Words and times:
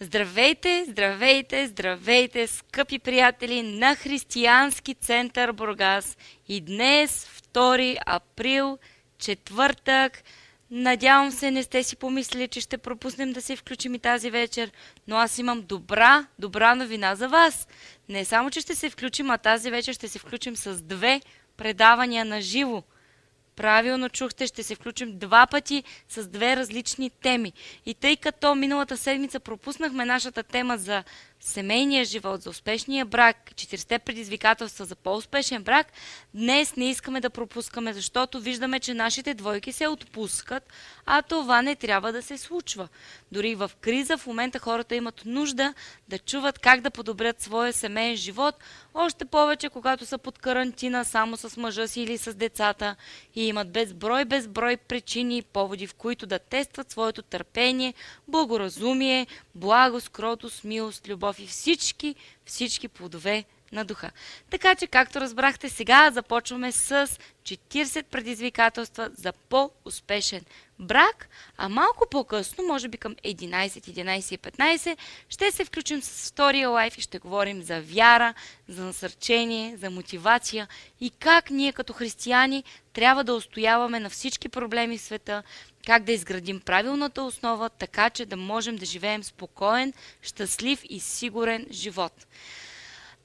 Здравейте, 0.00 0.84
здравейте, 0.88 1.66
здравейте, 1.66 2.46
скъпи 2.46 2.98
приятели 2.98 3.62
на 3.62 3.94
Християнски 3.94 4.94
център 4.94 5.52
Бургас. 5.52 6.16
И 6.48 6.60
днес, 6.60 7.26
2 7.54 7.96
април, 8.06 8.78
четвъртък, 9.18 10.22
надявам 10.70 11.30
се 11.30 11.50
не 11.50 11.62
сте 11.62 11.82
си 11.82 11.96
помислили, 11.96 12.48
че 12.48 12.60
ще 12.60 12.78
пропуснем 12.78 13.32
да 13.32 13.42
се 13.42 13.56
включим 13.56 13.94
и 13.94 13.98
тази 13.98 14.30
вечер, 14.30 14.70
но 15.08 15.16
аз 15.16 15.38
имам 15.38 15.62
добра, 15.62 16.26
добра 16.38 16.74
новина 16.74 17.14
за 17.14 17.28
вас. 17.28 17.68
Не 18.08 18.24
само, 18.24 18.50
че 18.50 18.60
ще 18.60 18.74
се 18.74 18.90
включим, 18.90 19.30
а 19.30 19.38
тази 19.38 19.70
вечер 19.70 19.92
ще 19.92 20.08
се 20.08 20.18
включим 20.18 20.56
с 20.56 20.82
две 20.82 21.20
предавания 21.56 22.24
на 22.24 22.40
живо– 22.40 22.82
Правилно 23.56 24.08
чухте, 24.08 24.46
ще 24.46 24.62
се 24.62 24.74
включим 24.74 25.18
два 25.18 25.46
пъти 25.46 25.84
с 26.08 26.26
две 26.26 26.56
различни 26.56 27.10
теми. 27.10 27.52
И 27.86 27.94
тъй 27.94 28.16
като 28.16 28.54
миналата 28.54 28.96
седмица 28.96 29.40
пропуснахме 29.40 30.04
нашата 30.04 30.42
тема 30.42 30.78
за 30.78 31.04
семейния 31.40 32.04
живот, 32.04 32.42
за 32.42 32.50
успешния 32.50 33.04
брак, 33.04 33.50
40 33.54 33.98
предизвикателства 33.98 34.84
за 34.84 34.96
по-успешен 34.96 35.62
брак, 35.62 35.86
днес 36.34 36.76
не 36.76 36.90
искаме 36.90 37.20
да 37.20 37.30
пропускаме, 37.30 37.92
защото 37.92 38.40
виждаме, 38.40 38.80
че 38.80 38.94
нашите 38.94 39.34
двойки 39.34 39.72
се 39.72 39.88
отпускат, 39.88 40.72
а 41.06 41.22
това 41.22 41.62
не 41.62 41.76
трябва 41.76 42.12
да 42.12 42.22
се 42.22 42.38
случва. 42.38 42.88
Дори 43.32 43.54
в 43.54 43.70
криза 43.80 44.18
в 44.18 44.26
момента 44.26 44.58
хората 44.58 44.94
имат 44.94 45.22
нужда 45.24 45.74
да 46.08 46.18
чуват 46.18 46.58
как 46.58 46.80
да 46.80 46.90
подобрят 46.90 47.40
своя 47.40 47.72
семейен 47.72 48.16
живот, 48.16 48.54
още 48.94 49.24
повече 49.24 49.68
когато 49.68 50.06
са 50.06 50.18
под 50.18 50.38
карантина 50.38 51.04
само 51.04 51.36
с 51.36 51.56
мъжа 51.56 51.88
си 51.88 52.00
или 52.00 52.18
с 52.18 52.34
децата 52.34 52.96
и 53.34 53.46
имат 53.46 53.72
безброй, 53.72 54.24
безброй 54.24 54.76
причини 54.76 55.38
и 55.38 55.42
поводи, 55.42 55.86
в 55.86 55.94
които 55.94 56.26
да 56.26 56.38
тестват 56.38 56.90
своето 56.90 57.22
търпение, 57.22 57.94
благоразумие, 58.28 59.26
благост, 59.54 60.08
кротост, 60.08 60.64
милост, 60.64 61.08
любов 61.08 61.25
любов 61.26 61.38
и 61.38 61.46
всички, 61.46 62.14
всички 62.44 62.88
плодове 62.88 63.44
на 63.72 63.84
духа. 63.84 64.10
Така 64.50 64.74
че, 64.74 64.86
както 64.86 65.20
разбрахте, 65.20 65.68
сега 65.68 66.10
започваме 66.10 66.72
с 66.72 67.08
40 67.42 68.02
предизвикателства 68.02 69.10
за 69.14 69.32
по-успешен 69.32 70.44
брак, 70.78 71.28
а 71.56 71.68
малко 71.68 72.06
по-късно, 72.10 72.64
може 72.64 72.88
би 72.88 72.98
към 72.98 73.14
11, 73.14 73.68
11 73.68 74.34
и 74.34 74.38
15, 74.38 74.96
ще 75.28 75.50
се 75.50 75.64
включим 75.64 76.02
с 76.02 76.30
втория 76.30 76.68
лайф 76.68 76.98
и 76.98 77.00
ще 77.00 77.18
говорим 77.18 77.62
за 77.62 77.80
вяра, 77.80 78.34
за 78.68 78.84
насърчение, 78.84 79.76
за 79.76 79.90
мотивация 79.90 80.68
и 81.00 81.10
как 81.10 81.50
ние 81.50 81.72
като 81.72 81.92
християни 81.92 82.64
трябва 82.92 83.24
да 83.24 83.34
устояваме 83.34 84.00
на 84.00 84.10
всички 84.10 84.48
проблеми 84.48 84.98
в 84.98 85.02
света, 85.02 85.42
как 85.86 86.04
да 86.04 86.12
изградим 86.12 86.60
правилната 86.60 87.22
основа, 87.22 87.70
така 87.70 88.10
че 88.10 88.26
да 88.26 88.36
можем 88.36 88.76
да 88.76 88.86
живеем 88.86 89.24
спокоен, 89.24 89.92
щастлив 90.22 90.80
и 90.88 91.00
сигурен 91.00 91.66
живот. 91.70 92.26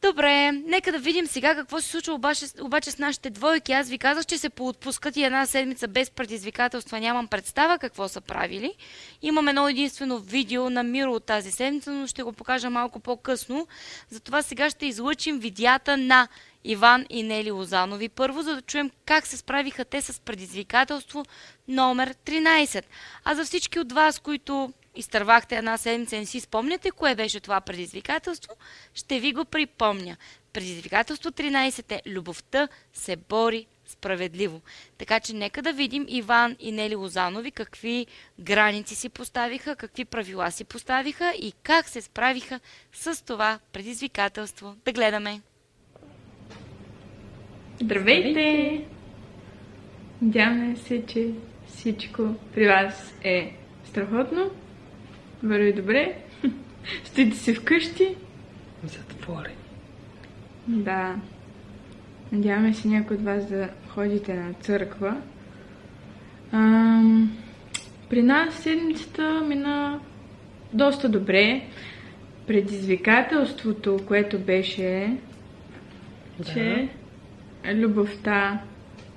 Добре, 0.01 0.51
нека 0.51 0.91
да 0.91 0.99
видим 0.99 1.27
сега 1.27 1.55
какво 1.55 1.81
се 1.81 1.89
случва 1.89 2.13
обаче, 2.13 2.45
обаче 2.61 2.91
с 2.91 2.97
нашите 2.97 3.29
двойки. 3.29 3.71
Аз 3.71 3.89
ви 3.89 3.97
казах, 3.97 4.25
че 4.25 4.37
се 4.37 4.49
поотпускат 4.49 5.17
и 5.17 5.23
една 5.23 5.45
седмица 5.45 5.87
без 5.87 6.09
предизвикателства. 6.09 6.99
Нямам 6.99 7.27
представа 7.27 7.77
какво 7.77 8.07
са 8.07 8.21
правили. 8.21 8.73
Имам 9.21 9.47
едно 9.47 9.67
единствено 9.67 10.19
видео 10.19 10.69
на 10.69 10.83
Миро 10.83 11.11
от 11.11 11.25
тази 11.25 11.51
седмица, 11.51 11.91
но 11.91 12.07
ще 12.07 12.23
го 12.23 12.33
покажа 12.33 12.69
малко 12.69 12.99
по-късно. 12.99 13.67
Затова 14.09 14.41
сега 14.41 14.69
ще 14.69 14.85
излъчим 14.85 15.39
видеята 15.39 15.97
на 15.97 16.27
Иван 16.63 17.05
и 17.09 17.23
Нели 17.23 17.51
Лозанови 17.51 18.09
първо, 18.09 18.41
за 18.41 18.55
да 18.55 18.61
чуем 18.61 18.91
как 19.05 19.27
се 19.27 19.37
справиха 19.37 19.85
те 19.85 20.01
с 20.01 20.19
предизвикателство 20.19 21.25
номер 21.67 22.13
13. 22.13 22.83
А 23.23 23.35
за 23.35 23.45
всички 23.45 23.79
от 23.79 23.91
вас, 23.91 24.19
които 24.19 24.73
изтървахте 24.95 25.55
една 25.55 25.77
седмица 25.77 26.17
не 26.17 26.25
си 26.25 26.39
спомняте 26.39 26.91
кое 26.91 27.15
беше 27.15 27.39
това 27.39 27.61
предизвикателство, 27.61 28.53
ще 28.93 29.19
ви 29.19 29.33
го 29.33 29.45
припомня. 29.45 30.17
Предизвикателство 30.53 31.31
13 31.31 31.91
е 31.91 32.01
Любовта 32.09 32.67
се 32.93 33.15
бори 33.15 33.67
справедливо. 33.85 34.61
Така 34.97 35.19
че 35.19 35.33
нека 35.33 35.61
да 35.61 35.73
видим 35.73 36.05
Иван 36.07 36.55
и 36.59 36.71
Нели 36.71 36.95
Лозанови 36.95 37.51
какви 37.51 38.05
граници 38.39 38.95
си 38.95 39.09
поставиха, 39.09 39.75
какви 39.75 40.05
правила 40.05 40.51
си 40.51 40.63
поставиха 40.63 41.33
и 41.41 41.53
как 41.63 41.89
се 41.89 42.01
справиха 42.01 42.59
с 42.93 43.25
това 43.25 43.59
предизвикателство. 43.73 44.75
Да 44.85 44.91
гледаме! 44.91 45.41
Здравейте! 47.81 48.85
Надяваме 50.21 50.75
се, 50.75 51.05
че 51.05 51.29
всичко 51.67 52.35
при 52.53 52.67
вас 52.67 53.13
е 53.23 53.55
страхотно 53.85 54.51
върви 55.43 55.73
добре. 55.73 56.15
Стоите 57.03 57.37
си 57.37 57.53
вкъщи. 57.53 58.15
Затворени. 58.83 59.55
Да. 60.67 61.15
Надяваме 62.31 62.73
се 62.73 62.87
някой 62.87 63.17
от 63.17 63.23
вас 63.23 63.49
да 63.49 63.69
ходите 63.87 64.33
на 64.33 64.53
църква. 64.53 65.21
Ам, 66.51 67.37
при 68.09 68.23
нас 68.23 68.55
седмицата 68.55 69.41
мина 69.47 69.99
доста 70.73 71.09
добре. 71.09 71.61
Предизвикателството, 72.47 73.99
което 74.07 74.39
беше, 74.39 75.17
да. 76.39 76.53
че 76.53 76.89
любовта 77.73 78.61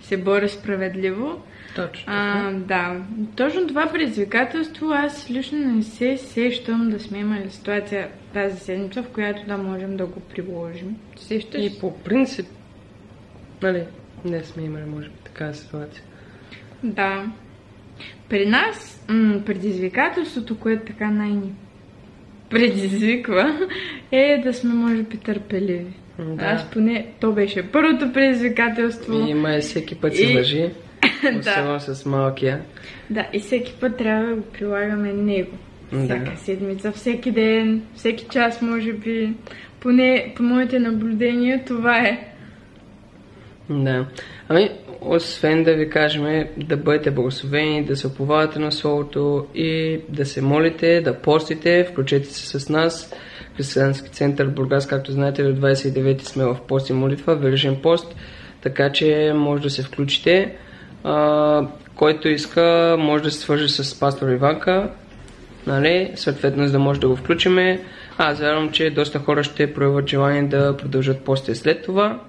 се 0.00 0.16
бори 0.16 0.48
справедливо, 0.48 1.42
точно. 1.74 2.04
А, 2.06 2.52
да. 2.52 3.02
Точно 3.36 3.66
това 3.66 3.86
предизвикателство 3.92 4.86
аз 4.90 5.30
лично 5.30 5.58
не 5.58 5.82
се 5.82 6.16
сещам 6.16 6.90
да 6.90 7.00
сме 7.00 7.18
имали 7.18 7.50
ситуация 7.50 8.08
тази 8.32 8.60
седмица, 8.60 9.02
в 9.02 9.08
която 9.08 9.46
да 9.46 9.56
можем 9.56 9.96
да 9.96 10.06
го 10.06 10.20
приложим. 10.20 10.96
Сещаш? 11.16 11.64
И 11.64 11.78
по 11.80 11.98
принцип, 11.98 12.46
нали, 13.62 13.82
не 14.24 14.44
сме 14.44 14.62
имали, 14.62 14.84
може 14.84 15.08
би, 15.08 15.14
такава 15.24 15.54
ситуация. 15.54 16.02
Да. 16.82 17.24
При 18.28 18.46
нас 18.46 19.04
м- 19.08 19.40
предизвикателството, 19.46 20.58
което 20.58 20.84
така 20.86 21.10
най-ни 21.10 21.52
предизвиква, 22.50 23.68
е 24.12 24.40
да 24.44 24.52
сме, 24.52 24.74
може 24.74 25.02
би, 25.02 25.16
търпеливи. 25.16 25.92
Да. 26.18 26.44
Аз 26.44 26.70
поне, 26.70 27.06
то 27.20 27.32
беше 27.32 27.62
първото 27.62 28.12
предизвикателство. 28.12 29.14
И 29.26 29.30
има 29.30 29.58
всеки 29.60 29.94
път 29.94 30.16
се 30.16 30.34
лъжи. 30.34 30.70
Особено 31.40 31.80
с 31.80 32.06
малкия. 32.06 32.62
Да, 33.10 33.26
и 33.32 33.40
всеки 33.40 33.74
път 33.80 33.96
трябва 33.96 34.26
да 34.26 34.34
го 34.34 34.42
прилагаме 34.42 35.12
него. 35.12 35.56
Всяка 36.04 36.30
да. 36.30 36.36
седмица, 36.36 36.92
всеки 36.92 37.30
ден, 37.30 37.82
всеки 37.94 38.26
час, 38.30 38.62
може 38.62 38.92
би. 38.92 39.34
Поне 39.80 40.32
по 40.36 40.42
моите 40.42 40.78
наблюдения, 40.78 41.64
това 41.66 41.98
е. 41.98 42.28
Да. 43.70 44.06
Ами, 44.48 44.70
освен 45.00 45.64
да 45.64 45.74
ви 45.74 45.90
кажем 45.90 46.48
да 46.56 46.76
бъдете 46.76 47.10
благословени, 47.10 47.84
да 47.84 47.96
се 47.96 48.06
оповавате 48.06 48.58
на 48.58 48.72
Словото 48.72 49.46
и 49.54 50.00
да 50.08 50.26
се 50.26 50.42
молите, 50.42 51.00
да 51.00 51.14
постите, 51.14 51.84
включете 51.90 52.26
се 52.26 52.60
с 52.60 52.68
нас. 52.68 53.14
Християнски 53.56 54.10
център 54.10 54.48
Бургас, 54.48 54.86
както 54.86 55.12
знаете, 55.12 55.42
до 55.42 55.66
29 55.66 56.20
сме 56.20 56.44
в 56.44 56.58
пост 56.68 56.90
и 56.90 56.92
молитва, 56.92 57.36
Величен 57.36 57.76
пост, 57.82 58.16
така 58.62 58.92
че 58.92 59.32
може 59.34 59.62
да 59.62 59.70
се 59.70 59.82
включите. 59.82 60.54
А, 61.04 61.66
който 61.96 62.28
иска, 62.28 62.96
може 62.98 63.24
да 63.24 63.30
се 63.30 63.40
свържи 63.40 63.68
с 63.68 64.00
пастор 64.00 64.28
Иванка, 64.28 64.90
нали, 65.66 66.10
съответно 66.14 66.66
за 66.66 66.72
да 66.72 66.78
може 66.78 67.00
да 67.00 67.08
го 67.08 67.16
включиме. 67.16 67.80
Аз 68.18 68.40
вярвам, 68.40 68.70
че 68.70 68.90
доста 68.90 69.18
хора 69.18 69.44
ще 69.44 69.74
проявят 69.74 70.08
желание 70.08 70.42
да 70.42 70.76
продължат 70.76 71.24
постите 71.24 71.54
след 71.54 71.82
това, 71.82 72.20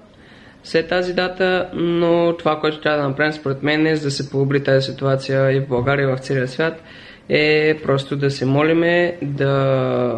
след 0.64 0.88
тази 0.88 1.14
дата, 1.14 1.70
но 1.74 2.36
това, 2.38 2.60
което 2.60 2.80
трябва 2.80 3.02
да 3.02 3.08
направим 3.08 3.32
според 3.32 3.62
мен 3.62 3.86
е, 3.86 3.96
за 3.96 4.04
да 4.04 4.10
се 4.10 4.30
подобри 4.30 4.64
тази 4.64 4.92
ситуация 4.92 5.52
и 5.52 5.60
в 5.60 5.68
България, 5.68 6.08
и 6.08 6.16
в 6.16 6.18
целия 6.18 6.48
свят, 6.48 6.82
е 7.28 7.78
просто 7.82 8.16
да 8.16 8.30
се 8.30 8.46
молиме, 8.46 9.16
да 9.22 10.16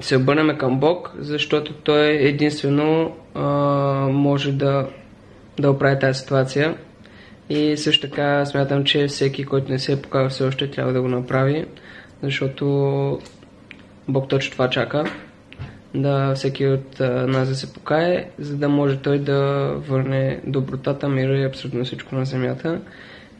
се 0.00 0.16
обърнем 0.16 0.58
към 0.58 0.80
Бог, 0.80 1.12
защото 1.18 1.72
Той 1.72 2.06
единствено 2.06 3.16
а, 3.34 3.42
може 4.10 4.52
да, 4.52 4.86
да 5.58 5.70
оправи 5.70 5.98
тази 5.98 6.20
ситуация. 6.20 6.74
И 7.50 7.76
също 7.76 8.08
така 8.08 8.44
смятам, 8.44 8.84
че 8.84 9.06
всеки, 9.06 9.44
който 9.44 9.72
не 9.72 9.78
се 9.78 9.92
е 9.92 10.02
показал 10.02 10.28
все 10.28 10.44
още, 10.44 10.70
трябва 10.70 10.92
да 10.92 11.02
го 11.02 11.08
направи, 11.08 11.64
защото 12.22 13.18
Бог 14.08 14.28
точно 14.28 14.52
това 14.52 14.70
чака. 14.70 15.04
Да 15.94 16.34
всеки 16.34 16.66
от 16.66 17.00
нас 17.00 17.48
да 17.48 17.54
се 17.54 17.72
покае, 17.72 18.28
за 18.38 18.56
да 18.56 18.68
може 18.68 18.96
той 18.96 19.18
да 19.18 19.72
върне 19.88 20.40
добротата, 20.46 21.08
мира 21.08 21.38
и 21.38 21.44
абсолютно 21.44 21.84
всичко 21.84 22.14
на 22.14 22.24
земята 22.24 22.80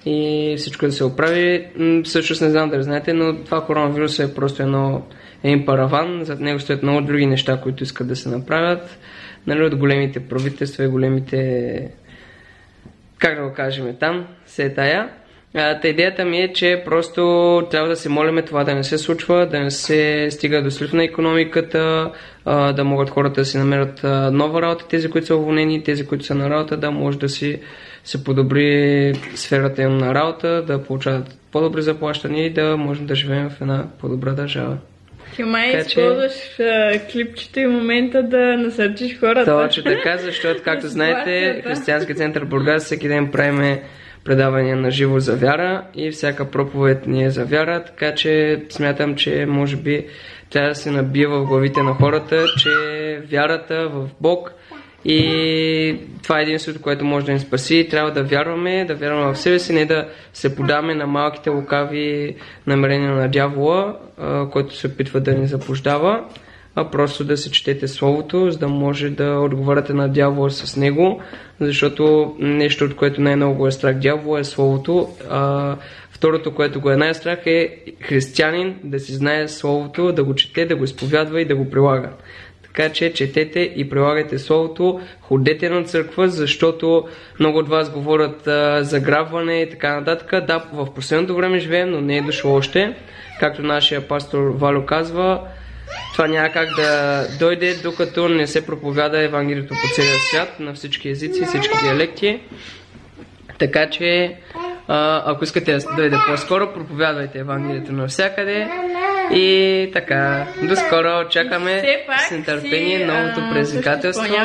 и 0.07 0.55
всичко 0.59 0.87
да 0.87 0.93
се 0.93 1.05
оправи. 1.05 1.67
Също 2.05 2.45
не 2.45 2.51
знам 2.51 2.71
да 2.71 2.83
знаете, 2.83 3.13
но 3.13 3.45
това 3.45 3.65
коронавирус 3.65 4.19
е 4.19 4.35
просто 4.35 4.63
едно, 4.63 5.03
един 5.45 5.67
параван, 5.67 6.25
зад 6.25 6.41
него 6.41 6.61
стоят 6.61 6.83
много 6.83 7.01
други 7.01 7.27
неща, 7.27 7.61
които 7.61 7.83
искат 7.83 8.09
да 8.09 8.17
се 8.17 8.29
направят. 8.29 8.99
Нали, 9.47 9.65
от 9.65 9.77
големите 9.77 10.21
правителства 10.21 10.85
и 10.85 10.89
големите 10.89 11.91
как 13.19 13.37
да 13.37 13.49
го 13.49 13.53
кажем 13.53 13.97
там, 14.01 14.27
се 14.47 14.65
е 14.65 14.75
тая. 14.75 15.09
Та 15.53 15.89
идеята 15.89 16.25
ми 16.25 16.39
е, 16.39 16.53
че 16.53 16.83
просто 16.85 17.23
трябва 17.71 17.89
да 17.89 17.97
се 17.97 18.09
молиме 18.09 18.43
това 18.43 18.65
да 18.65 18.75
не 18.75 18.85
се 18.85 18.99
случва, 18.99 19.47
да 19.47 19.61
не 19.61 19.71
се 19.71 20.29
стига 20.31 20.63
до 20.63 20.71
срив 20.71 20.93
на 20.93 21.05
економиката, 21.05 22.13
да 22.47 22.85
могат 22.85 23.11
хората 23.11 23.41
да 23.41 23.45
си 23.45 23.59
намерят 23.59 24.01
нова 24.33 24.63
работа, 24.63 24.89
тези, 24.89 25.11
които 25.11 25.27
са 25.27 25.37
уволнени, 25.37 25.83
тези, 25.83 26.07
които 26.07 26.25
са 26.25 26.35
на 26.35 26.51
работа, 26.51 26.77
да 26.77 26.91
може 26.91 27.19
да 27.19 27.29
си 27.29 27.61
се 28.05 28.25
подобри 28.25 29.13
сферата 29.35 29.83
им 29.83 29.99
на 29.99 30.15
работа, 30.15 30.63
да 30.63 30.83
получават 30.83 31.39
по-добри 31.53 31.83
заплащания 31.83 32.47
и 32.47 32.53
да 32.53 32.77
можем 32.77 33.07
да 33.07 33.15
живеем 33.15 33.51
в 33.51 33.61
една 33.61 33.85
по-добра 34.01 34.33
държава. 34.33 34.79
Ти 35.35 35.43
май 35.43 35.71
така, 35.71 35.87
използваш 35.87 36.33
че... 36.57 37.01
клипчето 37.13 37.61
и 37.61 37.67
момента 37.67 38.23
да 38.23 38.57
насърчиш 38.57 39.21
хората. 39.21 39.45
Точно 39.45 39.83
така, 39.83 40.17
защото, 40.17 40.63
както 40.63 40.89
знаете, 40.89 41.63
Християнски 41.63 42.15
център 42.15 42.45
Бургас 42.45 42.85
всеки 42.85 43.09
ден 43.09 43.31
правиме 43.31 43.83
предавания 44.25 44.77
на 44.77 44.91
живо 44.91 45.21
за 45.21 45.37
вяра 45.37 45.83
и 45.95 46.11
всяка 46.11 46.51
проповед 46.51 47.07
ни 47.07 47.25
е 47.25 47.31
за 47.31 47.45
вяра, 47.45 47.85
така 47.85 48.15
че 48.15 48.63
смятам, 48.69 49.17
че 49.17 49.47
може 49.47 49.77
би 49.77 50.07
трябва 50.51 50.69
да 50.69 50.75
се 50.75 50.91
набие 50.91 51.27
в 51.27 51.45
главите 51.45 51.83
на 51.83 51.95
хората, 51.95 52.45
че 52.59 52.71
вярата 53.31 53.89
в 53.89 54.09
Бог 54.21 54.53
и 55.09 55.99
това 56.23 56.39
е 56.39 56.43
единството, 56.43 56.83
което 56.83 57.05
може 57.05 57.27
да 57.27 57.33
ни 57.33 57.41
спаси. 57.41 57.89
Трябва 57.91 58.11
да 58.11 58.23
вярваме, 58.23 58.85
да 58.85 58.95
вярваме 58.95 59.33
в 59.33 59.39
себе 59.39 59.59
си, 59.59 59.73
не 59.73 59.85
да 59.85 60.09
се 60.33 60.57
подаме 60.57 60.95
на 60.95 61.07
малките 61.07 61.51
лукави 61.51 62.37
намерения 62.67 63.13
на 63.13 63.29
дявола, 63.29 63.97
който 64.53 64.77
се 64.77 64.87
опитва 64.87 65.21
да 65.21 65.35
ни 65.35 65.47
заблуждава 65.47 66.25
а 66.79 66.91
просто 66.91 67.25
да 67.25 67.37
се 67.37 67.51
четете 67.51 67.89
Словото, 67.89 68.51
за 68.51 68.59
да 68.59 68.69
може 68.69 69.11
да 69.11 69.41
отговаряте 69.41 69.93
на 69.93 70.09
дявола 70.09 70.51
с 70.51 70.77
него, 70.77 71.23
защото 71.61 72.35
нещо, 72.39 72.85
от 72.85 72.97
което 72.97 73.21
най-много 73.21 73.67
е 73.67 73.71
страх 73.71 73.95
дявола 73.95 74.41
е 74.41 74.45
Словото. 74.45 75.09
Второто, 76.11 76.55
което 76.55 76.81
го 76.81 76.91
е 76.91 76.97
най-страх 76.97 77.39
е 77.47 77.77
християнин 78.01 78.75
да 78.85 79.01
си 79.01 79.13
знае 79.13 79.49
Словото, 79.49 80.13
да 80.13 80.25
го 80.25 80.35
чете, 80.35 80.67
да 80.67 80.77
го 80.77 80.85
изповядва 80.85 81.41
и 81.41 81.45
да 81.45 81.57
го 81.57 81.71
прилага. 81.71 82.11
Така 82.77 82.93
че 82.93 83.13
четете 83.13 83.61
и 83.61 83.89
прилагайте 83.89 84.39
Словото, 84.39 85.01
ходете 85.21 85.71
на 85.71 85.85
църква, 85.85 86.29
защото 86.29 87.09
много 87.41 87.59
от 87.59 87.69
вас 87.69 87.91
говорят 87.91 88.47
а, 88.47 88.85
за 88.85 89.01
грабване 89.01 89.63
и 89.63 89.71
така 89.71 90.01
нататък. 90.01 90.47
Да, 90.47 90.65
в 90.73 90.95
последното 90.95 91.37
време 91.37 91.59
живеем, 91.59 91.91
но 91.91 92.01
не 92.01 92.17
е 92.17 92.23
дошло 92.23 92.55
още. 92.55 92.95
Както 93.41 93.63
нашия 93.63 94.09
пастор 94.09 94.53
Валю 94.57 94.87
казва, 94.87 95.41
това 96.13 96.29
няма 96.29 96.49
как 96.49 96.69
да 96.77 97.23
дойде, 97.39 97.75
докато 97.83 98.29
не 98.29 98.47
се 98.47 98.67
проповяда 98.67 99.23
Евангелието 99.23 99.69
по 99.69 99.95
целия 99.95 100.19
свят, 100.31 100.61
на 100.61 100.75
всички 100.75 101.09
езици, 101.09 101.45
всички 101.45 101.79
диалекти. 101.83 102.41
Така 103.59 103.91
че, 103.91 104.37
а, 104.89 105.23
ако 105.27 105.45
искате 105.45 105.73
да 105.73 105.97
дойде 105.97 106.17
по-скоро, 106.31 106.73
проповядвайте 106.73 107.39
Евангелието 107.39 107.93
навсякъде. 107.93 108.69
И 109.33 109.91
така, 109.93 110.47
до 110.63 110.77
скоро 110.77 111.29
чакаме 111.29 111.83
с 112.29 112.31
нетърпение 112.31 113.07
новото 113.07 113.41
предизвикателство. 113.53 114.37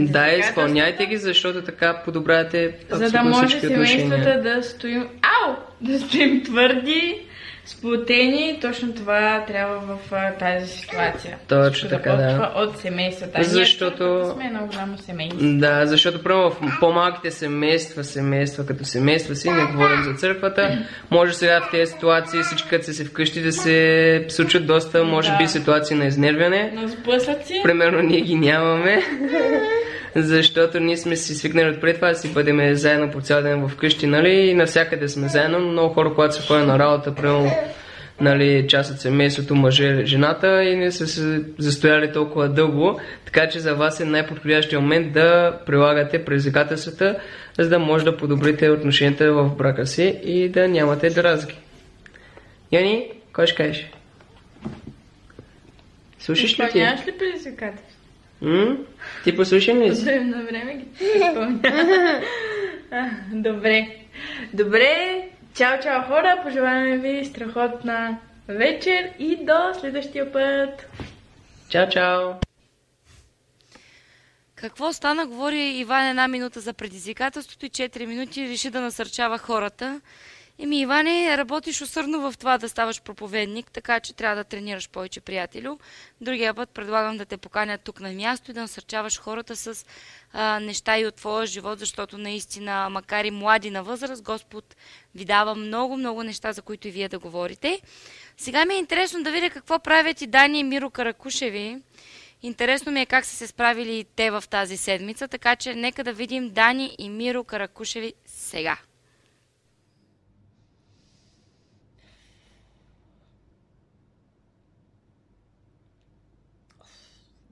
Да, 0.00 0.28
изпълняйте 0.28 1.06
ги, 1.06 1.16
защото 1.16 1.62
така 1.62 2.02
подобрявате 2.04 2.74
За 2.90 3.10
да 3.10 3.22
може 3.22 3.60
семействата 3.60 4.40
да 4.42 4.62
стоим, 4.62 5.08
ау, 5.22 5.54
да 5.80 5.98
стоим 5.98 6.42
твърди, 6.44 7.27
сплотени, 7.68 8.58
точно 8.60 8.94
това 8.94 9.44
трябва 9.46 9.78
в 9.78 9.98
тази 10.38 10.68
ситуация. 10.68 11.38
Точно 11.48 11.88
така, 11.88 12.12
да. 12.12 12.52
от 12.56 12.78
семействата. 12.78 13.42
Защото... 13.42 14.04
Ние 14.04 14.32
сме 14.34 14.46
едно 14.46 14.66
голямо 14.66 14.98
семейство. 14.98 15.40
Да, 15.42 15.86
защото 15.86 16.22
първо 16.22 16.50
в 16.50 16.56
по-малките 16.80 17.30
семейства, 17.30 18.04
семейства 18.04 18.66
като 18.66 18.84
семейства 18.84 19.34
си, 19.36 19.50
не 19.50 19.64
говорим 19.64 20.02
за 20.04 20.14
църквата, 20.14 20.78
може 21.10 21.32
сега 21.32 21.60
в 21.60 21.70
тези 21.70 21.92
ситуации 21.92 22.42
всички 22.42 22.68
като 22.68 22.84
са 22.84 22.94
се 22.94 23.04
вкъщи 23.04 23.42
да 23.42 23.52
се 23.52 24.24
случат 24.28 24.66
доста, 24.66 25.04
може 25.04 25.30
да. 25.30 25.36
би, 25.36 25.48
ситуации 25.48 25.96
на 25.96 26.06
изнервяне. 26.06 26.72
На 26.74 26.88
сблъсъци. 26.88 27.60
Примерно 27.62 28.02
ние 28.02 28.20
ги 28.20 28.34
нямаме. 28.34 29.02
защото 30.14 30.80
ние 30.80 30.96
сме 30.96 31.16
си 31.16 31.34
свикнали 31.34 31.70
отпред 31.70 31.96
това 31.96 32.08
да 32.08 32.14
си 32.14 32.32
бъдем 32.32 32.74
заедно 32.74 33.10
по 33.10 33.20
цял 33.20 33.42
ден 33.42 33.68
вкъщи, 33.68 34.06
нали, 34.06 34.30
и 34.30 34.54
навсякъде 34.54 35.08
сме 35.08 35.28
заедно, 35.28 35.58
но 35.58 35.68
много 35.68 35.94
хора, 35.94 36.14
когато 36.14 36.34
се 36.34 36.46
ходят 36.46 36.66
на 36.66 36.78
работа, 36.78 37.14
примерно, 37.14 37.50
нали, 38.20 38.68
част 38.68 38.92
от 38.92 39.00
семейството, 39.00 39.54
мъже, 39.54 40.04
жената 40.04 40.64
и 40.64 40.76
не 40.76 40.92
са 40.92 41.06
се 41.06 41.42
застояли 41.58 42.12
толкова 42.12 42.48
дълго, 42.48 43.00
така 43.24 43.48
че 43.48 43.60
за 43.60 43.74
вас 43.74 44.00
е 44.00 44.04
най-подходящия 44.04 44.80
момент 44.80 45.12
да 45.12 45.58
прилагате 45.66 46.24
предизвикателствата, 46.24 47.18
за 47.58 47.68
да 47.68 47.78
може 47.78 48.04
да 48.04 48.16
подобрите 48.16 48.70
отношенията 48.70 49.32
в 49.32 49.56
брака 49.56 49.86
си 49.86 50.20
и 50.24 50.48
да 50.48 50.68
нямате 50.68 51.10
дразги. 51.10 51.58
Яни, 52.72 53.10
кой 53.32 53.46
ще 53.46 53.56
кажеш? 53.56 53.90
Слушаш 56.18 56.60
ли 56.60 56.68
ти? 56.72 56.78
Нямаш 56.78 57.06
ли 57.06 57.12
предизвикателство? 57.18 57.87
М? 58.42 58.76
Ти 59.24 59.36
послушай 59.36 59.74
ли 59.74 59.96
си? 59.96 60.18
На 60.18 60.42
време 60.42 60.74
ги 60.74 60.84
Добре. 63.32 63.96
Добре. 64.52 65.22
Чао, 65.54 65.80
чао 65.82 66.02
хора. 66.02 66.40
Пожелаваме 66.44 66.98
ви 66.98 67.24
страхотна 67.24 68.18
вечер 68.48 69.10
и 69.18 69.36
до 69.36 69.80
следващия 69.80 70.32
път. 70.32 70.86
Чао, 71.68 71.88
чао. 71.88 72.32
Какво 74.54 74.92
стана? 74.92 75.26
Говори 75.26 75.78
Иван 75.78 76.08
една 76.08 76.28
минута 76.28 76.60
за 76.60 76.72
предизвикателството 76.72 77.66
и 77.66 77.70
4 77.70 78.06
минути 78.06 78.48
реши 78.48 78.70
да 78.70 78.80
насърчава 78.80 79.38
хората. 79.38 80.00
Еми, 80.60 80.80
Иване, 80.80 81.38
работиш 81.38 81.80
усърдно 81.80 82.20
в 82.20 82.38
това 82.38 82.58
да 82.58 82.68
ставаш 82.68 83.02
проповедник, 83.02 83.70
така 83.70 84.00
че 84.00 84.12
трябва 84.12 84.36
да 84.36 84.44
тренираш 84.44 84.88
повече 84.88 85.20
приятелю. 85.20 85.78
Другия 86.20 86.54
път 86.54 86.70
предлагам 86.70 87.16
да 87.16 87.24
те 87.24 87.36
поканя 87.36 87.78
тук 87.78 88.00
на 88.00 88.12
място 88.12 88.50
и 88.50 88.54
да 88.54 88.60
насърчаваш 88.60 89.20
хората 89.20 89.56
с 89.56 89.86
а, 90.32 90.60
неща 90.60 90.98
и 90.98 91.06
от 91.06 91.14
твоя 91.14 91.46
живот, 91.46 91.78
защото 91.78 92.18
наистина, 92.18 92.88
макар 92.90 93.24
и 93.24 93.30
млади 93.30 93.70
на 93.70 93.82
възраст, 93.82 94.22
Господ 94.22 94.76
ви 95.14 95.24
дава 95.24 95.54
много-много 95.54 96.22
неща, 96.22 96.52
за 96.52 96.62
които 96.62 96.88
и 96.88 96.90
вие 96.90 97.08
да 97.08 97.18
говорите. 97.18 97.80
Сега 98.36 98.64
ми 98.64 98.74
е 98.74 98.78
интересно 98.78 99.22
да 99.22 99.32
видя 99.32 99.50
какво 99.50 99.78
правят 99.78 100.22
и 100.22 100.26
Дани 100.26 100.60
и 100.60 100.64
Миро 100.64 100.90
Каракушеви. 100.90 101.78
Интересно 102.42 102.92
ми 102.92 103.00
е 103.00 103.06
как 103.06 103.24
са 103.24 103.36
се 103.36 103.46
справили 103.46 104.06
те 104.16 104.30
в 104.30 104.44
тази 104.50 104.76
седмица, 104.76 105.28
така 105.28 105.56
че 105.56 105.74
нека 105.74 106.04
да 106.04 106.12
видим 106.12 106.50
Дани 106.50 106.96
и 106.98 107.10
Миро 107.10 107.44
Каракушеви 107.44 108.14
сега. 108.26 108.78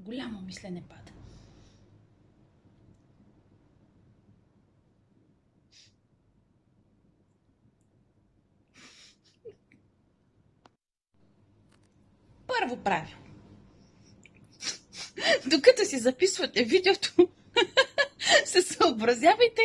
Голямо 0.07 0.41
мислене 0.41 0.83
пада. 0.89 1.13
Първо 12.47 12.77
правило. 12.77 13.17
Докато 15.47 15.85
си 15.85 15.99
записвате 15.99 16.65
видеото, 16.65 17.29
се 18.45 18.63
съобразявайте 18.63 19.63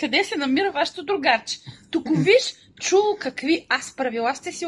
къде 0.00 0.24
се 0.24 0.36
намира 0.36 0.72
вашето 0.72 1.04
другарче. 1.04 1.58
Тук 1.90 2.06
виж, 2.16 2.54
чул 2.80 3.16
какви 3.20 3.66
аз 3.68 3.96
правила 3.96 4.34
сте 4.34 4.52
си 4.52 4.66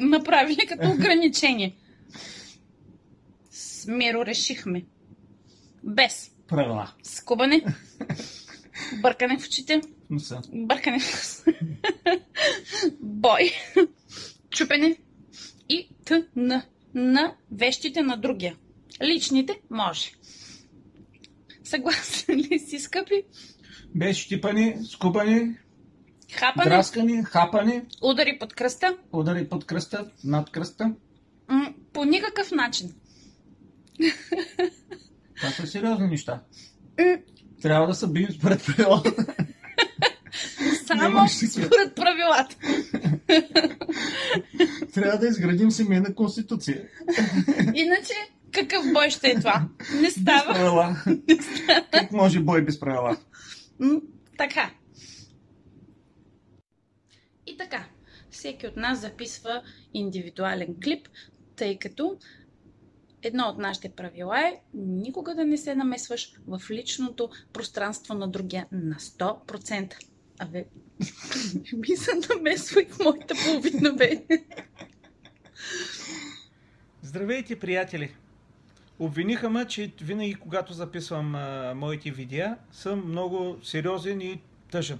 направили 0.00 0.66
като 0.66 0.90
ограничение. 0.90 1.76
Миро 3.88 4.26
решихме. 4.26 4.84
Без. 5.84 6.30
Правила. 6.48 6.92
Скубане. 7.02 7.64
Бъркане 9.02 9.38
в 9.38 9.46
очите. 9.46 9.80
Носа. 10.10 10.40
Бъркане 10.52 11.00
в 11.00 11.44
Бой. 13.00 13.50
Чупене. 14.50 14.96
И 15.68 15.88
т 16.04 16.26
на, 16.94 17.36
вещите 17.52 18.02
на 18.02 18.16
другия. 18.16 18.56
Личните 19.02 19.60
може. 19.70 20.10
Съгласен 21.64 22.36
ли 22.36 22.58
си, 22.58 22.78
скъпи? 22.78 23.22
Без 23.94 24.16
щипани, 24.16 24.76
скупани, 24.84 25.56
хапане, 26.32 26.70
драскани, 26.70 27.24
хапани, 27.24 27.82
удари 28.02 28.38
под 28.38 28.54
кръста, 28.54 28.96
удари 29.12 29.48
под 29.48 29.64
кръста, 29.64 30.10
над 30.24 30.50
кръста. 30.50 30.94
по 31.92 32.04
никакъв 32.04 32.50
начин. 32.50 32.94
Това 35.36 35.50
са 35.50 35.66
сериозни 35.66 36.08
неща. 36.08 36.42
Трябва 37.62 37.86
да 37.86 37.94
се 37.94 38.06
бием 38.06 38.30
според 38.30 38.66
правилата. 38.66 39.26
Само 40.86 41.28
според 41.28 41.94
правилата. 41.94 42.56
Трябва 44.94 45.18
да 45.18 45.26
изградим 45.26 45.70
семейна 45.70 46.14
конституция. 46.14 46.88
Иначе 47.74 48.12
какъв 48.52 48.92
бой 48.92 49.10
ще 49.10 49.30
е 49.30 49.34
това? 49.34 49.68
Не 50.00 50.10
става. 50.10 50.44
Без 50.46 50.56
правила. 50.56 50.96
Не 51.28 51.42
става. 51.42 51.86
Как 51.90 52.12
може 52.12 52.40
бой 52.40 52.64
без 52.64 52.80
правила? 52.80 53.16
така. 54.38 54.70
И 57.46 57.56
така, 57.56 57.84
всеки 58.30 58.66
от 58.66 58.76
нас 58.76 59.00
записва 59.00 59.62
индивидуален 59.94 60.76
клип, 60.84 61.08
тъй 61.56 61.78
като 61.78 62.18
едно 63.22 63.44
от 63.44 63.58
нашите 63.58 63.88
правила 63.88 64.40
е 64.40 64.60
никога 64.74 65.34
да 65.34 65.44
не 65.44 65.56
се 65.56 65.74
намесваш 65.74 66.32
в 66.46 66.62
личното 66.70 67.30
пространство 67.52 68.14
на 68.14 68.28
другия 68.28 68.66
на 68.72 68.94
100%. 68.94 69.94
Абе, 70.38 70.64
ми 71.72 71.96
се 71.96 72.10
намесвай 72.30 72.86
в 72.86 72.98
моята 72.98 73.34
половина, 73.44 73.92
бе. 73.92 74.24
Здравейте, 77.02 77.58
приятели! 77.58 78.14
Обвиниха 78.98 79.50
ме, 79.50 79.66
че 79.66 79.92
винаги, 80.00 80.34
когато 80.34 80.72
записвам 80.72 81.34
а, 81.34 81.74
моите 81.76 82.10
видеа, 82.10 82.56
съм 82.72 83.08
много 83.08 83.58
сериозен 83.62 84.20
и 84.20 84.40
тъжен. 84.70 84.98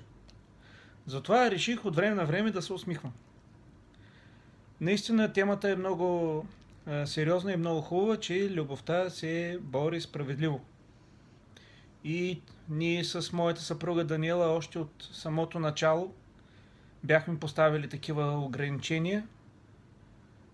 Затова 1.06 1.50
реших 1.50 1.84
от 1.84 1.96
време 1.96 2.14
на 2.14 2.24
време 2.24 2.50
да 2.50 2.62
се 2.62 2.72
усмихвам. 2.72 3.12
Наистина 4.80 5.32
темата 5.32 5.70
е 5.70 5.76
много 5.76 6.46
сериозна 7.04 7.52
и 7.52 7.56
много 7.56 7.80
хубава, 7.80 8.16
че 8.16 8.50
любовта 8.50 9.10
се 9.10 9.58
бори 9.62 10.00
справедливо. 10.00 10.60
И 12.04 12.42
ние 12.68 13.04
с 13.04 13.32
моята 13.32 13.60
съпруга 13.60 14.04
Даниела 14.04 14.46
още 14.46 14.78
от 14.78 15.08
самото 15.12 15.58
начало 15.58 16.14
бяхме 17.04 17.38
поставили 17.38 17.88
такива 17.88 18.38
ограничения 18.38 19.28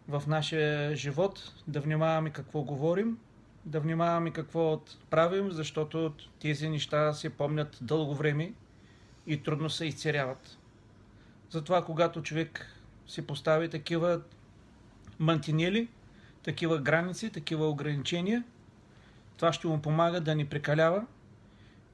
в 0.08 0.22
нашия 0.26 0.96
живот, 0.96 1.52
да 1.68 1.80
внимаваме 1.80 2.30
какво 2.30 2.62
говорим, 2.62 3.18
да 3.64 3.80
внимаваме 3.80 4.30
какво 4.30 4.80
правим, 5.10 5.50
защото 5.52 6.14
тези 6.40 6.68
неща 6.68 7.12
се 7.12 7.30
помнят 7.30 7.78
дълго 7.82 8.14
време 8.14 8.52
и 9.26 9.42
трудно 9.42 9.70
се 9.70 9.86
изцеряват. 9.86 10.58
Затова, 11.50 11.84
когато 11.84 12.22
човек 12.22 12.66
си 13.06 13.26
постави 13.26 13.68
такива 13.68 14.20
мантинели, 15.18 15.88
такива 16.44 16.78
граници, 16.78 17.30
такива 17.30 17.68
ограничения, 17.68 18.44
това 19.36 19.52
ще 19.52 19.66
му 19.66 19.82
помага 19.82 20.20
да 20.20 20.34
не 20.34 20.48
прекалява 20.48 21.06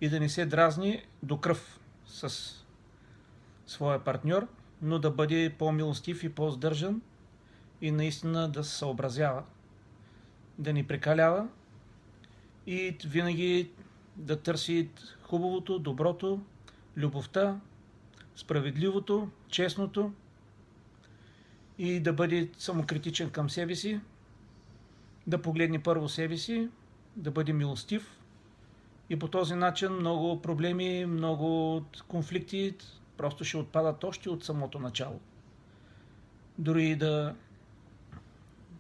и 0.01 0.09
да 0.09 0.21
не 0.21 0.29
се 0.29 0.47
дразни 0.47 1.03
до 1.23 1.37
кръв 1.37 1.81
с 2.07 2.55
своя 3.67 4.05
партньор, 4.05 4.49
но 4.83 4.99
да 4.99 5.11
бъде 5.11 5.55
по-милостив 5.59 6.25
и 6.25 6.29
по-здържан 6.29 7.03
и 7.81 7.91
наистина 7.91 8.49
да 8.49 8.65
се 8.65 8.77
съобразява, 8.77 9.43
да 10.59 10.73
ни 10.73 10.87
прекалява 10.87 11.49
и 12.67 12.97
винаги 13.07 13.71
да 14.17 14.43
търси 14.43 14.89
хубавото, 15.23 15.79
доброто, 15.79 16.41
любовта, 16.97 17.61
справедливото, 18.37 19.29
честното 19.49 20.13
и 21.79 22.01
да 22.01 22.13
бъде 22.13 22.51
самокритичен 22.59 23.31
към 23.31 23.51
себе 23.51 23.75
си, 23.75 24.01
да 25.31 25.43
погледне 25.43 25.83
първо 25.83 26.09
себе 26.09 26.37
си, 26.37 26.69
да 27.17 27.31
бъде 27.31 27.53
милостив 27.53 28.19
и 29.11 29.19
по 29.19 29.29
този 29.29 29.55
начин 29.55 29.93
много 29.93 30.43
проблеми, 30.43 31.07
много 31.07 31.83
конфликти 32.09 32.75
просто 33.17 33.45
ще 33.45 33.57
отпадат 33.57 34.05
още 34.05 34.31
от 34.31 34.45
самото 34.45 34.79
начало. 34.79 35.21
Дори 36.59 36.97
да, 36.97 37.35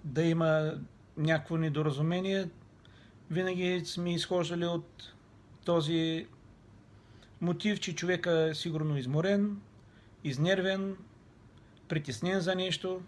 да 0.04 0.22
има 0.22 0.72
някакво 1.16 1.56
недоразумение, 1.56 2.48
винаги 3.30 3.82
сме 3.84 4.14
изхождали 4.14 4.66
от 4.66 5.14
този 5.64 6.26
мотив, 7.40 7.80
че 7.80 7.94
човека 7.94 8.48
е 8.50 8.54
сигурно 8.54 8.96
изморен, 8.96 9.60
изнервен, 10.24 10.96
притеснен 11.88 12.40
за 12.40 12.54
нещо 12.54 13.02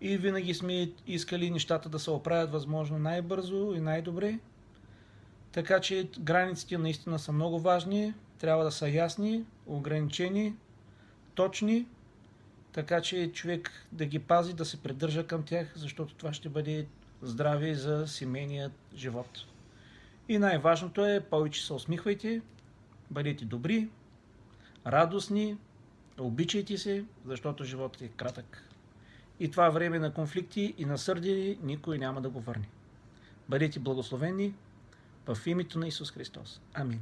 и 0.00 0.16
винаги 0.16 0.54
сме 0.54 0.90
искали 1.06 1.50
нещата 1.50 1.88
да 1.88 1.98
се 1.98 2.10
оправят 2.10 2.52
възможно 2.52 2.98
най-бързо 2.98 3.74
и 3.76 3.80
най-добре. 3.80 4.38
Така 5.52 5.80
че 5.80 6.08
границите 6.20 6.78
наистина 6.78 7.18
са 7.18 7.32
много 7.32 7.60
важни, 7.60 8.14
трябва 8.38 8.64
да 8.64 8.72
са 8.72 8.88
ясни, 8.88 9.44
ограничени, 9.66 10.54
точни, 11.34 11.86
така 12.72 13.00
че 13.00 13.32
човек 13.32 13.70
да 13.92 14.06
ги 14.06 14.18
пази, 14.18 14.54
да 14.54 14.64
се 14.64 14.82
придържа 14.82 15.26
към 15.26 15.42
тях, 15.42 15.72
защото 15.76 16.14
това 16.14 16.32
ще 16.32 16.48
бъде 16.48 16.86
здраве 17.22 17.74
за 17.74 18.08
семейният 18.08 18.72
живот. 18.96 19.38
И 20.28 20.38
най-важното 20.38 21.06
е, 21.06 21.20
повече 21.20 21.66
се 21.66 21.72
усмихвайте, 21.72 22.40
бъдете 23.10 23.44
добри, 23.44 23.88
радостни, 24.86 25.56
обичайте 26.18 26.78
се, 26.78 27.04
защото 27.26 27.64
животът 27.64 28.02
е 28.02 28.08
кратък. 28.08 28.73
И 29.40 29.50
това 29.50 29.70
време 29.70 29.98
на 29.98 30.14
конфликти 30.14 30.74
и 30.78 30.84
на 30.84 30.98
сърдени 30.98 31.58
никой 31.62 31.98
няма 31.98 32.20
да 32.20 32.28
го 32.28 32.40
върне. 32.40 32.68
Бъдете 33.48 33.78
благословени 33.78 34.54
в 35.26 35.38
името 35.46 35.78
на 35.78 35.88
Исус 35.88 36.12
Христос. 36.12 36.60
Амин. 36.74 37.00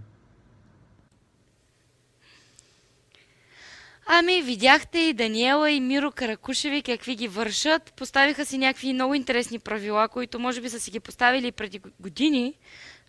Ами, 4.06 4.42
видяхте 4.42 4.98
и 4.98 5.12
Даниела 5.12 5.70
и 5.70 5.80
Миро 5.80 6.12
Каракушеви 6.12 6.82
какви 6.82 7.16
ги 7.16 7.28
вършат. 7.28 7.92
Поставиха 7.96 8.46
си 8.46 8.58
някакви 8.58 8.92
много 8.92 9.14
интересни 9.14 9.58
правила, 9.58 10.08
които 10.08 10.38
може 10.38 10.60
би 10.60 10.68
са 10.68 10.80
си 10.80 10.90
ги 10.90 11.00
поставили 11.00 11.52
преди 11.52 11.80
години, 12.00 12.54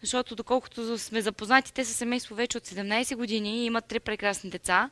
защото 0.02 0.36
доколкото 0.36 0.98
сме 0.98 1.22
запознати, 1.22 1.74
те 1.74 1.86
са 1.86 1.94
семейство 1.94 2.36
вече 2.36 2.58
от 2.58 2.68
17 2.68 3.16
години 3.16 3.58
и 3.58 3.66
имат 3.66 3.86
три 3.86 4.00
прекрасни 4.00 4.50
деца. 4.50 4.90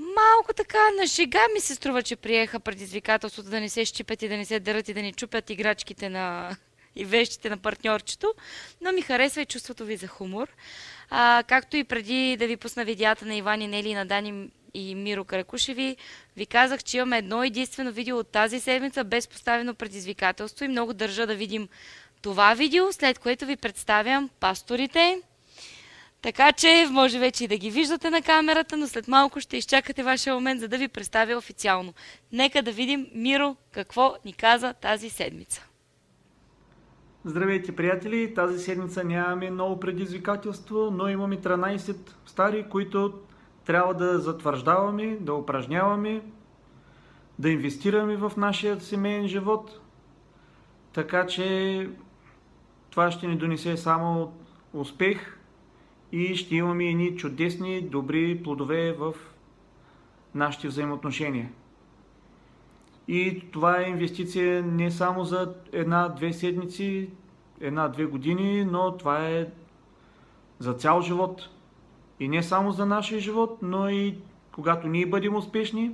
Малко 0.00 0.52
така 0.56 0.78
на 1.00 1.06
шега 1.06 1.40
ми 1.54 1.60
се 1.60 1.74
струва, 1.74 2.02
че 2.02 2.16
приеха 2.16 2.60
предизвикателството 2.60 3.50
да 3.50 3.60
не 3.60 3.68
се 3.68 3.84
щипят 3.84 4.22
и 4.22 4.28
да 4.28 4.36
не 4.36 4.44
се 4.44 4.60
дърят 4.60 4.88
и 4.88 4.94
да 4.94 5.02
не 5.02 5.12
чупят 5.12 5.50
играчките 5.50 6.08
на 6.08 6.56
и 6.96 7.04
вещите 7.04 7.50
на 7.50 7.56
партньорчето, 7.56 8.34
но 8.80 8.92
ми 8.92 9.02
харесва 9.02 9.42
и 9.42 9.46
чувството 9.46 9.84
ви 9.84 9.96
за 9.96 10.06
хумор. 10.06 10.48
А, 11.10 11.42
както 11.48 11.76
и 11.76 11.84
преди 11.84 12.36
да 12.36 12.46
ви 12.46 12.56
пусна 12.56 12.84
видеята 12.84 13.26
на 13.26 13.34
Иван 13.34 13.62
и 13.62 13.66
Нели 13.66 13.88
и 13.88 13.94
на 13.94 14.06
Дани 14.06 14.50
и 14.74 14.94
Миро 14.94 15.24
Каракушеви, 15.24 15.96
ви 16.36 16.46
казах, 16.46 16.84
че 16.84 16.96
имаме 16.96 17.18
едно 17.18 17.44
единствено 17.44 17.92
видео 17.92 18.18
от 18.18 18.28
тази 18.28 18.60
седмица 18.60 19.04
без 19.04 19.28
поставено 19.28 19.74
предизвикателство 19.74 20.64
и 20.64 20.68
много 20.68 20.92
държа 20.92 21.26
да 21.26 21.34
видим 21.34 21.68
това 22.22 22.54
видео, 22.54 22.92
след 22.92 23.18
което 23.18 23.46
ви 23.46 23.56
представям 23.56 24.30
пасторите. 24.40 25.22
Така 26.22 26.52
че 26.52 26.86
може 26.90 27.18
вече 27.18 27.44
и 27.44 27.48
да 27.48 27.56
ги 27.56 27.70
виждате 27.70 28.10
на 28.10 28.22
камерата, 28.22 28.76
но 28.76 28.86
след 28.86 29.08
малко 29.08 29.40
ще 29.40 29.56
изчакате 29.56 30.02
вашия 30.02 30.34
момент, 30.34 30.60
за 30.60 30.68
да 30.68 30.78
ви 30.78 30.88
представя 30.88 31.36
официално. 31.36 31.94
Нека 32.32 32.62
да 32.62 32.72
видим 32.72 33.06
Миро 33.14 33.56
какво 33.72 34.14
ни 34.24 34.32
каза 34.32 34.74
тази 34.74 35.10
седмица. 35.10 35.66
Здравейте, 37.24 37.76
приятели! 37.76 38.34
Тази 38.34 38.58
седмица 38.58 39.04
нямаме 39.04 39.50
ново 39.50 39.80
предизвикателство, 39.80 40.90
но 40.90 41.08
имаме 41.08 41.36
13 41.36 41.96
стари, 42.26 42.66
които 42.70 43.12
трябва 43.64 43.94
да 43.94 44.18
затвърждаваме, 44.18 45.16
да 45.20 45.34
упражняваме, 45.34 46.22
да 47.38 47.50
инвестираме 47.50 48.16
в 48.16 48.32
нашия 48.36 48.80
семейен 48.80 49.28
живот. 49.28 49.80
Така 50.92 51.26
че 51.26 51.88
това 52.90 53.10
ще 53.10 53.26
ни 53.26 53.36
донесе 53.36 53.76
само 53.76 54.32
успех 54.72 55.39
и 56.12 56.36
ще 56.36 56.56
имаме 56.56 56.84
едни 56.84 57.16
чудесни, 57.16 57.80
добри 57.80 58.42
плодове 58.42 58.92
в 58.92 59.14
нашите 60.34 60.68
взаимоотношения. 60.68 61.50
И 63.08 63.42
това 63.52 63.80
е 63.80 63.88
инвестиция 63.88 64.62
не 64.62 64.90
само 64.90 65.24
за 65.24 65.54
една-две 65.72 66.32
седмици, 66.32 67.10
една-две 67.60 68.04
години, 68.04 68.64
но 68.64 68.96
това 68.96 69.28
е 69.28 69.46
за 70.58 70.74
цял 70.74 71.02
живот. 71.02 71.48
И 72.20 72.28
не 72.28 72.42
само 72.42 72.72
за 72.72 72.86
нашия 72.86 73.20
живот, 73.20 73.58
но 73.62 73.88
и 73.88 74.18
когато 74.52 74.88
ние 74.88 75.06
бъдем 75.06 75.36
успешни, 75.36 75.92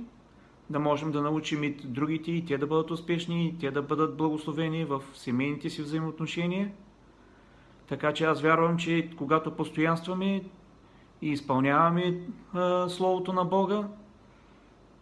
да 0.69 0.79
можем 0.79 1.11
да 1.11 1.21
научим 1.21 1.63
и 1.63 1.69
другите, 1.69 2.31
и 2.31 2.45
те 2.45 2.57
да 2.57 2.67
бъдат 2.67 2.91
успешни, 2.91 3.47
и 3.47 3.57
те 3.57 3.71
да 3.71 3.81
бъдат 3.81 4.17
благословени 4.17 4.85
в 4.85 5.03
семейните 5.13 5.69
си 5.69 5.81
взаимоотношения. 5.81 6.71
Така 7.89 8.13
че 8.13 8.25
аз 8.25 8.41
вярвам, 8.41 8.77
че 8.77 9.09
когато 9.17 9.55
постоянстваме 9.55 10.43
и 11.21 11.29
изпълняваме 11.29 12.19
а, 12.53 12.89
Словото 12.89 13.33
на 13.33 13.45
Бога, 13.45 13.87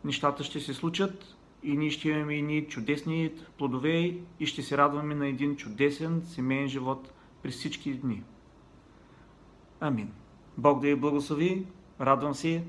нещата 0.04 0.44
ще 0.44 0.60
се 0.60 0.74
случат 0.74 1.36
и 1.64 1.78
ние 1.78 1.90
ще 1.90 2.10
имаме 2.10 2.36
едни 2.36 2.68
чудесни 2.68 3.32
плодове 3.58 4.14
и 4.40 4.46
ще 4.46 4.64
се 4.64 4.78
радваме 4.78 5.16
на 5.16 5.28
един 5.28 5.56
чудесен 5.56 6.22
семейен 6.26 6.68
живот 6.68 7.12
през 7.44 7.56
всички 7.56 7.94
дни. 7.94 8.24
Амин. 9.80 10.12
Бог 10.58 10.82
да 10.82 10.88
ви 10.88 10.96
благослови, 10.96 11.66
радвам 12.02 12.34
се 12.34 12.64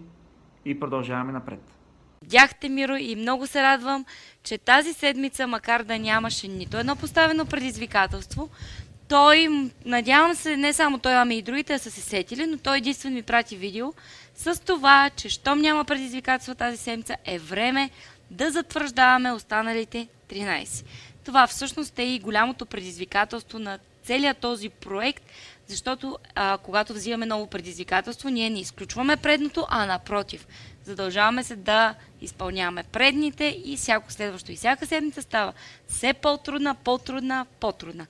и 0.64 0.80
продължаваме 0.80 1.32
напред. 1.32 1.76
Дяхте 2.24 2.68
Миро 2.68 2.96
и 2.96 3.16
много 3.16 3.46
се 3.46 3.62
радвам, 3.62 4.04
че 4.42 4.58
тази 4.58 4.92
седмица, 4.92 5.46
макар 5.46 5.82
да 5.82 5.98
нямаше 5.98 6.48
нито 6.48 6.76
едно 6.76 6.96
поставено 6.96 7.46
предизвикателство, 7.46 8.48
той, 9.08 9.48
надявам 9.84 10.34
се, 10.34 10.56
не 10.56 10.72
само 10.72 10.98
той, 10.98 11.14
ами 11.14 11.36
и 11.36 11.42
другите 11.42 11.78
са 11.78 11.90
се 11.90 12.00
сетили, 12.00 12.46
но 12.46 12.58
той 12.58 12.78
единствено 12.78 13.14
ми 13.14 13.22
прати 13.22 13.56
видео 13.56 13.92
с 14.36 14.62
това, 14.64 15.10
че 15.16 15.28
щом 15.28 15.58
няма 15.58 15.84
предизвикателство 15.84 16.54
тази 16.54 16.76
седмица, 16.76 17.16
е 17.24 17.38
време 17.38 17.90
да 18.30 18.50
затвърждаваме 18.50 19.32
останалите 19.32 20.08
13. 20.30 20.84
Това 21.24 21.46
всъщност 21.46 21.98
е 21.98 22.02
и 22.02 22.18
голямото 22.18 22.66
предизвикателство 22.66 23.58
на 23.58 23.78
целият 24.02 24.38
този 24.38 24.68
проект, 24.68 25.24
защото 25.68 26.18
а, 26.34 26.58
когато 26.62 26.92
взимаме 26.92 27.26
ново 27.26 27.46
предизвикателство, 27.46 28.28
ние 28.28 28.50
не 28.50 28.60
изключваме 28.60 29.16
предното, 29.16 29.66
а 29.68 29.86
напротив, 29.86 30.46
задължаваме 30.84 31.44
се 31.44 31.56
да 31.56 31.94
изпълняваме 32.20 32.82
предните 32.82 33.62
и 33.64 33.76
всяко 33.76 34.12
следващо 34.12 34.52
и 34.52 34.56
всяка 34.56 34.86
седмица 34.86 35.22
става 35.22 35.52
все 35.88 36.12
по-трудна, 36.12 36.74
по-трудна, 36.74 37.46
по-трудна. 37.60 38.06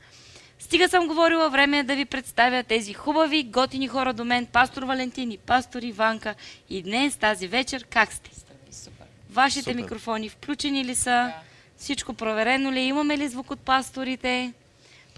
Стига 0.67 0.89
съм 0.89 1.07
говорила, 1.07 1.51
време 1.51 1.79
е 1.79 1.83
да 1.83 1.97
ви 1.97 2.05
представя 2.05 2.63
тези 2.63 2.93
хубави, 2.95 3.43
готини 3.43 3.89
хора 3.89 4.13
до 4.13 4.25
мен, 4.25 4.47
пастор 4.47 4.83
Валентин 4.83 5.31
и 5.31 5.39
пастор 5.39 5.83
Иванка. 5.83 6.35
И 6.71 6.83
днес, 6.83 7.17
тази 7.17 7.49
вечер, 7.49 7.85
как 7.91 8.13
сте? 8.13 8.31
Супер. 8.71 9.07
Вашите 9.31 9.63
Супер. 9.63 9.75
микрофони 9.75 10.29
включени 10.29 10.85
ли 10.85 10.95
са? 10.95 11.33
Всичко 11.77 12.15
проверено 12.15 12.73
ли? 12.73 12.79
е? 12.79 12.83
Имаме 12.83 13.19
ли 13.19 13.29
звук 13.29 13.51
от 13.51 13.61
пасторите? 13.61 14.53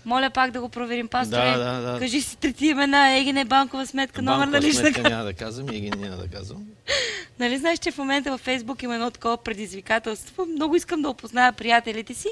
Моля 0.05 0.31
пак 0.31 0.51
да 0.51 0.61
го 0.61 0.69
проверим, 0.69 1.09
пасторе. 1.09 1.53
Да, 1.57 1.59
да, 1.59 1.93
да. 1.93 1.99
Кажи 1.99 2.21
си 2.21 2.37
трети 2.37 2.67
имена, 2.67 3.17
егине 3.17 3.45
банкова 3.45 3.87
сметка, 3.87 4.23
номер 4.23 4.47
на 4.47 4.53
Банкова 4.53 4.69
лична 4.69 4.81
сметка 4.81 5.11
няма 5.11 5.25
да 5.25 5.35
казвам 5.35 5.67
ги 5.67 5.91
няма 5.91 6.17
да 6.17 6.29
казвам. 6.29 6.63
Нали 7.39 7.59
знаеш, 7.59 7.79
че 7.79 7.91
в 7.91 7.99
момента 7.99 8.31
във 8.31 8.41
Фейсбук 8.41 8.83
има 8.83 8.95
едно 8.95 9.11
такова 9.11 9.37
предизвикателство. 9.37 10.47
Много 10.47 10.77
искам 10.77 11.03
да 11.03 11.09
опозная 11.09 11.53
приятелите 11.53 12.15
си 12.15 12.29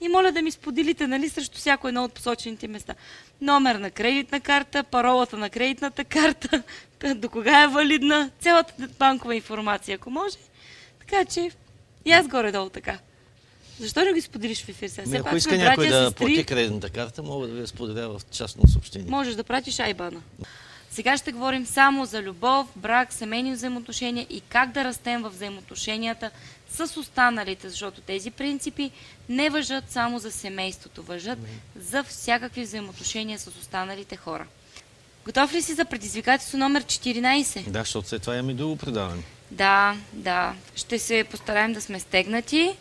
и 0.00 0.08
моля 0.08 0.32
да 0.32 0.42
ми 0.42 0.50
споделите, 0.50 1.06
нали, 1.06 1.28
срещу 1.28 1.58
всяко 1.58 1.88
едно 1.88 2.04
от 2.04 2.12
посочените 2.12 2.68
места. 2.68 2.94
Номер 3.40 3.74
на 3.74 3.90
кредитна 3.90 4.40
карта, 4.40 4.84
паролата 4.84 5.36
на 5.36 5.50
кредитната 5.50 6.04
карта, 6.04 6.62
та 6.98 7.14
до 7.14 7.28
кога 7.28 7.62
е 7.62 7.68
валидна, 7.68 8.30
цялата 8.40 8.88
банкова 8.98 9.34
информация, 9.34 9.94
ако 9.94 10.10
може. 10.10 10.36
Така 11.00 11.24
че 11.24 11.50
и 12.04 12.12
аз 12.12 12.28
горе-долу 12.28 12.68
така. 12.68 12.98
Защо 13.80 14.04
не 14.04 14.12
го 14.12 14.20
споделиш 14.22 14.64
в 14.64 14.68
ефир 14.68 14.88
сега? 14.88 15.02
Ами, 15.06 15.16
ако 15.16 15.36
иска 15.36 15.58
някой 15.58 15.88
да 15.88 16.04
сестри. 16.04 16.26
плати 16.26 16.44
кредитната 16.44 16.90
карта, 16.90 17.22
мога 17.22 17.46
да 17.46 17.52
ви 17.52 17.60
я 17.60 17.66
споделя 17.66 18.18
в 18.18 18.20
частно 18.30 18.68
съобщение. 18.68 19.10
Можеш 19.10 19.34
да 19.34 19.44
пратиш 19.44 19.78
айбана. 19.78 20.22
Сега 20.90 21.16
ще 21.16 21.32
говорим 21.32 21.66
само 21.66 22.04
за 22.06 22.22
любов, 22.22 22.66
брак, 22.76 23.12
семейни 23.12 23.52
взаимоотношения 23.52 24.26
и 24.30 24.40
как 24.40 24.72
да 24.72 24.84
растем 24.84 25.22
в 25.22 25.30
взаимоотношенията 25.30 26.30
с 26.70 26.96
останалите, 26.96 27.68
защото 27.68 28.00
тези 28.00 28.30
принципи 28.30 28.90
не 29.28 29.50
въжат 29.50 29.90
само 29.90 30.18
за 30.18 30.30
семейството, 30.30 31.02
въжат 31.02 31.38
за 31.76 32.04
всякакви 32.04 32.62
взаимоотношения 32.62 33.38
с 33.38 33.46
останалите 33.46 34.16
хора. 34.16 34.46
Готов 35.24 35.54
ли 35.54 35.62
си 35.62 35.74
за 35.74 35.84
предизвикателство 35.84 36.58
номер 36.58 36.84
14? 36.84 37.70
Да, 37.70 37.78
защото 37.78 38.08
след 38.08 38.22
това 38.22 38.34
имаме 38.34 38.54
друго 38.54 38.76
предаване. 38.76 39.22
Да, 39.50 39.96
да. 40.12 40.54
Ще 40.74 40.98
се 40.98 41.24
постараем 41.30 41.72
да 41.72 41.80
сме 41.80 42.00
стегнати. 42.00 42.76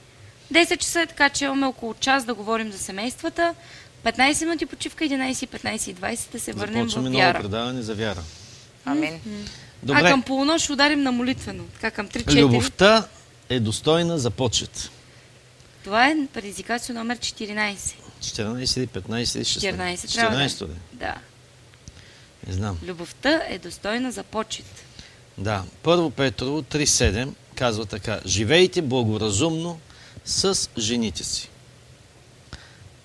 10 0.54 0.78
часа 0.78 1.06
така, 1.10 1.30
че 1.30 1.46
имаме 1.46 1.66
около 1.68 1.94
час 1.94 2.26
да 2.26 2.34
говорим 2.34 2.72
за 2.72 2.78
семействата. 2.78 3.56
15 4.04 4.46
минути 4.46 4.66
почивка, 4.66 5.04
11, 5.04 5.48
15 5.48 5.90
и 5.90 5.96
20 5.96 6.32
да 6.32 6.40
се 6.40 6.54
върнем 6.54 6.86
в 6.86 6.90
Започваме 6.90 7.10
ново 7.10 7.22
вяра. 7.22 7.42
предаване 7.42 7.82
за 7.82 7.96
вяра. 7.96 8.24
Амин. 8.86 9.14
А 9.14 9.86
Добре, 9.86 10.02
към 10.02 10.22
полунощ 10.22 10.64
ще 10.64 10.74
ударим 10.74 11.02
на 11.04 11.12
молитвено. 11.12 11.64
Така 11.74 11.92
към 11.92 12.08
3-4. 12.10 12.42
любовта 12.42 13.08
е 13.50 13.60
достойна 13.60 14.20
за 14.20 14.32
почет. 14.32 14.90
Това 15.84 16.08
е 16.08 16.16
предизвикателство 16.34 16.94
номер 16.94 17.18
14. 17.18 17.94
14 18.22 18.78
или 18.78 18.88
15 18.88 19.36
или 19.36 19.46
16? 19.46 20.06
14 20.06 20.16
трябва 20.16 20.38
да 20.38 20.44
е. 20.44 20.50
14? 20.50 20.68
Да. 20.94 21.16
Не 22.48 22.54
знам. 22.54 22.78
Любовта 22.84 23.42
е 23.50 23.58
достойна 23.58 24.12
за 24.12 24.24
почет. 24.24 24.86
Да. 25.38 25.64
Първо 25.84 26.12
Петрово 26.12 26.62
3.7 26.62 27.30
казва 27.56 27.86
така. 27.86 28.20
Живейте 28.26 28.82
благоразумно 28.82 29.80
с 30.26 30.70
жените 30.78 31.24
си. 31.24 31.50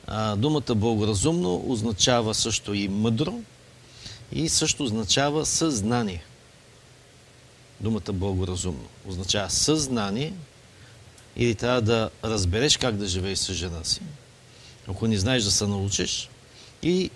А, 0.06 0.36
думата 0.36 0.74
благоразумно 0.74 1.64
означава 1.66 2.34
също 2.34 2.74
и 2.74 2.88
мъдро 2.88 3.40
и 4.32 4.48
също 4.48 4.82
означава 4.82 5.46
съзнание. 5.46 6.24
Думата 7.80 8.12
благоразумно 8.12 8.88
означава 9.06 9.50
съзнание 9.50 10.32
или 11.36 11.54
трябва 11.54 11.82
да 11.82 12.10
разбереш 12.24 12.76
как 12.76 12.96
да 12.96 13.06
живееш 13.06 13.38
с 13.38 13.52
жена 13.52 13.84
си. 13.84 14.00
Ако 14.88 15.06
не 15.06 15.18
знаеш 15.18 15.44
да 15.44 15.50
се 15.50 15.66
научиш 15.66 16.28
и 16.82 17.10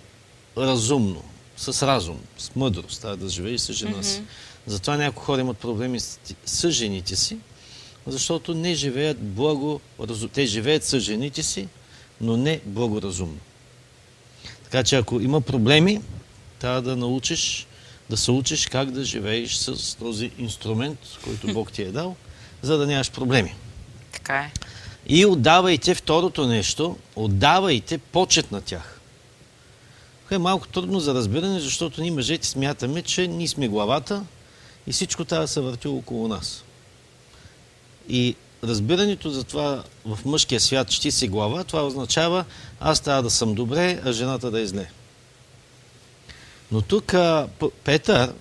разумно, 0.57 1.25
с 1.57 1.87
разум, 1.87 2.21
с 2.39 2.57
мъдрост, 2.57 3.01
трябва 3.01 3.17
да 3.17 3.29
живееш 3.29 3.61
с 3.61 3.73
жена 3.73 4.03
си. 4.03 4.23
Затова 4.67 4.97
някои 4.97 5.25
хора 5.25 5.41
имат 5.41 5.59
проблеми 5.59 6.01
с, 6.01 6.19
с 6.47 6.71
жените 6.71 7.17
си, 7.17 7.39
защото 8.09 8.55
не 8.55 8.75
живеят 8.75 9.19
благо, 9.19 9.81
те 10.33 10.47
живеят 10.47 10.85
с 10.85 11.01
жените 11.01 11.43
си, 11.43 11.69
но 12.21 12.37
не 12.37 12.61
благоразумно. 12.65 13.39
Така 14.65 14.85
че 14.85 14.97
ако 14.97 15.21
има 15.21 15.41
проблеми, 15.41 16.01
трябва 16.59 16.83
да 16.83 16.97
научиш, 16.97 17.67
да 18.11 18.17
се 18.17 18.31
учиш 18.31 18.67
как 18.67 18.91
да 18.91 19.05
живееш 19.05 19.55
с 19.55 19.97
този 19.97 20.31
инструмент, 20.39 20.99
който 21.25 21.47
Бог 21.55 21.73
ти 21.73 21.83
е 21.83 21.93
дал, 21.93 22.17
за 22.63 22.79
да 22.79 22.87
нямаш 22.87 23.11
проблеми. 23.11 23.55
Така 24.13 24.39
е. 24.39 24.53
И 25.07 25.27
отдавайте 25.27 25.95
второто 25.95 26.47
нещо, 26.47 26.97
отдавайте 27.17 27.99
почет 27.99 28.53
на 28.53 28.61
тях. 28.61 29.01
Това 30.25 30.35
е 30.35 30.39
малко 30.39 30.69
трудно 30.69 31.01
за 31.01 31.15
разбиране, 31.15 31.61
защото 31.61 32.01
ние 32.01 32.11
мъжете 32.11 32.47
смятаме, 32.47 33.03
че 33.03 33.27
ние 33.27 33.49
сме 33.49 33.69
главата 33.69 34.25
и 34.87 34.93
всичко 34.93 35.25
трябва 35.25 35.45
да 35.45 35.49
се 35.49 35.61
върти 35.61 35.89
около 35.89 36.29
нас. 36.29 36.65
И 38.09 38.35
разбирането 38.65 39.31
за 39.31 39.45
това 39.45 39.85
в 40.07 40.19
мъжкия 40.25 40.61
свят, 40.61 40.89
ти 40.89 41.11
си 41.11 41.29
глава, 41.29 41.65
това 41.65 41.87
означава 41.87 42.45
аз 42.81 43.01
трябва 43.01 43.23
да 43.23 43.31
съм 43.31 43.55
добре, 43.55 44.01
а 44.05 44.13
жената 44.13 44.51
да 44.51 44.61
е 44.61 44.67
зле. 44.67 44.91
Но 46.73 46.83
тук 46.83 47.15
Петър 47.85 48.33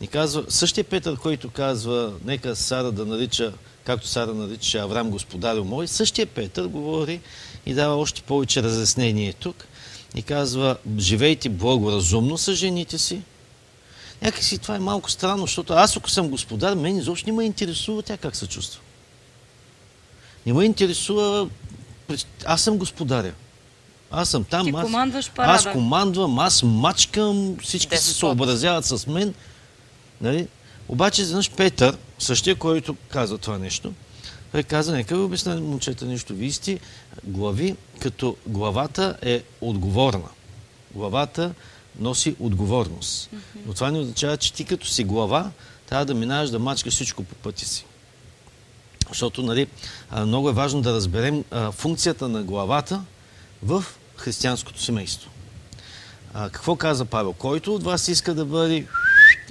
ни 0.00 0.06
казва, 0.06 0.44
същия 0.48 0.84
Петър, 0.84 1.16
който 1.16 1.50
казва, 1.50 2.12
нека 2.24 2.56
Сара 2.56 2.92
да 2.92 3.06
нарича, 3.06 3.52
както 3.84 4.08
Сара 4.08 4.34
нарича 4.34 4.78
Авраам 4.78 5.10
господарю 5.10 5.64
мой, 5.64 5.88
същия 5.88 6.26
Петър 6.26 6.66
говори 6.66 7.20
и 7.66 7.74
дава 7.74 7.96
още 7.96 8.22
повече 8.22 8.62
разяснение 8.62 9.32
тук 9.32 9.66
и 10.14 10.22
казва, 10.22 10.76
живейте 10.98 11.48
благоразумно 11.48 12.38
с 12.38 12.54
жените 12.54 12.98
си. 12.98 13.22
Някакси 14.22 14.58
това 14.58 14.76
е 14.76 14.78
малко 14.78 15.10
странно, 15.10 15.42
защото 15.42 15.72
аз 15.72 15.96
ако 15.96 16.10
съм 16.10 16.28
господар, 16.28 16.74
мен 16.74 16.96
изобщо 16.96 17.30
не 17.30 17.36
ме 17.36 17.44
интересува 17.44 18.02
тя 18.02 18.16
как 18.16 18.36
се 18.36 18.46
чувства. 18.46 18.80
Не 20.46 20.52
ме 20.52 20.64
интересува, 20.64 21.48
аз 22.44 22.62
съм 22.62 22.78
господаря. 22.78 23.32
Аз 24.10 24.28
съм 24.28 24.44
там, 24.44 24.66
Ти 24.66 24.72
аз, 24.76 24.84
командваш 24.84 25.30
парада. 25.30 25.52
аз 25.52 25.72
командвам, 25.72 26.38
аз 26.38 26.62
мачкам, 26.62 27.56
всички 27.62 27.96
се 27.96 28.14
съобразяват 28.14 28.84
с 28.84 29.06
мен. 29.06 29.34
Нали? 30.20 30.48
Обаче, 30.88 31.22
изведнъж 31.22 31.50
Петър, 31.50 31.96
същия, 32.18 32.56
който 32.56 32.96
каза 33.08 33.38
това 33.38 33.58
нещо, 33.58 33.92
той 34.52 34.62
каза, 34.62 34.92
нека 34.92 35.16
ви 35.16 35.22
обясня, 35.22 35.60
момчета, 35.60 36.06
нещо. 36.06 36.34
Вие 36.34 36.52
сте 36.52 36.80
глави, 37.24 37.76
като 38.00 38.36
главата 38.46 39.16
е 39.22 39.42
отговорна. 39.60 40.28
Главата 40.94 41.54
носи 41.98 42.36
отговорност. 42.40 43.30
Но 43.66 43.74
това 43.74 43.90
не 43.90 43.98
означава, 43.98 44.36
че 44.36 44.52
ти 44.52 44.64
като 44.64 44.86
си 44.86 45.04
глава, 45.04 45.50
трябва 45.86 46.04
да 46.06 46.14
минаваш 46.14 46.50
да 46.50 46.58
мачкаш 46.58 46.94
всичко 46.94 47.24
по 47.24 47.34
пъти 47.34 47.64
си. 47.64 47.84
Защото 49.08 49.42
нали, 49.42 49.66
много 50.26 50.48
е 50.48 50.52
важно 50.52 50.82
да 50.82 50.92
разберем 50.92 51.44
функцията 51.72 52.28
на 52.28 52.42
главата 52.42 53.04
в 53.62 53.84
християнското 54.16 54.82
семейство. 54.82 55.30
Какво 56.32 56.76
каза 56.76 57.04
Павел? 57.04 57.32
Който 57.32 57.74
от 57.74 57.82
вас 57.82 58.08
иска 58.08 58.34
да 58.34 58.44
бъде 58.44 58.86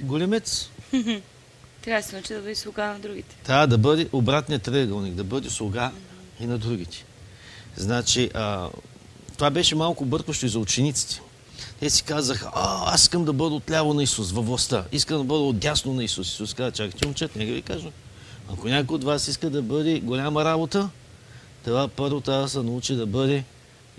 големец, 0.02 0.70
Трябва 1.82 2.02
да 2.02 2.08
се 2.08 2.16
научи 2.16 2.34
да 2.34 2.40
бъде 2.40 2.54
слуга 2.54 2.86
на 2.86 2.98
другите. 2.98 3.36
трябва 3.44 3.66
да 3.66 3.78
бъде 3.78 4.08
обратният 4.12 4.62
триъгълник, 4.62 5.14
да 5.14 5.24
бъде 5.24 5.50
слуга 5.50 5.92
и 6.40 6.46
на 6.46 6.58
другите. 6.58 7.04
Значи, 7.76 8.30
а, 8.34 8.68
това 9.34 9.50
беше 9.50 9.74
малко 9.74 10.04
бъркващо 10.04 10.46
и 10.46 10.48
за 10.48 10.58
учениците. 10.58 11.20
Те 11.80 11.90
си 11.90 12.02
казаха, 12.02 12.50
а, 12.54 12.94
аз 12.94 13.02
искам 13.02 13.24
да 13.24 13.32
бъда 13.32 13.54
отляво 13.54 13.94
на 13.94 14.02
Исус, 14.02 14.32
във 14.32 14.46
властта. 14.46 14.84
Искам 14.92 15.18
да 15.18 15.24
бъда 15.24 15.40
отдясно 15.42 15.94
на 15.94 16.04
Исус. 16.04 16.28
Исус 16.28 16.54
каза, 16.54 16.70
чакайте, 16.70 17.06
момчет, 17.06 17.36
нека 17.36 17.52
ви 17.52 17.62
кажа. 17.62 17.88
Ако 18.52 18.68
някой 18.68 18.94
от 18.94 19.04
вас 19.04 19.28
иска 19.28 19.50
да 19.50 19.62
бъде 19.62 20.00
голяма 20.00 20.44
работа, 20.44 20.88
това 21.64 21.88
първо 21.88 22.20
трябва 22.20 22.42
да 22.42 22.48
се 22.48 22.58
научи 22.58 22.94
да 22.94 23.06
бъде 23.06 23.44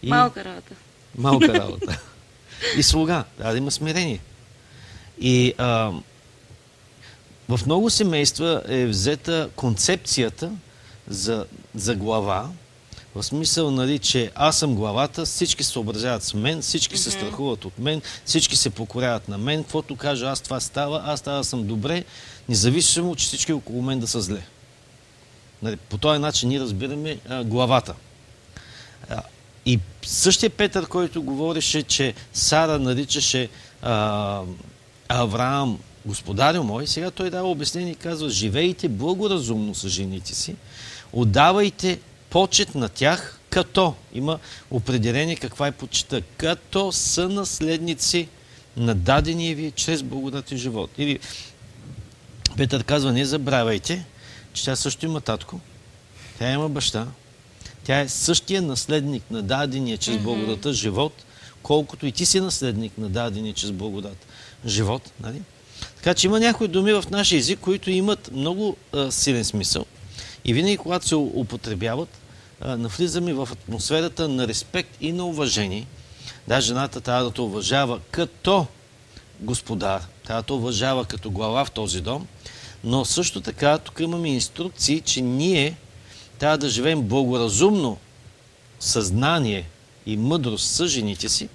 и 0.04 0.10
Малка 0.10 0.44
работа. 0.46 0.76
малка 1.18 1.54
работа. 1.54 2.00
и 2.78 2.84
слуга. 2.84 3.24
Трябва 3.38 3.52
да 3.52 3.58
има 3.58 3.72
смирение. 3.72 4.20
И 5.20 5.54
а, 5.58 5.92
в 7.50 7.60
много 7.66 7.90
семейства 7.90 8.62
е 8.68 8.86
взета 8.86 9.50
концепцията 9.56 10.52
за, 11.08 11.46
за 11.76 11.96
глава, 11.96 12.50
В 13.16 13.24
смисъл, 13.24 13.72
нали, 13.72 14.00
че 14.00 14.32
аз 14.36 14.58
съм 14.60 14.76
главата, 14.76 15.26
всички 15.26 15.64
се 15.64 15.72
съобразяват 15.72 16.24
с 16.24 16.34
мен, 16.34 16.62
всички 16.62 16.98
се 16.98 17.12
страхуват 17.12 17.66
от 17.66 17.80
мен, 17.80 18.02
всички 18.26 18.56
се 18.56 18.70
покоряват 18.70 19.28
на 19.28 19.38
мен, 19.38 19.64
каквото 19.64 19.96
кажа 19.96 20.30
аз 20.30 20.42
това 20.42 20.60
става, 20.60 21.02
аз 21.06 21.22
трябва 21.22 21.40
да 21.40 21.44
съм 21.44 21.68
добре, 21.68 22.04
независимо, 22.50 23.16
че 23.16 23.26
всички 23.26 23.54
около 23.54 23.82
мен 23.82 24.00
да 24.00 24.08
са 24.08 24.22
зле. 24.22 24.42
Нали, 25.62 25.76
по 25.76 25.98
този 25.98 26.20
начин 26.20 26.50
ние 26.50 26.60
разбираме 26.60 27.18
а, 27.30 27.44
главата. 27.44 27.94
А, 29.10 29.22
и 29.66 29.80
същия 30.06 30.50
Петър, 30.50 30.88
който 30.88 31.24
говореше, 31.24 31.84
че 31.84 32.14
Сара 32.34 32.80
наричаше 32.80 33.50
а, 33.82 34.42
Авраам 35.08 35.80
господарю 36.06 36.64
мой, 36.64 36.88
сега 36.88 37.12
той 37.12 37.30
дава 37.30 37.50
обяснение 37.50 37.92
и 37.92 37.96
казва, 37.96 38.30
живейте 38.30 38.88
благоразумно 38.88 39.76
с 39.76 39.90
жените 39.90 40.36
си, 40.36 40.56
отдавайте 41.14 42.00
почет 42.30 42.76
на 42.76 42.90
тях, 42.90 43.40
като, 43.50 43.94
има 44.14 44.40
определение 44.72 45.36
каква 45.36 45.68
е 45.68 45.72
почета, 45.72 46.22
като 46.22 46.92
са 46.92 47.30
наследници 47.30 48.28
на 48.78 48.96
дадения 48.96 49.56
ви 49.56 49.72
чрез 49.72 50.04
благодатен 50.04 50.58
живот. 50.58 50.90
Или 50.98 51.20
Петър 52.58 52.84
казва, 52.84 53.14
не 53.14 53.26
забравяйте, 53.26 54.06
че 54.54 54.66
тя 54.66 54.76
също 54.76 55.06
има 55.06 55.22
татко, 55.22 55.60
тя 56.40 56.52
има 56.52 56.70
баща, 56.70 57.08
тя 57.84 58.00
е 58.00 58.10
същия 58.10 58.62
наследник 58.62 59.32
на 59.32 59.42
дадения 59.42 59.98
чрез 59.98 60.18
благодата 60.18 60.74
живот, 60.74 61.14
колкото 61.64 62.06
и 62.06 62.12
ти 62.12 62.26
си 62.26 62.40
наследник 62.40 62.98
на 62.98 63.10
дадения 63.10 63.54
чрез 63.54 63.72
благодат 63.72 64.18
живот. 64.66 65.12
Нали? 65.20 65.42
Така 65.96 66.14
че 66.14 66.28
има 66.28 66.40
някои 66.40 66.68
думи 66.68 66.94
в 66.94 67.04
нашия 67.12 67.40
език, 67.40 67.60
които 67.60 67.92
имат 67.92 68.32
много 68.34 68.78
а, 68.94 69.12
силен 69.12 69.46
смисъл. 69.46 69.86
И 70.46 70.54
винаги, 70.54 70.78
когато 70.78 71.08
се 71.08 71.16
употребяват, 71.16 72.10
навлизаме 72.66 73.34
в 73.34 73.50
атмосферата 73.52 74.28
на 74.28 74.48
респект 74.48 74.98
и 75.02 75.12
на 75.12 75.26
уважение. 75.26 75.88
Да, 76.48 76.62
жената 76.62 77.02
трябва 77.02 77.24
да 77.24 77.32
те 77.32 77.42
уважава 77.42 78.00
като 78.12 78.66
господар, 79.40 80.02
трябва 80.26 80.42
да 80.42 80.46
те 80.46 80.54
уважава 80.54 81.06
като 81.06 81.32
глава 81.32 81.66
в 81.66 81.72
този 81.72 82.02
дом, 82.02 82.28
но 82.84 83.06
също 83.06 83.42
така 83.42 83.78
тук 83.78 84.00
имаме 84.00 84.30
инструкции, 84.30 85.02
че 85.02 85.22
ние 85.22 85.78
трябва 86.40 86.58
да 86.58 86.70
живеем 86.70 87.02
благоразумно 87.02 87.98
съзнание 88.80 89.66
и 90.06 90.18
мъдрост 90.18 90.70
с 90.70 90.88
жените 90.88 91.30
си 91.30 91.50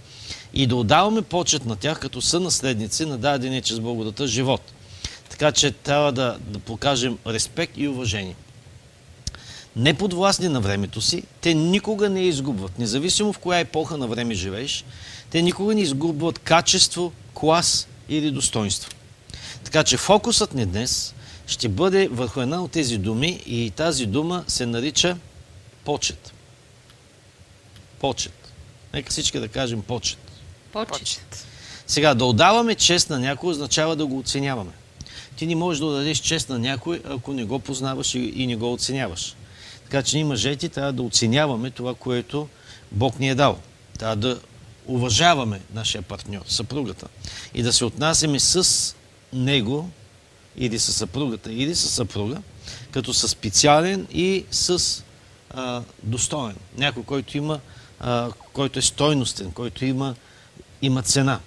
и 0.55 0.67
да 0.67 0.77
отдаваме 0.77 1.23
почет 1.23 1.67
на 1.67 1.77
тях 1.77 2.01
като 2.01 2.21
са 2.21 2.41
наследници 2.41 3.07
на 3.07 3.19
дадения 3.19 3.63
чрез 3.63 3.81
благодата 3.81 4.27
живот. 4.27 4.61
Така 5.31 5.53
че 5.53 5.71
трябва 5.71 6.13
да, 6.13 6.39
да 6.41 6.59
покажем 6.59 7.19
респект 7.27 7.73
и 7.77 7.89
уважение. 7.89 8.37
Неподвластни 9.77 10.49
на 10.49 10.61
времето 10.61 11.01
си, 11.01 11.23
те 11.41 11.55
никога 11.55 12.11
не 12.11 12.21
изгубват, 12.21 12.79
независимо 12.79 13.33
в 13.33 13.39
коя 13.39 13.59
епоха 13.59 13.97
на 13.97 14.07
време 14.07 14.35
живееш, 14.35 14.85
те 15.31 15.43
никога 15.43 15.75
не 15.75 15.81
изгубват 15.81 16.39
качество, 16.39 17.13
клас 17.35 17.89
или 18.09 18.31
достоинство. 18.31 18.91
Така 19.65 19.85
че 19.85 19.97
фокусът 19.97 20.55
ни 20.55 20.67
днес 20.67 21.15
ще 21.47 21.69
бъде 21.69 22.09
върху 22.09 22.41
една 22.41 22.63
от 22.63 22.71
тези 22.71 22.99
думи 22.99 23.43
и 23.47 23.71
тази 23.71 24.07
дума 24.07 24.45
се 24.49 24.67
нарича 24.67 25.17
почет. 25.85 26.33
Почет. 28.01 28.53
Нека 28.95 29.11
всички 29.11 29.39
да 29.39 29.49
кажем 29.49 29.83
почет. 29.83 30.19
Почет. 30.73 31.47
Сега, 31.87 32.15
да 32.15 32.25
отдаваме 32.25 32.75
чест 32.75 33.11
на 33.11 33.19
някой 33.19 33.51
означава 33.51 33.97
да 33.97 34.07
го 34.07 34.19
оценяваме. 34.19 34.73
Ти 35.37 35.47
не 35.47 35.55
можеш 35.55 35.81
да 35.81 35.87
отдадеш 35.87 36.19
чест 36.19 36.49
на 36.49 36.59
някой, 36.59 37.03
ако 37.05 37.33
не 37.33 37.45
го 37.45 37.59
познаваш 37.59 38.15
и, 38.15 38.47
не 38.47 38.57
го 38.57 38.73
оценяваш. 38.73 39.35
Така 39.93 40.03
че 40.03 40.17
ние 40.17 40.25
мъжете 40.25 40.69
трябва 40.69 40.93
да 40.93 41.03
оценяваме 41.03 41.71
това, 41.71 41.95
което 41.95 42.49
Бог 42.93 43.19
ни 43.19 43.29
е 43.29 43.35
дал. 43.35 43.59
Трябва 43.99 44.17
да 44.17 44.41
уважаваме 44.87 45.61
нашия 45.75 46.03
партньор, 46.03 46.43
съпругата. 46.47 47.09
И 47.55 47.63
да 47.63 47.73
се 47.73 47.85
отнасяме 47.85 48.41
с 48.41 48.95
него 49.33 49.91
или 50.57 50.79
с 50.79 50.93
съпругата, 50.93 51.53
или 51.53 51.75
с 51.75 51.89
съпруга, 51.89 52.43
като 52.91 53.15
със 53.15 53.31
специален 53.31 54.07
и 54.13 54.45
с 54.51 55.03
а, 55.51 55.83
достоен. 56.03 56.57
Някой, 56.79 57.03
който 57.03 57.37
има, 57.37 57.61
а, 58.01 58.31
който 58.53 58.79
е 58.79 58.83
стойностен, 58.83 59.53
който 59.53 59.85
има 59.85 60.15
има 60.83 61.03
цена. 61.03 61.41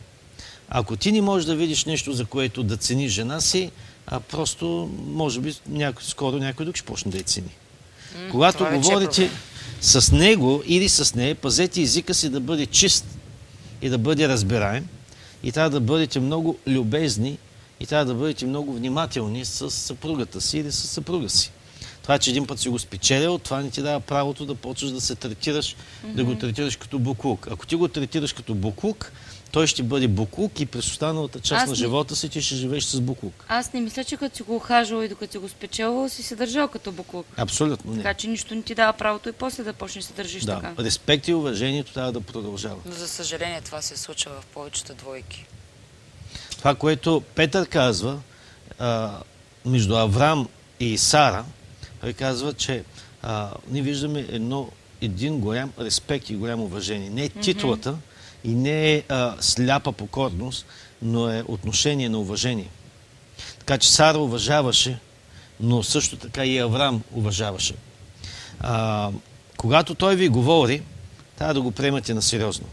Ако 0.69 0.95
ти 0.95 1.11
не 1.11 1.21
можеш 1.21 1.45
да 1.45 1.55
видиш 1.55 1.85
нещо, 1.85 2.13
за 2.13 2.25
което 2.25 2.63
да 2.63 2.77
цени 2.77 3.09
жена 3.09 3.41
си, 3.41 3.71
а 4.07 4.19
просто, 4.19 4.91
може 5.07 5.39
би, 5.39 5.55
някой, 5.67 6.03
скоро 6.03 6.37
някой 6.37 6.65
друг 6.65 6.75
ще 6.75 6.85
почне 6.85 7.11
да 7.11 7.17
я 7.17 7.23
цени. 7.23 7.49
М, 8.15 8.29
Когато 8.31 8.65
е 8.65 8.77
говорите 8.77 9.29
с 9.81 10.11
него 10.11 10.63
или 10.65 10.89
с 10.89 11.15
нея, 11.15 11.35
пазете 11.35 11.81
езика 11.81 12.13
си 12.13 12.29
да 12.29 12.39
бъде 12.39 12.65
чист 12.65 13.05
и 13.81 13.89
да 13.89 13.97
бъде 13.97 14.27
разбираем. 14.27 14.87
И 15.43 15.51
трябва 15.51 15.69
да 15.69 15.79
бъдете 15.79 16.19
много 16.19 16.57
любезни 16.67 17.37
и 17.79 17.85
трябва 17.85 18.05
да 18.05 18.13
бъдете 18.13 18.45
много 18.45 18.73
внимателни 18.73 19.45
с 19.45 19.71
съпругата 19.71 20.41
си 20.41 20.57
или 20.57 20.71
с 20.71 20.87
съпруга 20.87 21.29
си. 21.29 21.51
Това, 22.01 22.19
че 22.19 22.29
един 22.29 22.47
път 22.47 22.59
си 22.59 22.69
го 22.69 22.79
спечелил, 22.79 23.37
това 23.37 23.61
не 23.61 23.69
ти 23.69 23.81
дава 23.81 23.99
правото 23.99 24.45
да 24.45 24.55
почваш 24.55 24.91
да 24.91 25.01
се 25.01 25.15
третираш, 25.15 25.75
mm-hmm. 25.75 26.13
да 26.13 26.23
го 26.23 26.35
третираш 26.35 26.75
като 26.75 26.99
буклук. 26.99 27.47
Ако 27.51 27.65
ти 27.65 27.75
го 27.75 27.87
третираш 27.87 28.33
като 28.33 28.55
буклук, 28.55 29.11
той 29.55 29.67
ще 29.67 29.83
бъде 29.83 30.07
буклук 30.07 30.59
и 30.59 30.65
през 30.65 30.91
останалата 30.91 31.39
част 31.39 31.63
Аз 31.63 31.69
на 31.69 31.75
живота 31.75 32.15
си 32.15 32.29
ти 32.29 32.41
ще 32.41 32.55
живееш 32.55 32.83
с 32.83 33.01
буклук. 33.01 33.45
Аз 33.47 33.73
не 33.73 33.81
мисля, 33.81 34.03
че 34.03 34.17
като 34.17 34.35
си 34.35 34.43
го 34.43 34.55
ухажвал 34.55 35.03
и 35.03 35.07
докато 35.07 35.31
си 35.31 35.37
го 35.37 35.49
спечелвал, 35.49 36.09
си 36.09 36.23
се 36.23 36.35
държал 36.35 36.67
като 36.67 36.91
буклук. 36.91 37.25
Абсолютно 37.37 37.91
не. 37.91 37.97
Така 37.97 38.13
че 38.13 38.27
нищо 38.27 38.55
не 38.55 38.61
ти 38.61 38.75
дава 38.75 38.93
правото 38.93 39.29
и 39.29 39.31
после 39.31 39.63
да 39.63 39.73
почнеш 39.73 40.03
да 40.03 40.07
се 40.07 40.13
държиш 40.13 40.43
да. 40.43 40.55
така. 40.55 40.83
Респект 40.83 41.27
и 41.27 41.33
уважението 41.33 41.93
трябва 41.93 42.11
да 42.11 42.21
продължава. 42.21 42.75
Но 42.85 42.91
за 42.91 43.07
съжаление 43.07 43.61
това 43.61 43.81
се 43.81 43.97
случва 43.97 44.31
в 44.41 44.45
повечето 44.45 44.93
двойки. 44.93 45.45
Това, 46.57 46.75
което 46.75 47.23
Петър 47.35 47.67
казва 47.67 48.19
а, 48.79 49.19
между 49.65 49.95
Авраам 49.95 50.47
и 50.79 50.97
Сара, 50.97 51.45
той 52.01 52.13
казва, 52.13 52.53
че 52.53 52.83
а, 53.21 53.51
ние 53.67 53.81
виждаме 53.81 54.19
едно, 54.29 54.69
един 55.01 55.39
голям 55.39 55.71
респект 55.79 56.29
и 56.29 56.35
голямо 56.35 56.63
уважение. 56.63 57.09
Не 57.09 57.23
е 57.23 57.29
титлата 57.29 57.91
mm-hmm. 57.91 58.14
И 58.45 58.55
не 58.55 58.93
е 58.93 59.03
а, 59.09 59.35
сляпа 59.39 59.91
покорност, 59.91 60.65
но 61.01 61.29
е 61.29 61.43
отношение 61.47 62.09
на 62.09 62.19
уважение. 62.19 62.69
Така 63.59 63.77
че 63.77 63.91
Сара 63.91 64.17
уважаваше, 64.17 64.99
но 65.59 65.83
също 65.83 66.17
така 66.17 66.45
и 66.45 66.57
Авраам 66.57 67.03
уважаваше. 67.13 67.73
А, 68.59 69.11
когато 69.57 69.95
той 69.95 70.15
ви 70.15 70.29
говори, 70.29 70.81
трябва 71.37 71.53
да 71.53 71.61
го 71.61 71.71
приемате 71.71 72.13
на 72.13 72.21
сериозно. 72.21 72.67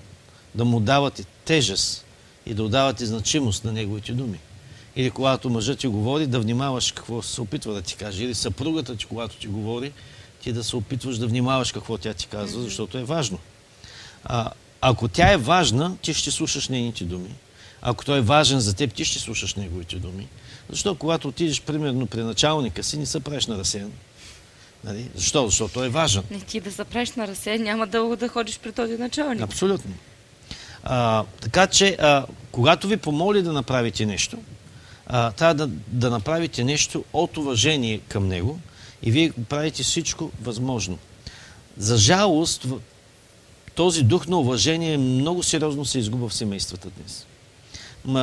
Да 0.55 0.65
му 0.65 0.81
давате 0.81 1.25
тежест 1.45 2.05
и 2.47 2.55
да 2.55 2.63
отдавате 2.63 3.07
значимост 3.07 3.65
на 3.65 3.73
неговите 3.73 4.13
думи. 4.13 4.39
Или 4.97 5.11
когато 5.11 5.51
мъжът 5.51 5.79
ти 5.79 5.87
говори, 5.87 6.27
да 6.27 6.41
внимаваш 6.41 6.93
какво 6.93 7.23
се 7.23 7.41
опитва 7.41 7.75
да 7.75 7.83
ти 7.83 7.97
каже. 7.97 8.25
Или 8.25 8.35
съпругата 8.35 8.97
ти, 8.97 9.05
когато 9.05 9.37
ти 9.37 9.47
говори, 9.47 9.93
ти 10.43 10.53
да 10.53 10.65
се 10.65 10.77
опитваш 10.77 11.19
да 11.19 11.27
внимаваш 11.27 11.73
какво 11.73 11.99
тя 11.99 12.15
ти 12.15 12.27
казва, 12.27 12.63
защото 12.63 12.99
е 12.99 13.05
важно. 13.05 13.39
А, 14.25 14.51
ако 14.85 15.09
тя 15.09 15.33
е 15.33 15.37
важна, 15.37 15.97
ти 16.03 16.15
ще 16.15 16.31
слушаш 16.31 16.69
нейните 16.69 17.05
думи. 17.05 17.31
Ако 17.83 18.05
той 18.05 18.19
е 18.19 18.21
важен 18.21 18.61
за 18.61 18.75
теб, 18.75 18.95
ти 18.95 19.05
ще 19.05 19.19
слушаш 19.19 19.55
неговите 19.55 19.97
думи. 19.97 20.29
Защо, 20.71 20.95
когато 20.95 21.29
отидеш, 21.29 21.63
примерно, 21.63 22.07
при 22.07 22.23
началника 22.23 22.83
си, 22.83 22.99
не 22.99 23.07
се 23.07 23.21
правиш 23.21 23.47
на 23.47 23.59
разсеян? 23.59 23.93
Нали? 24.85 25.09
Защо? 25.15 25.47
Защото 25.47 25.75
той 25.75 25.87
е 25.87 25.89
важен. 25.89 26.23
Не 26.31 26.41
ти 26.41 26.61
да 26.61 26.73
се 26.73 26.85
правиш 26.85 27.13
на 27.13 27.29
разсеян, 27.29 27.63
няма 27.63 27.87
дълго 27.87 28.17
да 28.17 28.29
ходиш 28.29 28.59
при 28.59 28.73
този 28.73 28.99
началник. 28.99 29.43
Абсолютно. 29.43 29.95
А, 30.83 31.25
така 31.41 31.67
че, 31.67 31.97
а, 32.01 32.27
когато 32.53 32.89
ви 32.89 32.97
помоли 32.97 33.43
да 33.43 33.53
направите 33.53 34.07
нещо, 34.07 34.39
а, 35.07 35.31
трябва 35.33 35.55
да, 35.55 35.67
да 35.87 36.11
направите 36.11 36.65
нещо 36.65 37.05
от 37.13 37.37
уважение 37.37 37.99
към 37.99 38.29
него 38.29 38.61
и 39.03 39.11
вие 39.11 39.33
правите 39.49 39.83
всичко 39.83 40.31
възможно. 40.43 40.99
За 41.77 41.97
жалост, 41.97 42.67
този 43.75 44.03
дух 44.03 44.27
на 44.27 44.39
уважение 44.39 44.99
много 44.99 45.43
сериозно 45.43 45.85
се 45.85 45.99
изгубва 45.99 46.29
в 46.29 46.35
семействата 46.35 46.91
днес. 46.91 47.27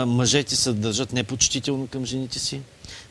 Мъжете 0.06 0.56
се 0.56 0.74
държат 0.74 1.14
непочтително 1.14 1.88
към 1.88 2.06
жените 2.06 2.40
си, 2.40 2.62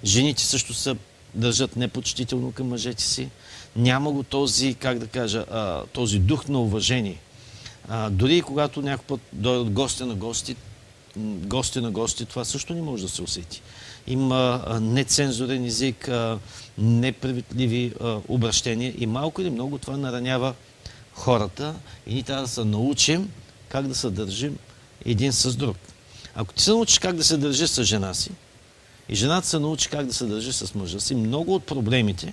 жените 0.04 0.44
също 0.44 0.74
се 0.74 0.94
държат 1.34 1.76
непочтително 1.76 2.52
към 2.52 2.68
мъжете 2.68 3.02
си. 3.02 3.28
Няма 3.76 4.12
го 4.12 4.22
този, 4.22 4.74
как 4.74 4.98
да 4.98 5.06
кажа, 5.06 5.44
този 5.92 6.18
дух 6.18 6.48
на 6.48 6.60
уважение. 6.60 7.18
Дори 8.10 8.36
и 8.36 8.42
когато 8.42 8.82
някой 8.82 9.06
път 9.06 9.20
дойдат 9.32 9.70
гости 9.70 10.04
на 10.04 10.14
гости, 10.14 10.56
гости 11.46 11.80
на 11.80 11.90
гости, 11.90 12.24
това 12.24 12.44
също 12.44 12.74
не 12.74 12.82
може 12.82 13.02
да 13.02 13.08
се 13.08 13.22
усети. 13.22 13.62
Има 14.06 14.64
нецензурен 14.80 15.64
език, 15.64 16.10
непривитливи 16.78 17.92
обращения 18.28 18.94
и 18.98 19.06
малко 19.06 19.40
или 19.42 19.50
много 19.50 19.78
това 19.78 19.96
наранява 19.96 20.54
хората 21.18 21.74
и 22.06 22.14
ние 22.14 22.22
трябва 22.22 22.42
да 22.42 22.48
се 22.48 22.64
научим 22.64 23.30
как 23.68 23.88
да 23.88 23.94
се 23.94 24.10
държим 24.10 24.58
един 25.04 25.32
с 25.32 25.56
друг. 25.56 25.76
Ако 26.34 26.54
ти 26.54 26.62
се 26.62 26.70
научиш 26.70 26.98
как 26.98 27.16
да 27.16 27.24
се 27.24 27.36
държи 27.36 27.68
с 27.68 27.84
жена 27.84 28.14
си 28.14 28.30
и 29.08 29.14
жената 29.14 29.46
се 29.46 29.58
научи 29.58 29.88
как 29.88 30.06
да 30.06 30.14
се 30.14 30.24
държи 30.24 30.52
с 30.52 30.74
мъжа 30.74 31.00
си, 31.00 31.14
много 31.14 31.54
от 31.54 31.66
проблемите 31.66 32.32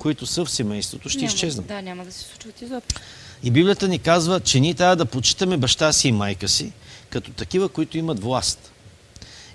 които 0.00 0.26
са 0.26 0.44
в 0.44 0.50
семейството, 0.50 1.08
ще 1.08 1.18
няма, 1.18 1.26
изчезнат. 1.26 1.66
Да, 1.66 1.82
няма 1.82 2.04
да 2.04 2.12
се 2.12 2.24
случват 2.24 2.62
изобщо. 2.62 3.00
И 3.42 3.50
Библията 3.50 3.88
ни 3.88 3.98
казва, 3.98 4.40
че 4.40 4.60
ние 4.60 4.74
трябва 4.74 4.96
да 4.96 5.06
почитаме 5.06 5.56
баща 5.56 5.92
си 5.92 6.08
и 6.08 6.12
майка 6.12 6.48
си, 6.48 6.72
като 7.10 7.30
такива, 7.30 7.68
които 7.68 7.98
имат 7.98 8.22
власт. 8.22 8.72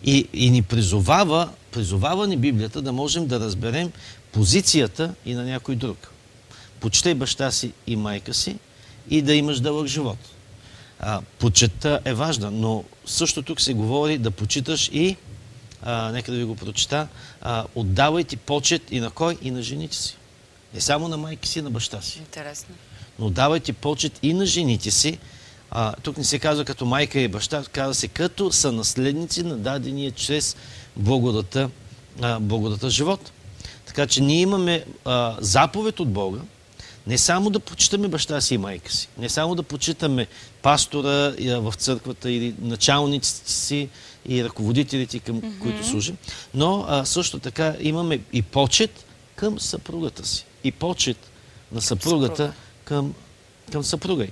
И, 0.04 0.28
и 0.34 0.50
ни 0.50 0.62
призовава, 0.62 1.50
призовава 1.72 2.28
ни 2.28 2.38
Библията 2.38 2.82
да 2.82 2.94
можем 2.94 3.28
да 3.28 3.40
разберем 3.40 3.92
позицията 4.32 5.14
и 5.26 5.34
на 5.34 5.44
някой 5.44 5.76
друг. 5.76 6.12
Почитай 6.80 7.14
баща 7.14 7.52
си 7.52 7.72
и 7.88 7.96
майка 7.96 8.34
си 8.34 8.58
и 9.10 9.22
да 9.22 9.34
имаш 9.34 9.60
дълъг 9.60 9.88
живот. 9.88 10.18
А, 11.00 11.22
почета 11.39 12.00
е 12.06 12.13
важна, 12.13 12.52
но 12.52 12.84
също 13.06 13.41
тук 13.41 13.62
се 13.62 13.74
говори 13.74 14.18
да 14.18 14.32
почиташ 14.32 14.89
и, 14.94 15.15
а, 15.82 16.12
нека 16.12 16.32
да 16.32 16.38
ви 16.38 16.44
го 16.44 16.56
прочита, 16.56 17.08
а, 17.41 17.65
отдавайте 17.76 18.38
почет 18.38 18.82
и 18.91 19.00
на 19.00 19.10
кой? 19.10 19.38
И 19.41 19.52
на 19.52 19.62
жените 19.62 19.98
си. 19.98 20.18
Не 20.74 20.82
само 20.82 21.08
на 21.08 21.18
майки 21.18 21.48
си, 21.48 21.62
на 21.62 21.70
баща 21.70 22.02
си 22.02 22.20
Интересно. 22.20 22.76
но 23.20 23.30
давайте 23.30 23.74
почет 23.74 24.20
и 24.24 24.34
на 24.34 24.46
жените 24.46 24.91
си. 24.91 25.18
А, 25.72 25.94
тук 26.04 26.18
не 26.18 26.24
се 26.24 26.39
казва 26.39 26.65
като 26.65 26.86
майка 26.86 27.20
и 27.20 27.28
баща, 27.28 27.63
казва 27.72 27.94
се 27.94 28.08
като 28.08 28.52
са 28.52 28.72
наследници 28.72 29.44
на 29.44 29.58
дадения 29.58 30.12
чрез 30.12 30.56
благодата, 30.96 31.70
а, 32.22 32.39
благодата 32.39 32.89
живот. 32.89 33.32
Така 33.86 34.08
че 34.08 34.22
ние 34.22 34.41
имаме 34.41 34.86
а, 35.06 35.36
заповед 35.39 36.00
от 36.00 36.10
Бога, 36.10 36.39
не 37.08 37.18
само 37.18 37.50
да 37.50 37.60
почитаме 37.60 38.08
баща 38.08 38.41
си 38.41 38.56
и 38.56 38.58
майка 38.58 38.91
си, 38.91 39.10
не 39.18 39.30
само 39.30 39.56
да 39.56 39.63
почитаме 39.63 40.28
пастора 40.62 41.10
а, 41.10 41.60
в 41.60 41.74
църквата 41.78 42.32
или 42.32 42.56
началниците 42.62 43.52
си 43.52 43.89
и 44.30 44.44
ръководителите, 44.44 45.20
към 45.20 45.41
mm-hmm. 45.41 45.60
които 45.60 45.88
служим, 45.88 46.18
но 46.54 46.86
а, 46.88 47.06
също 47.06 47.39
така 47.39 47.76
имаме 47.80 48.20
и 48.34 48.41
почет 48.41 49.06
към 49.36 49.60
съпругата 49.60 50.28
си. 50.28 50.46
И 50.63 50.72
почет 50.72 51.18
на 51.72 51.82
съпругата 51.82 52.36
съпруга. 52.36 52.54
към, 52.84 53.13
към 53.72 53.84
съпруга 53.84 54.24
й. 54.24 54.32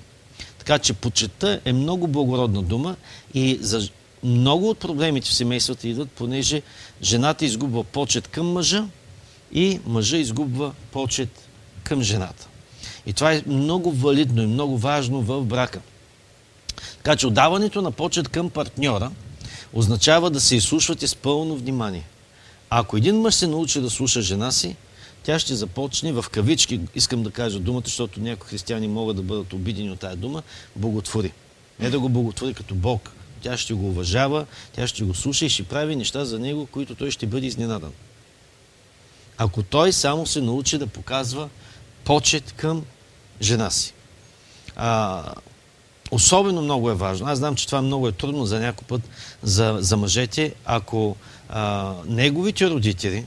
Така 0.57 0.79
че 0.79 0.93
почета 0.93 1.61
е 1.65 1.73
много 1.73 2.07
благородна 2.07 2.61
дума 2.61 2.95
и 3.33 3.57
за 3.61 3.89
много 4.23 4.69
от 4.69 4.79
проблемите 4.79 5.29
в 5.29 5.33
семействата 5.33 5.87
идват, 5.87 6.11
понеже 6.11 6.61
жената 7.01 7.45
изгубва 7.45 7.83
почет 7.83 8.27
към 8.27 8.51
мъжа 8.51 8.87
и 9.53 9.79
мъжа 9.85 10.17
изгубва 10.17 10.73
почет 10.91 11.29
към 11.83 12.01
жената. 12.01 12.47
И 13.05 13.13
това 13.13 13.33
е 13.33 13.43
много 13.45 13.91
валидно 13.91 14.43
и 14.43 14.47
много 14.47 14.77
важно 14.77 15.21
в 15.21 15.41
брака. 15.45 15.81
Така 16.97 17.15
че 17.15 17.27
отдаването 17.27 17.81
на 17.81 17.91
почет 17.91 18.29
към 18.29 18.49
партньора 18.49 19.11
означава 19.73 20.29
да 20.29 20.41
се 20.41 20.55
изслушвате 20.55 21.07
с 21.07 21.15
пълно 21.15 21.55
внимание. 21.55 22.03
А 22.69 22.79
ако 22.79 22.97
един 22.97 23.21
мъж 23.21 23.35
се 23.35 23.47
научи 23.47 23.81
да 23.81 23.89
слуша 23.89 24.21
жена 24.21 24.51
си, 24.51 24.75
тя 25.23 25.39
ще 25.39 25.55
започне 25.55 26.13
в 26.13 26.25
кавички, 26.31 26.79
искам 26.95 27.23
да 27.23 27.31
кажа 27.31 27.59
думата, 27.59 27.81
защото 27.85 28.19
някои 28.19 28.49
християни 28.49 28.87
могат 28.87 29.15
да 29.15 29.21
бъдат 29.21 29.53
обидени 29.53 29.91
от 29.91 29.99
тая 29.99 30.15
дума, 30.15 30.43
боготвори. 30.75 31.31
Не 31.79 31.89
да 31.89 31.99
го 31.99 32.09
боготвори 32.09 32.53
като 32.53 32.75
Бог. 32.75 33.11
Тя 33.41 33.57
ще 33.57 33.73
го 33.73 33.87
уважава, 33.87 34.45
тя 34.75 34.87
ще 34.87 35.03
го 35.03 35.13
слуша 35.13 35.45
и 35.45 35.49
ще 35.49 35.63
прави 35.63 35.95
неща 35.95 36.25
за 36.25 36.39
него, 36.39 36.65
които 36.65 36.95
той 36.95 37.11
ще 37.11 37.25
бъде 37.25 37.47
изненадан. 37.47 37.91
Ако 39.37 39.63
той 39.63 39.93
само 39.93 40.25
се 40.25 40.41
научи 40.41 40.77
да 40.77 40.87
показва 40.87 41.49
почет 42.03 42.51
към 42.51 42.85
жена 43.41 43.69
си. 43.69 43.93
А, 44.75 45.23
особено 46.11 46.61
много 46.61 46.89
е 46.89 46.95
важно. 46.95 47.27
Аз 47.27 47.37
знам, 47.37 47.55
че 47.55 47.65
това 47.65 47.81
много 47.81 48.07
е 48.07 48.11
трудно 48.11 48.45
за 48.45 48.59
някой 48.59 48.87
път 48.87 49.01
за, 49.43 49.77
за 49.79 49.97
мъжете, 49.97 50.55
ако 50.65 51.15
а, 51.49 51.93
неговите 52.05 52.69
родители 52.69 53.25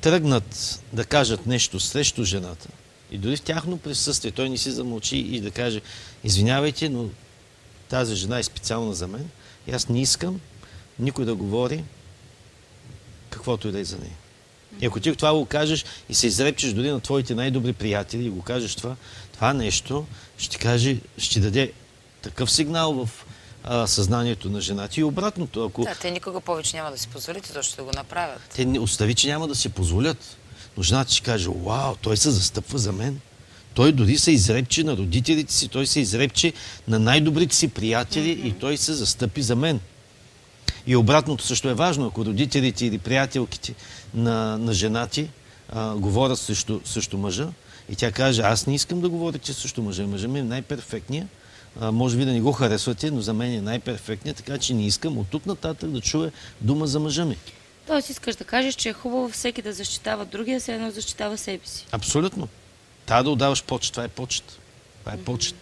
тръгнат 0.00 0.80
да 0.92 1.04
кажат 1.04 1.46
нещо 1.46 1.80
срещу 1.80 2.24
жената 2.24 2.68
и 3.10 3.18
дори 3.18 3.36
в 3.36 3.42
тяхно 3.42 3.78
присъствие 3.78 4.30
той 4.30 4.48
не 4.48 4.58
си 4.58 4.70
замълчи 4.70 5.16
и 5.16 5.40
да 5.40 5.50
каже 5.50 5.80
извинявайте, 6.24 6.88
но 6.88 7.08
тази 7.88 8.14
жена 8.14 8.38
е 8.38 8.42
специална 8.42 8.94
за 8.94 9.06
мен 9.06 9.30
и 9.66 9.72
аз 9.72 9.88
не 9.88 10.00
искам 10.00 10.40
никой 10.98 11.24
да 11.24 11.34
говори 11.34 11.84
каквото 13.30 13.68
и 13.68 13.72
да 13.72 13.80
е 13.80 13.84
за 13.84 13.98
нея. 13.98 14.16
И 14.80 14.86
ако 14.86 15.00
ти 15.00 15.16
това 15.16 15.32
го 15.34 15.44
кажеш 15.44 15.84
и 16.08 16.14
се 16.14 16.26
изрепчеш 16.26 16.72
дори 16.72 16.90
на 16.90 17.00
твоите 17.00 17.34
най-добри 17.34 17.72
приятели 17.72 18.24
и 18.24 18.30
го 18.30 18.42
кажеш 18.42 18.74
това, 18.74 18.96
това 19.32 19.52
нещо 19.52 20.06
ще 20.38 20.58
каже, 20.58 20.96
ще 21.18 21.40
даде 21.40 21.72
такъв 22.22 22.50
сигнал 22.50 22.92
в 22.92 23.26
а, 23.64 23.86
съзнанието 23.86 24.50
на 24.50 24.60
жената 24.60 25.00
и 25.00 25.04
обратното. 25.04 25.64
Ако 25.64 25.82
Да, 25.82 25.94
те 25.94 26.10
никога 26.10 26.40
повече 26.40 26.76
няма 26.76 26.90
да 26.90 26.98
си 26.98 27.08
позволите 27.08 27.52
точно 27.52 27.76
да 27.76 27.82
го 27.84 27.90
направят. 27.96 28.40
те 28.56 28.64
не 28.64 28.78
остави, 28.78 29.14
че 29.14 29.28
няма 29.28 29.48
да 29.48 29.54
се 29.54 29.68
позволят. 29.68 30.36
Но 30.76 30.82
жената 30.82 31.12
ще 31.12 31.22
каже, 31.22 31.48
вау, 31.56 31.94
той 31.96 32.16
се 32.16 32.30
застъпва 32.30 32.78
за 32.78 32.92
мен. 32.92 33.20
Той 33.74 33.92
дори 33.92 34.18
се 34.18 34.32
изрепче 34.32 34.84
на 34.84 34.96
родителите 34.96 35.52
си, 35.54 35.68
той 35.68 35.86
се 35.86 36.00
изрепче 36.00 36.52
на 36.88 36.98
най-добрите 36.98 37.56
си 37.56 37.68
приятели 37.68 38.30
и 38.30 38.52
той 38.52 38.76
се 38.76 38.92
застъпи 38.92 39.42
за 39.42 39.56
мен. 39.56 39.80
И 40.86 40.96
обратното 40.96 41.44
също 41.44 41.68
е 41.68 41.74
важно. 41.74 42.06
Ако 42.06 42.24
родителите 42.24 42.86
или 42.86 42.98
приятелките 42.98 43.74
на, 44.14 44.58
на 44.58 44.72
жена 44.72 45.06
ти 45.06 45.28
а, 45.68 45.94
говорят 45.94 46.38
срещу, 46.38 46.80
срещу 46.84 47.18
мъжа 47.18 47.48
и 47.88 47.96
тя 47.96 48.12
каже, 48.12 48.42
аз 48.42 48.66
не 48.66 48.74
искам 48.74 49.00
да 49.00 49.08
говорите 49.08 49.52
срещу 49.52 49.82
мъжа. 49.82 50.06
Мъжа 50.06 50.28
ми 50.28 50.38
е 50.38 50.42
най-перфектният. 50.42 51.28
Може 51.80 52.16
би 52.16 52.24
да 52.24 52.32
не 52.32 52.40
го 52.40 52.52
харесвате, 52.52 53.10
но 53.10 53.20
за 53.20 53.32
мен 53.32 53.52
е 53.52 53.60
най-перфектният, 53.60 54.36
така 54.36 54.58
че 54.58 54.74
не 54.74 54.86
искам 54.86 55.18
от 55.18 55.28
тук 55.28 55.46
нататък 55.46 55.90
да 55.90 56.00
чуя 56.00 56.32
дума 56.60 56.86
за 56.86 57.00
мъжа 57.00 57.24
ми. 57.24 57.36
Тоест 57.86 58.10
искаш 58.10 58.36
да 58.36 58.44
кажеш, 58.44 58.74
че 58.74 58.88
е 58.88 58.92
хубаво 58.92 59.28
всеки 59.28 59.62
да 59.62 59.72
защитава 59.72 60.24
другия, 60.24 60.60
все 60.60 60.74
едно 60.74 60.90
защитава 60.90 61.36
себе 61.36 61.66
си. 61.66 61.86
Абсолютно. 61.92 62.48
Трябва 63.06 63.24
да 63.24 63.30
отдаваш 63.30 63.64
почет. 63.64 63.92
Това 63.92 64.04
е 64.04 64.08
почет. 64.08 64.58
Това 65.00 65.12
е 65.12 65.18
почет. 65.18 65.54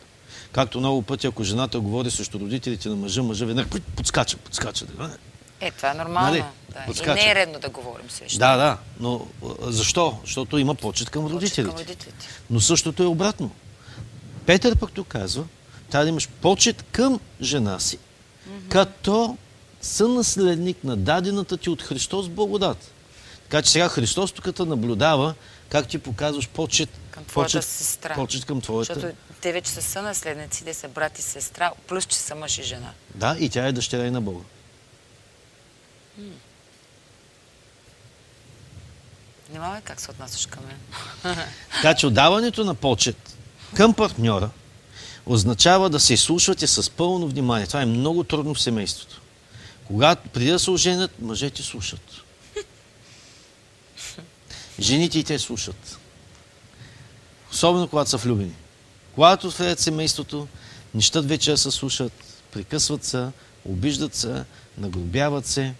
Както 0.53 0.79
много 0.79 1.03
пъти, 1.03 1.27
ако 1.27 1.45
жената 1.45 1.81
говори 1.81 2.11
срещу 2.11 2.41
родителите 2.41 2.89
на 2.89 2.97
мъжа, 2.97 3.23
мъжа 3.23 3.47
веднага 3.47 3.69
подскача, 3.97 4.37
подскача. 4.37 4.87
Да, 4.87 5.17
Е, 5.61 5.71
това 5.71 5.91
е 5.91 5.95
нормално. 5.95 6.29
Нали? 6.29 6.45
Да. 6.69 7.13
И 7.13 7.15
не 7.15 7.31
е 7.31 7.35
редно 7.35 7.59
да 7.59 7.69
говорим 7.69 8.11
срещу. 8.11 8.39
да, 8.39 8.57
да. 8.57 8.79
Но 9.01 9.27
защо? 9.61 10.19
Защото 10.25 10.59
има 10.59 10.75
почет 10.75 11.11
към 11.11 11.23
Почет 11.23 11.35
родителите. 11.35 11.71
Към 11.71 11.81
родителите. 11.81 12.29
Но 12.51 12.61
същото 12.61 13.03
е 13.03 13.07
обратно. 13.07 13.51
Петър 14.47 14.77
пък 14.77 14.93
тук 14.93 15.09
казва, 15.09 15.45
трябва 15.91 16.05
да 16.05 16.09
имаш 16.09 16.29
почет 16.29 16.83
към 16.83 17.21
жена 17.43 17.79
си, 17.81 17.99
като 18.69 19.37
сънаследник 19.81 20.85
на 20.85 20.97
дадената 20.97 21.57
ти 21.57 21.71
от 21.71 21.83
Христос 21.83 22.29
благодат. 22.29 22.93
Така 23.43 23.63
че 23.63 23.71
сега 23.71 23.89
Христос 23.89 24.33
тук 24.33 24.59
наблюдава 24.59 25.35
как 25.69 25.89
ти 25.89 25.99
показваш 25.99 26.49
почет, 26.49 26.89
Към 27.11 27.25
твоята 27.25 27.59
почет, 27.59 27.65
сестра. 27.65 28.15
почет 28.15 28.45
към 28.45 28.61
твоята. 28.61 28.95
Защото 28.95 29.17
те 29.41 29.53
вече 29.53 29.71
са 29.71 29.83
сънаследници, 29.83 30.65
те 30.65 30.75
са 30.75 30.89
брат 30.89 31.19
и 31.19 31.23
сестра, 31.23 31.73
плюс, 31.87 32.07
че 32.07 32.17
са 32.17 32.35
мъж 32.35 32.59
и 32.59 32.63
жена. 32.63 32.91
Да, 33.15 33.37
и 33.41 33.49
тя 33.49 33.67
е 33.67 33.73
дъщеря 33.73 34.07
и 34.07 34.11
на 34.11 34.21
Бога. 34.21 34.45
Внимавай 39.51 39.81
как 39.81 40.01
се 40.01 40.11
отнасяш 40.11 40.47
към 40.47 40.63
мен. 40.67 40.79
Така 41.75 41.95
че 41.99 42.07
отдаването 42.07 42.65
на 42.65 42.75
почет 42.75 43.37
към 43.75 43.95
партньора 43.95 44.51
означава 45.27 45.91
да 45.91 46.01
се 46.01 46.15
изслушвате 46.15 46.67
с 46.67 46.91
пълно 46.91 47.29
внимание. 47.29 47.67
Това 47.67 47.83
е 47.83 47.87
много 47.87 48.25
трудно 48.25 48.55
в 48.55 48.61
семейството. 48.61 49.21
Когато 49.87 50.29
преди 50.29 50.51
да 50.51 50.59
се 50.59 50.71
оженят, 50.71 51.11
мъжете 51.23 51.63
слушат. 51.63 52.01
Жените 54.81 55.19
и 55.19 55.25
те 55.25 55.38
слушат. 55.38 55.99
Особено 57.53 57.88
когато 57.88 58.11
са 58.11 58.17
влюбени. 58.17 58.53
Когато 59.14 59.51
в 59.51 59.77
семейството, 59.79 60.49
не 60.95 61.01
щат 61.01 61.29
вече 61.29 61.57
се 61.57 61.71
слушат, 61.71 62.12
прекъсват 62.53 63.05
се, 63.05 63.29
обиждат 63.64 64.14
се, 64.14 64.45
нагрубяват 64.79 65.47
се. 65.47 65.75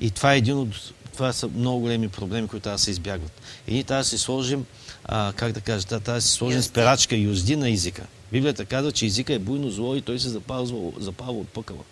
И 0.00 0.10
това 0.10 0.34
е 0.34 0.38
един 0.38 0.58
от... 0.58 0.92
Това 1.12 1.32
са 1.32 1.48
много 1.48 1.80
големи 1.80 2.08
проблеми, 2.08 2.48
които 2.48 2.62
трябва 2.62 2.74
да 2.74 2.82
се 2.82 2.90
избягват. 2.90 3.40
И 3.68 3.72
ние 3.74 3.84
трябва 3.84 4.00
да 4.00 4.08
си 4.08 4.18
сложим, 4.18 4.66
а, 5.04 5.32
как 5.36 5.52
да 5.52 5.60
кажа, 5.60 5.86
трябва 5.86 6.14
да 6.14 6.20
си 6.20 6.32
сложим 6.32 6.56
Юзди. 6.56 6.68
спирачка, 6.68 7.16
юзди 7.16 7.56
на 7.56 7.70
езика. 7.70 8.06
Библията 8.32 8.64
казва, 8.64 8.92
че 8.92 9.06
езика 9.06 9.34
е 9.34 9.38
буйно 9.38 9.70
зло 9.70 9.96
и 9.96 10.02
той 10.02 10.18
се 10.18 10.28
запазва, 10.28 10.92
запава 10.98 11.32
от 11.32 11.48
пъкъла. 11.48 11.82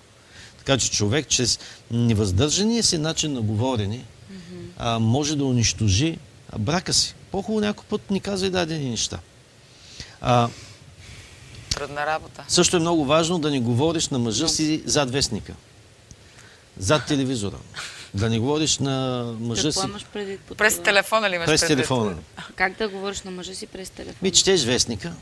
Така 0.59 0.78
че 0.78 0.90
човек 0.90 1.28
чрез 1.28 1.59
невъздържания 1.90 2.83
си 2.83 2.98
начин 2.98 3.33
на 3.33 3.40
говорене 3.40 4.05
а, 4.78 4.98
може 4.98 5.37
да 5.37 5.44
унищожи 5.44 6.18
брака 6.58 6.92
си. 6.92 7.14
По-хубаво 7.30 7.60
някой 7.60 7.84
път 7.84 8.10
ни 8.10 8.20
казва 8.20 8.46
и 8.46 8.50
дадени 8.50 8.90
неща. 8.90 9.18
А, 10.20 10.48
Трудна 11.70 12.06
работа. 12.06 12.44
също 12.48 12.76
е 12.76 12.80
много 12.80 13.04
важно 13.04 13.38
да 13.38 13.50
не 13.50 13.60
говориш 13.60 14.08
на 14.08 14.18
мъжа 14.18 14.48
си 14.48 14.82
зад 14.86 15.10
вестника. 15.10 15.54
Зад 16.78 17.06
телевизора. 17.06 17.56
Да 18.14 18.30
не 18.30 18.38
говориш 18.38 18.78
на 18.78 19.24
мъжа 19.40 19.62
Какво 19.62 19.80
си 19.80 19.86
имаш 19.86 20.04
предвид 20.04 20.40
под 20.40 20.58
През 20.58 20.78
телефона 20.82 21.30
ли 21.30 21.34
имаш 21.34 21.46
през 21.46 21.60
предвид? 21.60 21.76
телефона. 21.76 22.16
Как 22.56 22.78
да 22.78 22.88
говориш 22.88 23.22
на 23.22 23.30
мъжа 23.30 23.54
си 23.54 23.66
през 23.66 23.90
телефона? 23.90 24.18
Ми 24.22 24.30
четеш 24.32 24.64
вестника, 24.64 25.12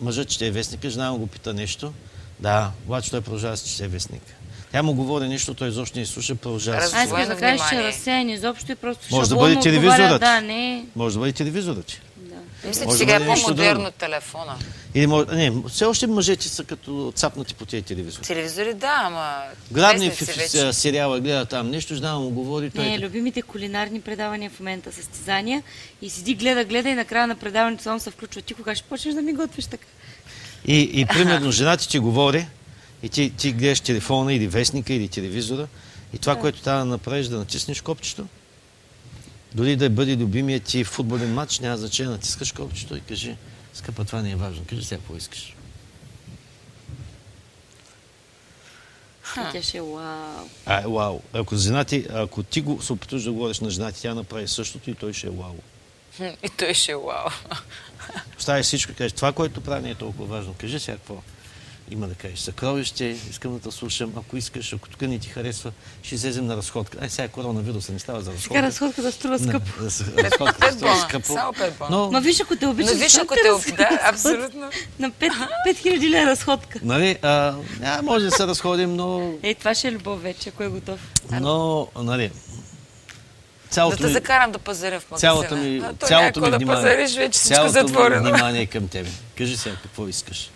мъжът 0.00 0.28
чете 0.28 0.50
вестника, 0.50 0.90
жена 0.90 1.12
му 1.12 1.18
го 1.18 1.26
пита 1.26 1.54
нещо. 1.54 1.92
Да, 2.40 2.72
обаче 2.86 3.10
той 3.10 3.20
продължава 3.20 3.52
да 3.52 3.56
си 3.56 3.70
чете 3.70 3.88
вестника. 3.88 4.32
Тя 4.72 4.82
му 4.82 4.94
говори 4.94 5.28
нещо, 5.28 5.54
той 5.54 5.68
изобщо 5.68 5.98
не 5.98 6.06
слуша, 6.06 6.34
продължава 6.34 6.78
Аз 6.78 6.86
искам 6.86 7.28
да 7.28 7.36
кажеш, 7.36 7.68
че 7.68 7.76
е 7.76 7.82
разсеян 7.82 8.28
изобщо 8.28 8.72
и 8.72 8.74
просто 8.74 9.06
Може 9.10 9.28
да 9.28 9.36
бъде 9.36 9.60
телевизорът. 9.60 10.20
Да, 10.20 10.40
не. 10.40 10.84
Може 10.96 11.14
да 11.14 11.20
бъде 11.20 11.32
телевизорът. 11.32 12.00
Да. 12.16 12.36
Мисля, 12.68 12.86
че 12.86 12.92
сега 12.92 13.18
да 13.18 13.24
е 13.24 13.26
по-модерно 13.26 13.80
друго. 13.80 13.90
телефона. 13.98 14.56
Или, 14.94 15.06
може- 15.06 15.26
не, 15.36 15.52
все 15.68 15.84
още 15.84 16.06
мъжете 16.06 16.48
са 16.48 16.64
като 16.64 17.12
цапнати 17.14 17.54
по 17.54 17.66
тези 17.66 17.82
телевизори. 17.82 18.22
Телевизори, 18.22 18.74
да, 18.74 18.94
ама... 19.04 19.42
Главният 19.70 20.14
в, 20.14 20.72
сериала 20.72 21.20
гледа 21.20 21.46
там 21.46 21.70
нещо, 21.70 21.94
жена 21.94 22.18
му 22.18 22.30
говори, 22.30 22.70
той... 22.70 22.84
Не, 22.84 22.98
любимите 22.98 23.42
кулинарни 23.42 24.00
предавания 24.00 24.50
в 24.50 24.60
момента, 24.60 24.92
състезания. 24.92 25.62
И 26.02 26.10
седи, 26.10 26.34
гледа, 26.34 26.64
гледа 26.64 26.88
и 26.88 26.94
накрая 26.94 27.26
на 27.26 27.34
предаването 27.34 27.82
само 27.82 28.00
се 28.00 28.10
включва. 28.10 28.42
Ти 28.42 28.54
кога 28.54 28.74
ще 28.74 28.88
почнеш 28.88 29.14
да 29.14 29.22
ми 29.22 29.32
готвиш 29.32 29.66
така? 29.66 29.86
И, 30.66 30.90
и 30.94 31.06
примерно 31.06 31.50
жената 31.50 31.88
ти 31.88 31.98
говори 31.98 32.46
и 33.02 33.08
ти, 33.08 33.32
ти 33.36 33.52
гледаш 33.52 33.80
телефона 33.80 34.34
или 34.34 34.48
вестника 34.48 34.92
или 34.92 35.08
телевизора 35.08 35.68
и 36.14 36.18
това, 36.18 36.36
което 36.36 36.62
трябва 36.62 36.80
да 36.80 36.86
направиш, 36.86 37.26
да 37.26 37.38
натиснеш 37.38 37.80
копчето. 37.80 38.26
Дори 39.54 39.76
да 39.76 39.90
бъде 39.90 40.16
любимият 40.16 40.64
ти 40.64 40.84
футболен 40.84 41.34
матч, 41.34 41.58
няма 41.58 41.76
значение, 41.76 42.10
натискаш 42.10 42.52
копчето 42.52 42.96
и 42.96 43.00
кажи, 43.00 43.36
скъпа, 43.74 44.04
това 44.04 44.22
не 44.22 44.30
е 44.30 44.36
важно, 44.36 44.64
кажи 44.68 44.84
сега 44.84 44.98
какво 44.98 45.16
искаш. 45.16 45.56
И 49.36 49.52
тя 49.52 49.62
ще 49.62 49.78
е 49.78 49.80
вау. 49.80 50.48
А, 50.66 50.88
вау. 50.88 51.20
Ако, 51.32 51.56
жена 51.56 51.84
ти, 51.84 52.06
ако 52.12 52.42
ти 52.42 52.60
го 52.60 52.82
се 52.82 52.92
опитваш 52.92 53.22
да 53.22 53.32
говориш 53.32 53.60
на 53.60 53.70
жена 53.70 53.92
ти, 53.92 54.02
тя 54.02 54.14
направи 54.14 54.48
същото 54.48 54.90
и 54.90 54.94
той 54.94 55.12
ще 55.12 55.26
е 55.26 55.30
вау. 55.30 55.54
И 56.20 56.48
той 56.56 56.74
ще 56.74 56.92
е 56.92 56.96
вау. 56.96 57.28
Оставиш 58.38 58.66
всичко 58.66 58.92
и 58.92 58.94
кажеш, 58.94 59.12
това, 59.12 59.32
което 59.32 59.60
прави 59.60 59.82
не 59.82 59.90
е 59.90 59.94
толкова 59.94 60.26
важно. 60.26 60.54
Кажи 60.58 60.80
сега 60.80 60.96
какво 60.96 61.22
има 61.90 62.06
да 62.06 62.14
кажеш. 62.14 62.38
Съкровище, 62.38 63.04
искам 63.30 63.52
да 63.52 63.60
те 63.60 63.70
слушам. 63.70 64.12
Ако 64.16 64.36
искаш, 64.36 64.72
ако 64.72 64.88
тук 64.88 65.00
не 65.00 65.18
ти 65.18 65.28
харесва, 65.28 65.72
ще 66.02 66.14
излезем 66.14 66.46
на 66.46 66.56
разходка. 66.56 66.98
Ай, 67.02 67.10
сега 67.10 67.28
коронавируса, 67.28 67.92
не 67.92 67.98
става 67.98 68.20
за 68.20 68.32
разходка. 68.32 68.54
Сега 68.54 68.62
разходка 68.62 69.02
да 69.02 69.12
струва 69.12 69.38
скъпо. 69.38 69.66
Не, 69.80 69.88
да, 70.14 70.24
разходка 70.24 70.58
Пет 70.60 70.74
струва 70.74 70.96
скъпо. 70.98 71.34
Но, 71.90 72.10
Ма 72.10 72.20
виж, 72.20 72.40
ако 72.40 72.56
те 72.56 72.66
обичаш, 72.66 72.92
Но 72.92 72.98
виж, 72.98 73.16
ако 73.16 73.34
те 73.34 73.40
те... 73.42 73.48
разходят? 73.48 73.76
Да, 73.76 74.00
абсолютно. 74.04 74.70
На 74.98 75.10
5000 75.10 76.10
лева 76.10 76.26
разходка. 76.26 76.78
нали, 76.82 77.18
а, 77.22 77.54
а, 77.84 78.02
може 78.02 78.24
да 78.24 78.30
се 78.30 78.46
разходим, 78.46 78.96
но, 78.96 79.32
Ей, 79.42 79.54
това 79.54 79.74
ще 79.74 79.88
е 79.88 79.92
любов 79.92 80.22
вече, 80.22 80.48
ако 80.48 80.62
е 80.62 80.68
готов. 80.68 81.00
но, 81.32 81.88
нали, 81.96 82.28
Да 82.28 82.34
цялото 83.70 83.96
те 83.96 84.06
ми, 84.06 84.12
закарам 84.12 84.52
да 84.52 84.58
пазаря 84.58 85.00
в 85.00 85.10
магазина. 85.10 85.18
цялото 85.32 85.56
ми, 85.56 85.78
А 85.78 85.92
то 85.92 86.06
цялото 86.06 86.40
ми 86.40 86.50
да 86.50 86.56
внимание, 86.56 86.82
пазариш, 86.82 87.16
вече 87.16 87.38
всичко 87.38 87.68
цялото 87.70 88.10
ми 88.10 88.18
внимание 88.18 88.62
е 88.62 88.66
към 88.66 88.88
тебе. 88.88 89.10
Кажи 89.38 89.56
сега 89.56 89.76
какво 89.82 90.08
искаш. 90.08 90.50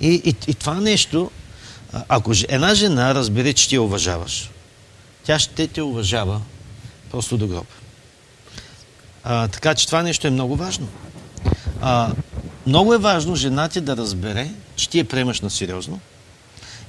И, 0.00 0.22
и, 0.24 0.34
и 0.46 0.54
това 0.54 0.74
нещо, 0.74 1.30
ако 2.08 2.32
една 2.48 2.74
жена 2.74 3.14
разбере, 3.14 3.52
че 3.52 3.68
ти 3.68 3.74
я 3.74 3.82
уважаваш, 3.82 4.50
тя 5.24 5.38
ще 5.38 5.68
те 5.68 5.82
уважава 5.82 6.40
просто 7.10 7.36
до 7.36 7.46
гроб. 7.46 7.66
А, 9.24 9.48
така 9.48 9.74
че 9.74 9.86
това 9.86 10.02
нещо 10.02 10.26
е 10.26 10.30
много 10.30 10.56
важно. 10.56 10.88
А, 11.80 12.12
много 12.66 12.94
е 12.94 12.98
важно 12.98 13.36
жена 13.36 13.68
ти 13.68 13.80
да 13.80 13.96
разбере, 13.96 14.50
че 14.76 14.88
ти 14.88 14.98
я 14.98 15.04
приемаш 15.04 15.40
на 15.40 15.50
сериозно 15.50 16.00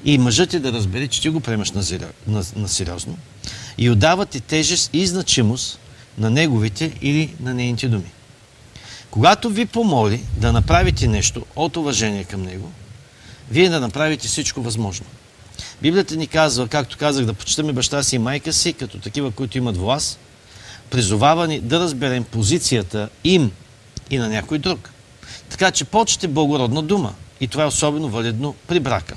и 0.05 0.17
мъжът 0.17 0.49
ти 0.49 0.59
да 0.59 0.73
разбере, 0.73 1.07
че 1.07 1.21
ти 1.21 1.29
го 1.29 1.39
приемаш 1.39 1.71
на, 1.71 1.83
на, 2.27 2.43
на 2.55 2.67
сериозно 2.67 3.17
и 3.77 3.89
отдава 3.89 4.25
ти 4.25 4.41
тежест 4.41 4.89
и 4.93 5.07
значимост 5.07 5.79
на 6.17 6.29
неговите 6.29 6.93
или 7.01 7.33
на 7.39 7.53
нейните 7.53 7.87
думи. 7.87 8.11
Когато 9.11 9.49
ви 9.49 9.65
помоли 9.65 10.23
да 10.37 10.51
направите 10.51 11.07
нещо 11.07 11.45
от 11.55 11.77
уважение 11.77 12.23
към 12.23 12.43
него, 12.43 12.71
вие 13.51 13.69
да 13.69 13.79
направите 13.79 14.27
всичко 14.27 14.61
възможно. 14.61 15.05
Библията 15.81 16.15
ни 16.15 16.27
казва, 16.27 16.67
както 16.67 16.97
казах, 16.97 17.25
да 17.25 17.33
почитаме 17.33 17.73
баща 17.73 18.03
си 18.03 18.15
и 18.15 18.19
майка 18.19 18.53
си, 18.53 18.73
като 18.73 18.99
такива, 18.99 19.31
които 19.31 19.57
имат 19.57 19.77
власт, 19.77 20.19
призовава 20.89 21.47
ни 21.47 21.59
да 21.59 21.79
разберем 21.79 22.23
позицията 22.23 23.09
им 23.23 23.51
и 24.09 24.17
на 24.17 24.29
някой 24.29 24.57
друг. 24.57 24.89
Така 25.49 25.71
че 25.71 25.85
почет 25.85 26.31
благородна 26.31 26.83
дума 26.83 27.13
и 27.41 27.47
това 27.47 27.63
е 27.63 27.67
особено 27.67 28.09
валидно 28.09 28.55
при 28.67 28.79
брака. 28.79 29.15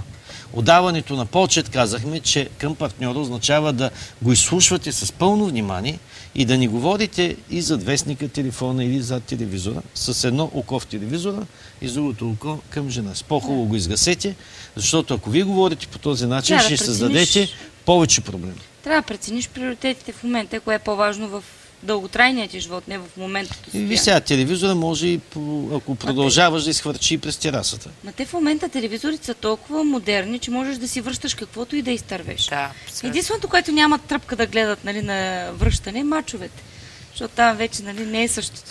Отдаването 0.52 1.16
на 1.16 1.26
почет, 1.26 1.68
казахме, 1.68 2.20
че 2.20 2.48
към 2.58 2.74
партньора 2.74 3.18
означава 3.18 3.72
да 3.72 3.90
го 4.22 4.32
изслушвате 4.32 4.92
с 4.92 5.12
пълно 5.12 5.46
внимание 5.46 5.98
и 6.34 6.44
да 6.44 6.56
ни 6.58 6.68
говорите 6.68 7.36
и 7.50 7.62
зад 7.62 7.82
вестника, 7.82 8.28
телефона 8.28 8.84
или 8.84 9.00
зад 9.00 9.24
телевизора, 9.24 9.82
с 9.94 10.24
едно 10.28 10.50
око 10.54 10.80
в 10.80 10.86
телевизора 10.86 11.46
и 11.82 11.88
с 11.88 11.94
другото 11.94 12.30
око 12.30 12.58
към 12.70 12.90
жена. 12.90 13.14
С 13.14 13.22
по-хубаво 13.22 13.64
го 13.64 13.76
изгасете, 13.76 14.34
защото 14.76 15.14
ако 15.14 15.30
вие 15.30 15.42
говорите 15.42 15.86
по 15.86 15.98
този 15.98 16.26
начин, 16.26 16.56
Трябва 16.56 16.70
да 16.70 16.76
ще 16.76 16.84
прецениш. 16.84 16.98
създадете 16.98 17.48
повече 17.84 18.20
проблеми. 18.20 18.60
Трябва 18.84 19.00
да 19.02 19.06
прецениш 19.06 19.48
приоритетите 19.48 20.12
в 20.12 20.22
момента, 20.22 20.60
кое 20.60 20.74
е 20.74 20.78
по-важно 20.78 21.28
в 21.28 21.44
дълготрайния 21.82 22.48
ти 22.48 22.60
живот, 22.60 22.88
не 22.88 22.98
в 22.98 23.04
момента. 23.16 23.56
Ви 23.74 23.96
сега, 23.96 24.20
телевизора 24.20 24.74
може 24.74 25.06
и 25.06 25.18
по, 25.18 25.68
ако 25.76 25.94
продължаваш 25.94 26.64
да 26.64 26.70
изхвърчи 26.70 27.14
и 27.14 27.18
през 27.18 27.36
терасата. 27.36 27.90
Ма 28.04 28.12
те 28.12 28.26
в 28.26 28.32
момента 28.32 28.68
телевизорите 28.68 29.26
са 29.26 29.34
толкова 29.34 29.84
модерни, 29.84 30.38
че 30.38 30.50
можеш 30.50 30.76
да 30.76 30.88
си 30.88 31.00
връщаш 31.00 31.34
каквото 31.34 31.76
и 31.76 31.82
да 31.82 31.90
изтървеш. 31.90 32.44
Да, 32.46 32.70
абсолютно. 32.84 33.08
Единственото, 33.08 33.48
което 33.48 33.72
няма 33.72 33.98
тръпка 33.98 34.36
да 34.36 34.46
гледат 34.46 34.84
нали, 34.84 35.02
на 35.02 35.50
връщане, 35.52 35.98
е 35.98 36.04
мачовете. 36.04 36.62
Защото 37.10 37.34
там 37.34 37.56
вече 37.56 37.82
нали, 37.82 38.06
не 38.06 38.22
е 38.22 38.28
същото. 38.28 38.70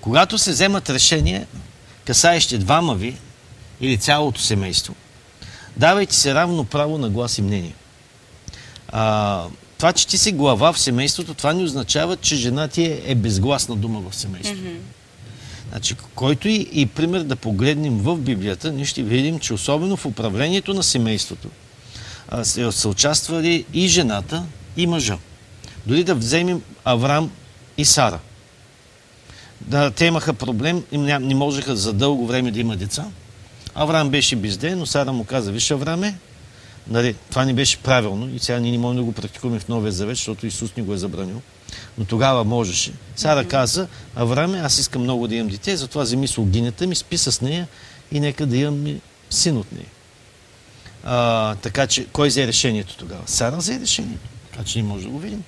Когато 0.00 0.38
се 0.38 0.50
вземат 0.50 0.90
решения, 0.90 1.46
касаещи 2.04 2.58
двама 2.58 2.94
ви 2.94 3.16
или 3.80 3.98
цялото 3.98 4.40
семейство, 4.40 4.94
давайте 5.76 6.14
се 6.14 6.34
равно 6.34 6.64
право 6.64 6.98
на 6.98 7.08
глас 7.08 7.38
и 7.38 7.42
мнение. 7.42 7.74
А, 8.88 9.44
това, 9.78 9.92
че 9.92 10.06
ти 10.06 10.18
си 10.18 10.32
глава 10.32 10.72
в 10.72 10.78
семейството, 10.78 11.34
това 11.34 11.52
не 11.52 11.62
означава, 11.62 12.16
че 12.16 12.36
жена 12.36 12.68
ти 12.68 12.82
е, 12.82 13.02
е 13.06 13.14
безгласна 13.14 13.76
дума 13.76 14.10
в 14.10 14.16
семейството. 14.16 14.62
Значи, 15.70 15.94
който 16.14 16.48
и, 16.48 16.68
и 16.72 16.86
пример 16.86 17.20
да 17.20 17.36
погледнем 17.36 17.98
в 17.98 18.16
Библията, 18.16 18.72
ние 18.72 18.84
ще 18.84 19.02
видим, 19.02 19.38
че 19.38 19.54
особено 19.54 19.96
в 19.96 20.06
управлението 20.06 20.74
на 20.74 20.82
семейството 20.82 21.48
а, 22.28 22.44
са, 22.44 22.72
са 22.72 22.88
участвали 22.88 23.64
и 23.72 23.88
жената, 23.88 24.44
и 24.76 24.86
мъжа. 24.86 25.18
Дори 25.86 26.04
да 26.04 26.14
вземем 26.14 26.62
Авраам 26.84 27.30
и 27.78 27.84
Сара. 27.84 28.18
Да, 29.60 29.90
те 29.90 30.06
имаха 30.06 30.34
проблем, 30.34 30.84
им 30.92 31.04
не 31.04 31.34
можеха 31.34 31.76
за 31.76 31.92
дълго 31.92 32.26
време 32.26 32.50
да 32.50 32.60
има 32.60 32.76
деца. 32.76 33.04
Авраам 33.74 34.10
беше 34.10 34.36
безден, 34.36 34.78
но 34.78 34.86
Сара 34.86 35.12
му 35.12 35.24
каза, 35.24 35.52
виж 35.52 35.70
Авраме, 35.70 36.18
нали, 36.88 37.14
това 37.30 37.44
не 37.44 37.54
беше 37.54 37.78
правилно 37.78 38.34
и 38.34 38.38
сега 38.38 38.58
ние 38.58 38.72
не 38.72 38.78
можем 38.78 38.96
да 38.96 39.02
го 39.02 39.12
практикуваме 39.12 39.60
в 39.60 39.68
Новия 39.68 39.92
Завет, 39.92 40.16
защото 40.16 40.46
Исус 40.46 40.76
ни 40.76 40.82
го 40.82 40.94
е 40.94 40.98
забранил. 40.98 41.42
Но 41.98 42.04
тогава 42.04 42.44
можеше. 42.44 42.92
Сара 43.16 43.48
каза, 43.48 43.88
Авраме, 44.14 44.58
аз 44.58 44.78
искам 44.78 45.02
много 45.02 45.28
да 45.28 45.34
имам 45.34 45.48
дете, 45.48 45.76
затова 45.76 46.02
вземи 46.02 46.28
слугинята 46.28 46.86
ми, 46.86 46.94
спи 46.94 47.18
с 47.18 47.40
нея 47.40 47.68
и 48.12 48.20
нека 48.20 48.46
да 48.46 48.56
имам 48.56 49.00
син 49.30 49.56
от 49.56 49.72
нея. 49.72 49.88
А, 51.04 51.54
така 51.54 51.86
че, 51.86 52.06
кой 52.06 52.28
взе 52.28 52.46
решението 52.46 52.96
тогава? 52.96 53.22
Сара 53.26 53.56
взе 53.56 53.80
решението. 53.80 54.28
Така 54.50 54.64
че 54.64 54.78
ние 54.78 54.88
може 54.88 55.04
да 55.04 55.10
го 55.10 55.18
видим. 55.18 55.44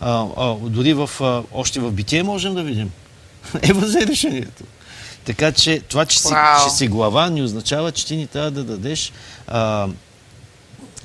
А, 0.00 0.26
а, 0.36 0.54
дори 0.54 0.94
в, 0.94 1.10
а, 1.20 1.42
още 1.52 1.80
в 1.80 1.90
битие 1.90 2.22
можем 2.22 2.54
да 2.54 2.62
видим. 2.62 2.90
Ева 3.62 3.80
взе 3.80 4.06
решението. 4.06 4.64
Така 5.24 5.52
че 5.52 5.80
това, 5.80 6.06
че 6.06 6.18
си, 6.18 6.28
че 6.64 6.70
си 6.70 6.88
глава, 6.88 7.30
не 7.30 7.42
означава, 7.42 7.92
че 7.92 8.06
ти 8.06 8.16
ни 8.16 8.26
трябва 8.26 8.50
да 8.50 8.64
дадеш 8.64 9.12
а, 9.46 9.88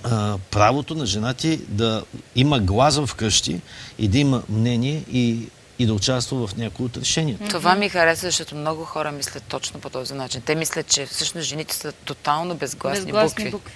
а, 0.04 0.38
правото 0.52 0.96
на 0.96 1.06
жена 1.06 1.34
ти 1.34 1.58
да 1.60 2.04
има 2.36 2.60
глас 2.60 2.98
в 2.98 3.16
къщи 3.16 3.62
и 4.00 4.08
да 4.08 4.18
има 4.18 4.44
мнение 4.50 5.04
и, 5.12 5.40
и 5.80 5.86
да 5.86 5.94
участва 5.94 6.48
в 6.48 6.58
някои 6.58 6.86
от 6.86 6.98
решенията. 6.98 7.48
Това 7.48 7.76
ми 7.76 7.90
харесва, 7.90 8.28
защото 8.28 8.56
много 8.56 8.84
хора 8.84 9.12
мислят 9.12 9.44
точно 9.44 9.80
по 9.80 9.90
този 9.90 10.14
начин. 10.14 10.42
Те 10.42 10.56
мислят, 10.56 10.88
че 10.88 11.06
всъщност 11.06 11.48
жените 11.48 11.76
са 11.76 11.92
тотално 11.92 12.56
безгласни, 12.56 13.04
Безгласни 13.04 13.44
букви. 13.44 13.52
букви. 13.52 13.74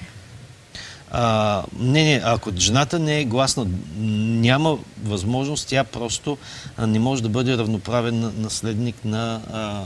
А, 1.13 1.63
не, 1.73 2.03
не, 2.03 2.21
ако 2.25 2.51
жената 2.57 2.99
не 2.99 3.19
е 3.19 3.25
гласна, 3.25 3.65
няма 3.97 4.77
възможност, 5.03 5.67
тя 5.67 5.83
просто 5.83 6.37
а, 6.77 6.87
не 6.87 6.99
може 6.99 7.23
да 7.23 7.29
бъде 7.29 7.57
равноправен 7.57 8.19
на- 8.19 8.31
наследник 8.31 9.05
на, 9.05 9.41
а, 9.53 9.83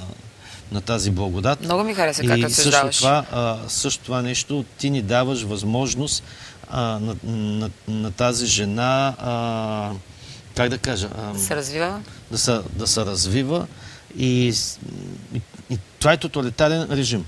на 0.71 0.81
тази 0.81 1.11
благодат. 1.11 1.61
Много 1.61 1.83
ми 1.83 1.93
хареса 1.93 2.23
как 2.27 2.37
И 2.37 2.49
също 2.49 2.89
това, 2.91 3.25
а, 3.31 3.57
също 3.67 4.03
това 4.03 4.21
нещо, 4.21 4.65
ти 4.77 4.89
ни 4.89 5.01
даваш 5.01 5.41
възможност 5.41 6.23
а, 6.69 6.81
на, 6.81 7.15
на, 7.23 7.69
на 7.87 8.11
тази 8.11 8.45
жена, 8.45 9.15
а, 9.19 9.91
как 10.55 10.69
да 10.69 10.77
кажа, 10.77 11.09
а, 11.17 11.33
Да 11.33 11.39
се 11.39 11.55
развива. 11.55 12.01
да, 12.31 12.37
се, 12.37 12.59
да 12.73 12.87
се 12.87 13.05
развива 13.05 13.67
и, 14.17 14.53
и, 15.33 15.41
и 15.69 15.77
това 15.99 16.13
е 16.13 16.17
тоталитарен 16.17 16.87
режим. 16.91 17.25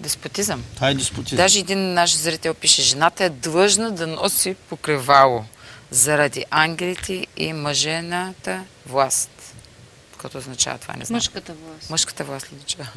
Деспотизъм. 0.00 0.64
Това 0.74 0.88
е 0.90 0.94
диспутизъм. 0.94 1.36
Даже 1.36 1.58
един 1.58 1.94
наш 1.94 2.16
зрител 2.16 2.54
пише, 2.54 2.82
жената 2.82 3.24
е 3.24 3.30
длъжна 3.30 3.90
да 3.90 4.06
носи 4.06 4.56
покривало 4.68 5.44
заради 5.90 6.44
ангелите 6.50 7.26
и 7.36 7.52
мъжената 7.52 8.60
власт. 8.86 9.30
Какво 10.24 10.38
означава 10.38 10.78
това, 10.78 10.94
не 10.96 11.04
знам. 11.04 11.16
Мъжката 11.16 11.52
власт. 11.54 11.90
Мъжката 11.90 12.24
власт 12.24 12.46
ли 12.46 12.56
означава? 12.56 12.88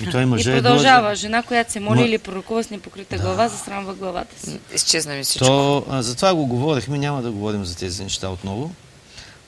И 0.00 0.10
той 0.10 0.22
И 0.22 0.26
мъже 0.26 0.52
е 0.52 0.54
продължава. 0.54 1.00
длъжен. 1.02 1.16
Жена, 1.16 1.42
която 1.42 1.72
се 1.72 1.80
моли 1.80 1.98
Ма- 1.98 2.06
или 2.06 2.18
пророкува 2.18 2.62
с 2.64 2.70
непокрита 2.70 3.18
глава, 3.18 3.48
засрамва 3.48 3.94
главата 3.94 4.40
си. 4.40 4.58
Изчезна 4.74 5.14
ми 5.14 5.24
всичко. 5.24 5.44
То, 5.46 5.84
а, 5.90 6.02
за 6.02 6.16
това 6.16 6.34
го 6.34 6.46
говорихме, 6.46 6.98
няма 6.98 7.22
да 7.22 7.30
говорим 7.30 7.64
за 7.64 7.76
тези 7.76 8.02
неща 8.02 8.28
отново. 8.28 8.70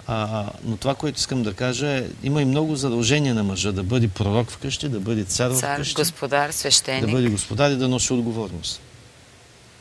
А, 0.06 0.46
но 0.64 0.76
това, 0.76 0.94
което 0.94 1.18
искам 1.18 1.42
да 1.42 1.54
кажа 1.54 1.88
е, 1.88 2.04
има 2.22 2.42
и 2.42 2.44
много 2.44 2.76
задължения 2.76 3.34
на 3.34 3.44
мъжа 3.44 3.72
да 3.72 3.82
бъде 3.82 4.08
пророк 4.08 4.50
вкъщи, 4.50 4.88
да 4.88 5.00
бъде 5.00 5.24
цар, 5.24 5.50
Цар, 5.52 5.74
вкъщи, 5.74 5.94
господар, 5.94 6.50
свещеник. 6.50 7.06
да 7.06 7.12
бъде 7.12 7.28
господар 7.28 7.70
и 7.70 7.76
да 7.76 7.88
носи 7.88 8.12
отговорност. 8.12 8.80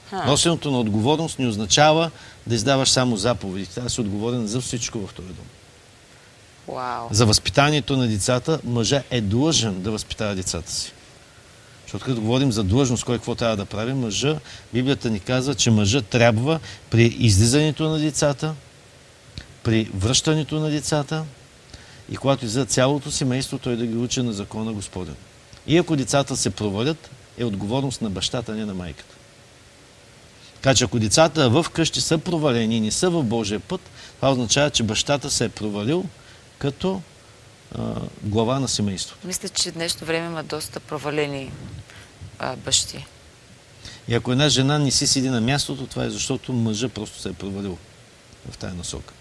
Ха. 0.10 0.24
Носенето 0.28 0.72
на 0.72 0.80
отговорност 0.80 1.40
не 1.40 1.48
означава 1.48 2.12
да 2.48 2.56
издаваш 2.56 2.90
само 2.90 3.18
заповеди. 3.18 3.66
Трябва 3.66 3.84
да 3.84 3.90
си 3.90 4.02
отговорен 4.02 4.48
за 4.48 4.62
всичко 4.62 5.08
в 5.08 5.14
този 5.14 5.28
дом. 5.28 5.46
Вау. 6.74 7.08
За 7.12 7.26
възпитанието 7.26 7.98
на 7.98 8.08
децата, 8.08 8.60
мъжа 8.64 9.04
е 9.12 9.22
длъжен 9.22 9.82
да 9.82 9.92
възпитава 9.92 10.36
децата 10.36 10.72
си. 10.72 10.92
Защото 11.84 12.06
като 12.06 12.22
говорим 12.22 12.52
за 12.52 12.64
длъжност, 12.64 13.04
кой 13.04 13.18
какво 13.18 13.36
трябва 13.36 13.58
да 13.58 13.66
прави, 13.66 13.94
мъжа, 13.94 14.40
Библията 14.74 15.10
ни 15.10 15.20
казва, 15.20 15.56
че 15.56 15.72
мъжа 15.72 16.02
трябва 16.02 16.60
при 16.90 17.04
излизането 17.04 17.90
на 17.90 18.00
децата, 18.00 18.54
при 19.64 19.90
връщането 19.94 20.60
на 20.60 20.70
децата 20.70 21.24
и 22.12 22.18
когато 22.18 22.46
излиза 22.46 22.66
цялото 22.66 23.12
семейство, 23.12 23.58
той 23.58 23.76
да 23.76 23.86
ги 23.86 23.98
учи 23.98 24.22
на 24.22 24.34
закона 24.34 24.74
Господен. 24.74 25.16
И 25.68 25.78
ако 25.78 25.96
децата 25.96 26.38
се 26.38 26.50
провалят, 26.50 27.10
е 27.38 27.46
отговорност 27.46 28.02
на 28.02 28.10
бащата, 28.10 28.56
не 28.56 28.66
на 28.66 28.74
майката. 28.74 29.16
Така 30.56 30.76
че 30.76 30.84
ако 30.84 31.00
децата 31.00 31.50
в 31.50 31.66
къщи 31.74 32.02
са 32.02 32.18
провалени 32.18 32.78
и 32.78 32.82
не 32.82 32.92
са 32.92 33.10
в 33.10 33.24
Божия 33.24 33.60
път, 33.60 33.82
това 34.16 34.32
означава, 34.32 34.70
че 34.70 34.84
бащата 34.84 35.30
се 35.30 35.46
е 35.46 35.50
провалил 35.50 36.06
като 36.60 37.02
а, 37.76 37.96
глава 38.24 38.60
на 38.60 38.68
семейството. 38.68 39.28
Мисля, 39.28 39.50
че 39.50 39.72
днешно 39.72 40.08
време 40.08 40.28
има 40.28 40.44
доста 40.44 40.80
провалени 40.80 41.52
а, 42.40 42.56
бащи. 42.56 43.06
И 44.08 44.16
ако 44.16 44.32
една 44.32 44.50
жена 44.50 44.80
не 44.80 44.92
си 44.92 45.08
седи 45.08 45.30
на 45.30 45.42
мястото, 45.42 45.88
това 45.88 46.04
е 46.04 46.10
защото 46.10 46.54
мъжа 46.54 46.90
просто 46.90 47.20
се 47.20 47.30
е 47.30 47.34
провалил 47.34 47.78
в 48.52 48.58
тази 48.58 48.76
насока. 48.76 49.14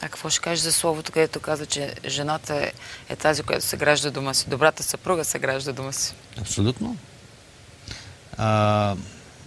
А 0.00 0.08
какво 0.08 0.30
ще 0.30 0.40
кажеш 0.40 0.64
за 0.64 0.72
словото, 0.72 1.12
където 1.12 1.40
казва, 1.40 1.66
че 1.66 1.94
жената 2.06 2.54
е, 2.54 2.72
е 3.08 3.16
тази, 3.16 3.42
която 3.42 3.66
се 3.66 3.76
гражда 3.76 4.10
дома 4.10 4.34
си. 4.34 4.48
Добрата 4.48 4.82
съпруга 4.82 5.24
се 5.24 5.38
гражда 5.38 5.72
дома 5.72 5.92
си. 5.92 6.14
Абсолютно. 6.40 6.96
А, 8.36 8.96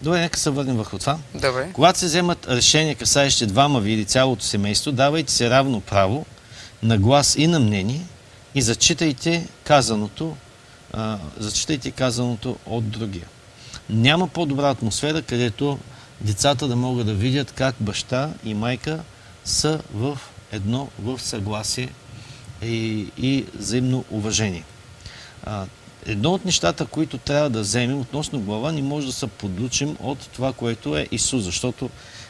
добре, 0.02 0.20
нека 0.20 0.40
се 0.40 0.50
върнем 0.50 0.78
върху 0.78 1.00
това. 1.00 1.20
Добре. 1.34 1.70
Когато 1.74 2.00
се 2.00 2.06
вземат 2.06 2.48
решения, 2.48 2.96
касаещи 2.96 3.46
двама 3.46 3.80
ви 3.80 3.92
или 3.92 4.06
цялото 4.06 4.44
семейство, 4.44 4.92
давайте 4.92 5.32
се 5.32 5.50
равно 5.50 5.82
право 5.82 6.26
на 6.84 6.98
глас 6.98 7.36
и 7.36 7.48
на 7.48 7.60
мнение 7.60 8.02
и 8.56 8.62
зачитайте 8.62 9.48
казаното, 9.64 10.36
а, 10.94 11.18
зачитайте 11.38 11.92
казаното 11.92 12.58
от 12.66 12.90
другия. 12.90 13.28
Няма 13.90 14.28
по-добра 14.28 14.70
атмосфера, 14.70 15.22
където 15.22 15.80
децата 16.22 16.68
да 16.68 16.76
могат 16.76 17.06
да 17.06 17.14
видят 17.14 17.52
как 17.52 17.76
баща 17.80 18.34
и 18.46 18.54
майка 18.54 19.04
са 19.46 19.82
в 19.94 20.20
едно, 20.52 20.90
в 21.00 21.20
съгласие 21.20 21.90
и, 22.64 23.08
и 23.18 23.46
взаимно 23.56 24.06
уважение. 24.12 24.64
А, 25.44 25.66
едно 26.06 26.34
от 26.34 26.46
нещата, 26.46 26.86
които 26.86 27.18
трябва 27.18 27.50
да 27.50 27.62
вземем 27.62 28.00
относно 28.00 28.40
глава, 28.40 28.72
не 28.72 28.82
може 28.82 29.08
да 29.08 29.14
се 29.14 29.28
подлучим 29.28 29.98
от 30.00 30.20
това, 30.20 30.54
което 30.54 30.98
е 30.98 31.08
Исус, 31.12 31.44
защото 31.44 31.90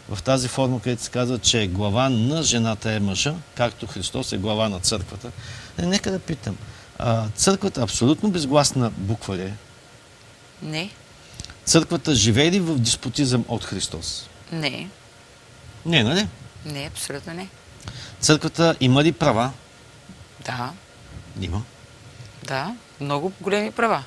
в 0.10 0.24
тази 0.24 0.48
форма, 0.48 0.82
където 0.82 1.04
се 1.04 1.10
казва, 1.10 1.40
че 1.40 1.68
глава 1.68 2.10
на 2.10 2.44
жената 2.44 2.92
е 2.92 3.00
мъжа, 3.00 3.36
както 3.56 3.88
Христос 3.88 4.32
е 4.32 4.38
глава 4.38 4.70
на 4.70 4.80
църквата. 4.80 5.32
Е, 5.78 5.86
нека 5.86 6.12
да 6.12 6.20
питам. 6.20 6.58
А, 7.00 7.28
църквата 7.36 7.82
абсолютно 7.82 8.30
безгласна 8.30 8.90
буква 8.98 9.38
ли 9.38 9.42
е? 9.42 9.54
Не. 10.62 10.90
Църквата 11.66 12.16
живее 12.16 12.52
ли 12.52 12.60
в 12.60 12.80
диспотизъм 12.80 13.46
от 13.48 13.64
Христос? 13.64 14.30
Не. 14.52 14.90
Не, 15.86 16.04
нали? 16.04 16.28
Не, 16.66 16.86
абсолютно 16.86 17.34
не. 17.34 17.48
Църквата 18.20 18.76
има 18.80 19.04
ли 19.04 19.12
права? 19.12 19.52
Да. 20.46 20.72
Има. 21.42 21.62
Да. 22.44 22.76
Много 23.02 23.32
големи 23.42 23.72
права. 23.72 24.04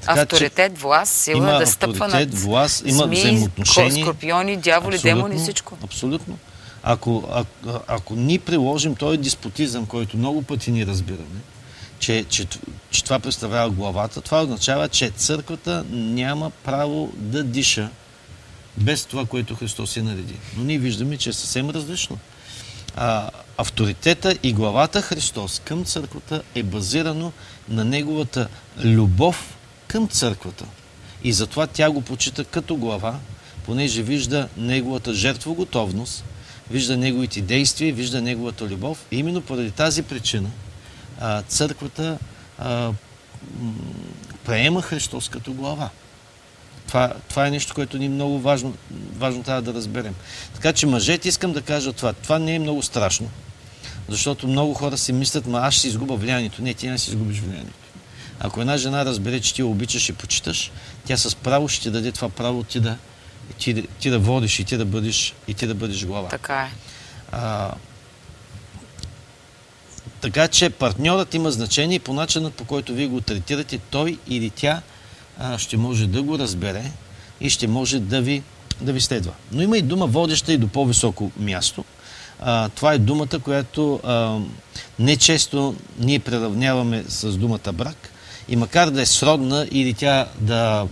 Така, 0.00 0.20
авторитет, 0.20 0.78
власт, 0.78 1.12
сила 1.12 1.36
има 1.36 1.58
да 1.58 1.66
стъпва 1.66 2.06
авторитет, 2.06 2.32
над 2.32 2.40
власт, 2.40 2.82
има 2.86 3.04
змии, 3.04 3.18
взаимоотношения. 3.18 4.04
скорпиони, 4.04 4.56
дяволи, 4.56 4.94
Абсолютно, 4.94 5.22
демони, 5.22 5.42
всичко. 5.42 5.78
Абсолютно. 5.84 6.38
Ако, 6.82 7.28
ако, 7.32 7.80
ако 7.86 8.14
ни 8.14 8.38
приложим 8.38 8.94
този 8.94 9.18
диспотизъм, 9.18 9.86
който 9.86 10.16
много 10.16 10.42
пъти 10.42 10.70
ни 10.70 10.86
разбираме, 10.86 11.40
че, 11.98 12.24
че, 12.28 12.46
че 12.90 13.04
това 13.04 13.18
представлява 13.18 13.70
главата, 13.70 14.20
това 14.20 14.42
означава, 14.42 14.88
че 14.88 15.10
църквата 15.10 15.84
няма 15.90 16.50
право 16.50 17.12
да 17.16 17.44
диша 17.44 17.90
без 18.76 19.04
това, 19.04 19.26
което 19.26 19.54
Христос 19.54 19.96
е 19.96 20.02
нареди. 20.02 20.34
Но 20.56 20.64
ние 20.64 20.78
виждаме, 20.78 21.16
че 21.16 21.30
е 21.30 21.32
съвсем 21.32 21.70
различно. 21.70 22.18
А, 22.96 23.30
авторитета 23.56 24.36
и 24.42 24.52
главата 24.52 25.02
Христос 25.02 25.60
към 25.64 25.84
църквата 25.84 26.42
е 26.54 26.62
базирано 26.62 27.32
на 27.68 27.84
неговата 27.84 28.48
любов 28.84 29.57
към 29.88 30.08
църквата. 30.08 30.64
И 31.24 31.32
затова 31.32 31.66
тя 31.66 31.90
го 31.90 32.00
почита 32.00 32.44
като 32.44 32.76
глава, 32.76 33.18
понеже 33.66 34.02
вижда 34.02 34.48
неговата 34.56 35.14
жертвоготовност, 35.14 36.24
вижда 36.70 36.96
неговите 36.96 37.40
действия, 37.40 37.94
вижда 37.94 38.22
неговата 38.22 38.64
любов. 38.64 39.06
И 39.10 39.18
именно 39.18 39.42
поради 39.42 39.70
тази 39.70 40.02
причина 40.02 40.50
църквата 41.48 42.18
приема 44.44 44.82
Христос 44.82 45.28
като 45.28 45.52
глава. 45.52 45.90
Това, 46.86 47.12
това 47.28 47.46
е 47.46 47.50
нещо, 47.50 47.74
което 47.74 47.98
ни 47.98 48.06
е 48.06 48.08
много 48.08 48.38
важно, 48.38 48.74
важно 49.16 49.42
трябва 49.42 49.62
да 49.62 49.74
разберем. 49.74 50.14
Така 50.54 50.72
че 50.72 50.86
мъжете 50.86 51.28
искам 51.28 51.52
да 51.52 51.62
кажа 51.62 51.92
това. 51.92 52.12
Това 52.12 52.38
не 52.38 52.54
е 52.54 52.58
много 52.58 52.82
страшно, 52.82 53.30
защото 54.08 54.48
много 54.48 54.74
хора 54.74 54.98
си 54.98 55.12
мислят, 55.12 55.46
ма 55.46 55.58
аз 55.58 55.74
ще 55.74 55.88
изгуба 55.88 56.16
влиянието. 56.16 56.62
Не, 56.62 56.74
ти 56.74 56.88
не 56.88 56.98
си 56.98 57.10
изгубиш 57.10 57.40
влиянието. 57.40 57.87
Ако 58.40 58.60
една 58.60 58.76
жена 58.76 59.04
разбере, 59.04 59.40
че 59.40 59.54
ти 59.54 59.60
я 59.60 59.66
обичаш 59.66 60.08
и 60.08 60.12
почиташ, 60.12 60.70
тя 61.04 61.16
с 61.16 61.36
право 61.36 61.68
ще 61.68 61.82
ти 61.82 61.90
даде 61.90 62.12
това 62.12 62.28
право 62.28 62.62
ти 62.64 62.80
да, 62.80 62.96
ти, 63.58 63.86
ти 64.00 64.10
да 64.10 64.18
водиш 64.18 64.58
и 64.58 64.64
ти 64.64 64.76
да 64.76 64.84
бъдеш, 64.84 65.34
и 65.48 65.54
ти 65.54 65.66
да 65.66 65.74
бъдеш 65.74 66.06
глава. 66.06 66.28
Така 66.28 66.60
е. 66.62 66.70
А, 67.32 67.70
така 70.20 70.48
че 70.48 70.70
партньорът 70.70 71.34
има 71.34 71.50
значение 71.50 71.98
по 71.98 72.12
начинът 72.12 72.54
по 72.54 72.64
който 72.64 72.94
вие 72.94 73.06
го 73.06 73.20
третирате, 73.20 73.78
той 73.90 74.18
или 74.28 74.50
тя 74.50 74.82
а, 75.38 75.58
ще 75.58 75.76
може 75.76 76.06
да 76.06 76.22
го 76.22 76.38
разбере 76.38 76.90
и 77.40 77.50
ще 77.50 77.68
може 77.68 78.00
да 78.00 78.20
ви, 78.20 78.42
да 78.80 78.92
ви 78.92 79.00
следва. 79.00 79.32
Но 79.52 79.62
има 79.62 79.78
и 79.78 79.82
дума 79.82 80.06
водеща 80.06 80.52
и 80.52 80.58
до 80.58 80.68
по-високо 80.68 81.30
място. 81.36 81.84
А, 82.40 82.68
това 82.68 82.92
е 82.92 82.98
думата, 82.98 83.38
която 83.44 84.00
а, 84.04 84.38
не 84.98 85.16
често 85.16 85.76
ние 85.98 86.18
преравняваме 86.18 87.04
с 87.08 87.36
думата 87.36 87.72
брак 87.72 88.10
и 88.48 88.56
макар 88.56 88.90
да 88.90 89.02
е 89.02 89.06
сродна 89.06 89.68
или 89.70 89.94
тя 89.94 90.28
да 90.40 90.88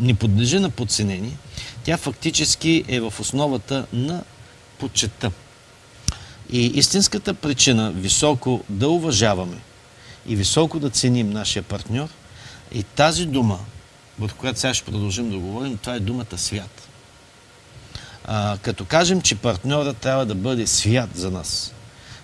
не 0.00 0.14
подлежи 0.14 0.58
на 0.58 0.70
подценение, 0.70 1.36
тя 1.84 1.96
фактически 1.96 2.84
е 2.88 3.00
в 3.00 3.14
основата 3.20 3.86
на 3.92 4.22
почета. 4.78 5.30
И 6.50 6.66
истинската 6.66 7.34
причина 7.34 7.90
високо 7.90 8.64
да 8.68 8.88
уважаваме 8.88 9.56
и 10.26 10.36
високо 10.36 10.78
да 10.78 10.90
ценим 10.90 11.30
нашия 11.30 11.62
партньор 11.62 12.08
и 12.74 12.82
тази 12.82 13.26
дума, 13.26 13.58
върху 14.18 14.36
която 14.36 14.60
сега 14.60 14.74
ще 14.74 14.84
продължим 14.84 15.30
да 15.30 15.38
говорим, 15.38 15.76
това 15.76 15.94
е 15.94 16.00
думата 16.00 16.38
свят. 16.38 16.88
А, 18.24 18.58
като 18.62 18.84
кажем, 18.84 19.20
че 19.20 19.34
партньорът 19.34 19.96
трябва 19.96 20.26
да 20.26 20.34
бъде 20.34 20.66
свят 20.66 21.10
за 21.14 21.30
нас. 21.30 21.72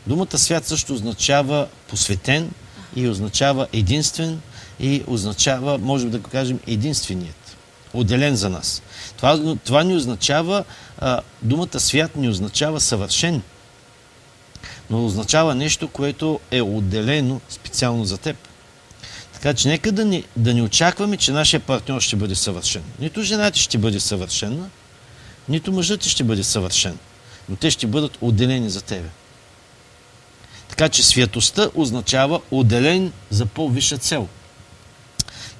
Думата 0.06 0.38
свят 0.38 0.66
също 0.66 0.94
означава 0.94 1.68
посветен 1.88 2.50
и 2.96 3.08
означава 3.08 3.66
единствен 3.72 4.40
и 4.80 5.02
означава, 5.06 5.78
можем 5.78 6.10
да 6.10 6.18
го 6.18 6.30
кажем, 6.30 6.60
единственият, 6.66 7.56
отделен 7.94 8.36
за 8.36 8.50
нас. 8.50 8.82
Това, 9.16 9.56
това 9.64 9.84
ни 9.84 9.96
означава, 9.96 10.64
а, 10.98 11.20
думата 11.42 11.80
свят 11.80 12.16
ни 12.16 12.28
означава 12.28 12.80
съвършен, 12.80 13.42
но 14.90 15.06
означава 15.06 15.54
нещо, 15.54 15.88
което 15.88 16.40
е 16.50 16.62
отделено 16.62 17.40
специално 17.48 18.04
за 18.04 18.18
теб. 18.18 18.36
Така 19.32 19.54
че 19.54 19.68
нека 19.68 19.92
да 19.92 20.04
не, 20.04 20.22
да 20.36 20.54
не 20.54 20.62
очакваме, 20.62 21.16
че 21.16 21.32
нашия 21.32 21.60
партньор 21.60 22.00
ще 22.00 22.16
бъде 22.16 22.34
съвършен. 22.34 22.82
Нито 23.00 23.22
жената 23.22 23.58
ще 23.58 23.78
бъде 23.78 24.00
съвършена, 24.00 24.68
нито 25.48 25.72
мъжът 25.72 26.00
ти 26.00 26.08
ще 26.08 26.24
бъде 26.24 26.44
съвършен, 26.44 26.98
но 27.48 27.56
те 27.56 27.70
ще 27.70 27.86
бъдат 27.86 28.18
отделени 28.20 28.70
за 28.70 28.80
тебе. 28.82 29.08
Така 30.68 30.88
че 30.88 31.02
святостта 31.02 31.70
означава 31.74 32.40
отделен 32.50 33.12
за 33.30 33.46
по-висша 33.46 33.98
цел. 33.98 34.28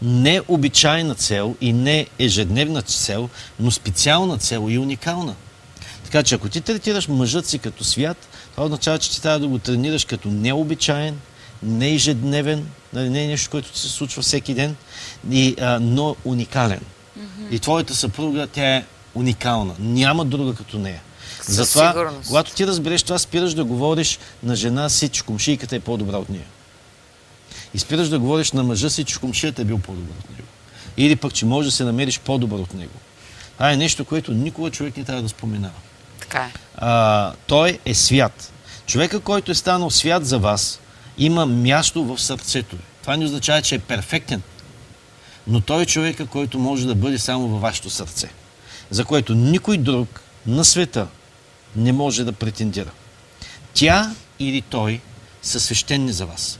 Не 0.03 0.40
обичайна 0.49 1.14
цел 1.14 1.57
и 1.61 1.72
не 1.72 2.07
ежедневна 2.18 2.82
цел, 2.82 3.28
но 3.61 3.70
специална 3.70 4.38
цел 4.38 4.66
и 4.70 4.78
уникална. 4.78 5.34
Така 6.05 6.22
че 6.22 6.34
ако 6.34 6.49
ти 6.49 6.61
третираш 6.61 7.09
мъжът 7.09 7.46
си 7.46 7.59
като 7.59 7.84
свят, 7.84 8.28
това 8.51 8.64
означава, 8.64 8.99
че 8.99 9.11
ти 9.11 9.22
трябва 9.22 9.38
да 9.38 9.49
го 9.49 9.59
тренираш 9.59 10.05
като 10.05 10.28
необичаен, 10.28 11.20
не 11.62 11.90
ежедневен, 11.90 12.66
нали, 12.92 13.11
не 13.11 13.24
е 13.24 13.26
нещо, 13.26 13.51
което 13.51 13.78
се 13.78 13.88
случва 13.88 14.22
всеки 14.22 14.55
ден, 14.55 14.76
и, 15.30 15.55
а, 15.61 15.78
но 15.80 16.16
уникален. 16.24 16.80
Mm-hmm. 16.80 17.51
И 17.51 17.59
твоята 17.59 17.94
съпруга, 17.94 18.46
тя 18.46 18.76
е 18.76 18.84
уникална. 19.14 19.74
Няма 19.78 20.24
друга 20.24 20.55
като 20.55 20.78
нея. 20.78 21.01
Затова, 21.46 21.90
сигурност. 21.92 22.28
когато 22.28 22.55
ти 22.55 22.66
разбереш 22.66 23.03
това, 23.03 23.18
спираш 23.18 23.55
да 23.55 23.64
говориш 23.64 24.18
на 24.42 24.57
жена 24.57 24.88
си, 24.88 25.09
че 25.09 25.22
комшийката 25.22 25.76
е 25.76 25.80
по-добра 25.80 26.16
от 26.16 26.28
нея. 26.28 26.44
И 27.75 27.79
спираш 27.79 28.09
да 28.09 28.19
говориш 28.19 28.53
на 28.53 28.62
мъжа 28.62 28.91
си, 28.91 29.05
че 29.05 29.19
комшията 29.19 29.62
е 29.62 29.64
бил 29.64 29.79
по-добър 29.79 30.14
от 30.25 30.31
него. 30.31 30.49
Или 30.97 31.16
пък, 31.16 31.35
че 31.35 31.47
можеш 31.47 31.71
да 31.71 31.77
се 31.77 31.85
намериш 31.85 32.21
по-добър 32.21 32.59
от 32.59 32.75
него. 32.75 32.95
Това 33.53 33.73
е 33.73 33.77
нещо, 33.77 34.05
което 34.05 34.33
никога 34.33 34.71
човек 34.71 34.97
не 34.97 35.05
трябва 35.05 35.23
да 35.23 35.29
споменава. 35.29 35.75
Така 36.21 36.39
е. 36.39 36.53
А, 36.77 37.33
той 37.47 37.79
е 37.85 37.95
свят. 37.95 38.53
Човека, 38.87 39.21
който 39.21 39.51
е 39.51 39.55
станал 39.55 39.91
свят 39.91 40.27
за 40.27 40.39
вас, 40.39 40.81
има 41.19 41.47
място 41.47 42.05
в 42.05 42.19
сърцето. 42.19 42.77
Това 43.01 43.16
не 43.16 43.25
означава, 43.25 43.62
че 43.62 43.75
е 43.75 43.79
перфектен. 43.79 44.43
Но 45.47 45.61
той 45.61 45.83
е 45.83 45.87
човека, 45.87 46.27
който 46.27 46.59
може 46.59 46.87
да 46.87 46.95
бъде 46.95 47.19
само 47.19 47.49
във 47.49 47.61
вашето 47.61 47.91
сърце. 47.91 48.29
За 48.91 49.05
което 49.05 49.35
никой 49.35 49.77
друг 49.77 50.21
на 50.47 50.64
света 50.64 51.07
не 51.77 51.93
може 51.93 52.25
да 52.25 52.33
претендира. 52.33 52.91
Тя 53.75 54.14
или 54.39 54.62
той 54.62 55.01
са 55.43 55.61
свещени 55.61 56.12
за 56.12 56.27
вас. 56.27 56.58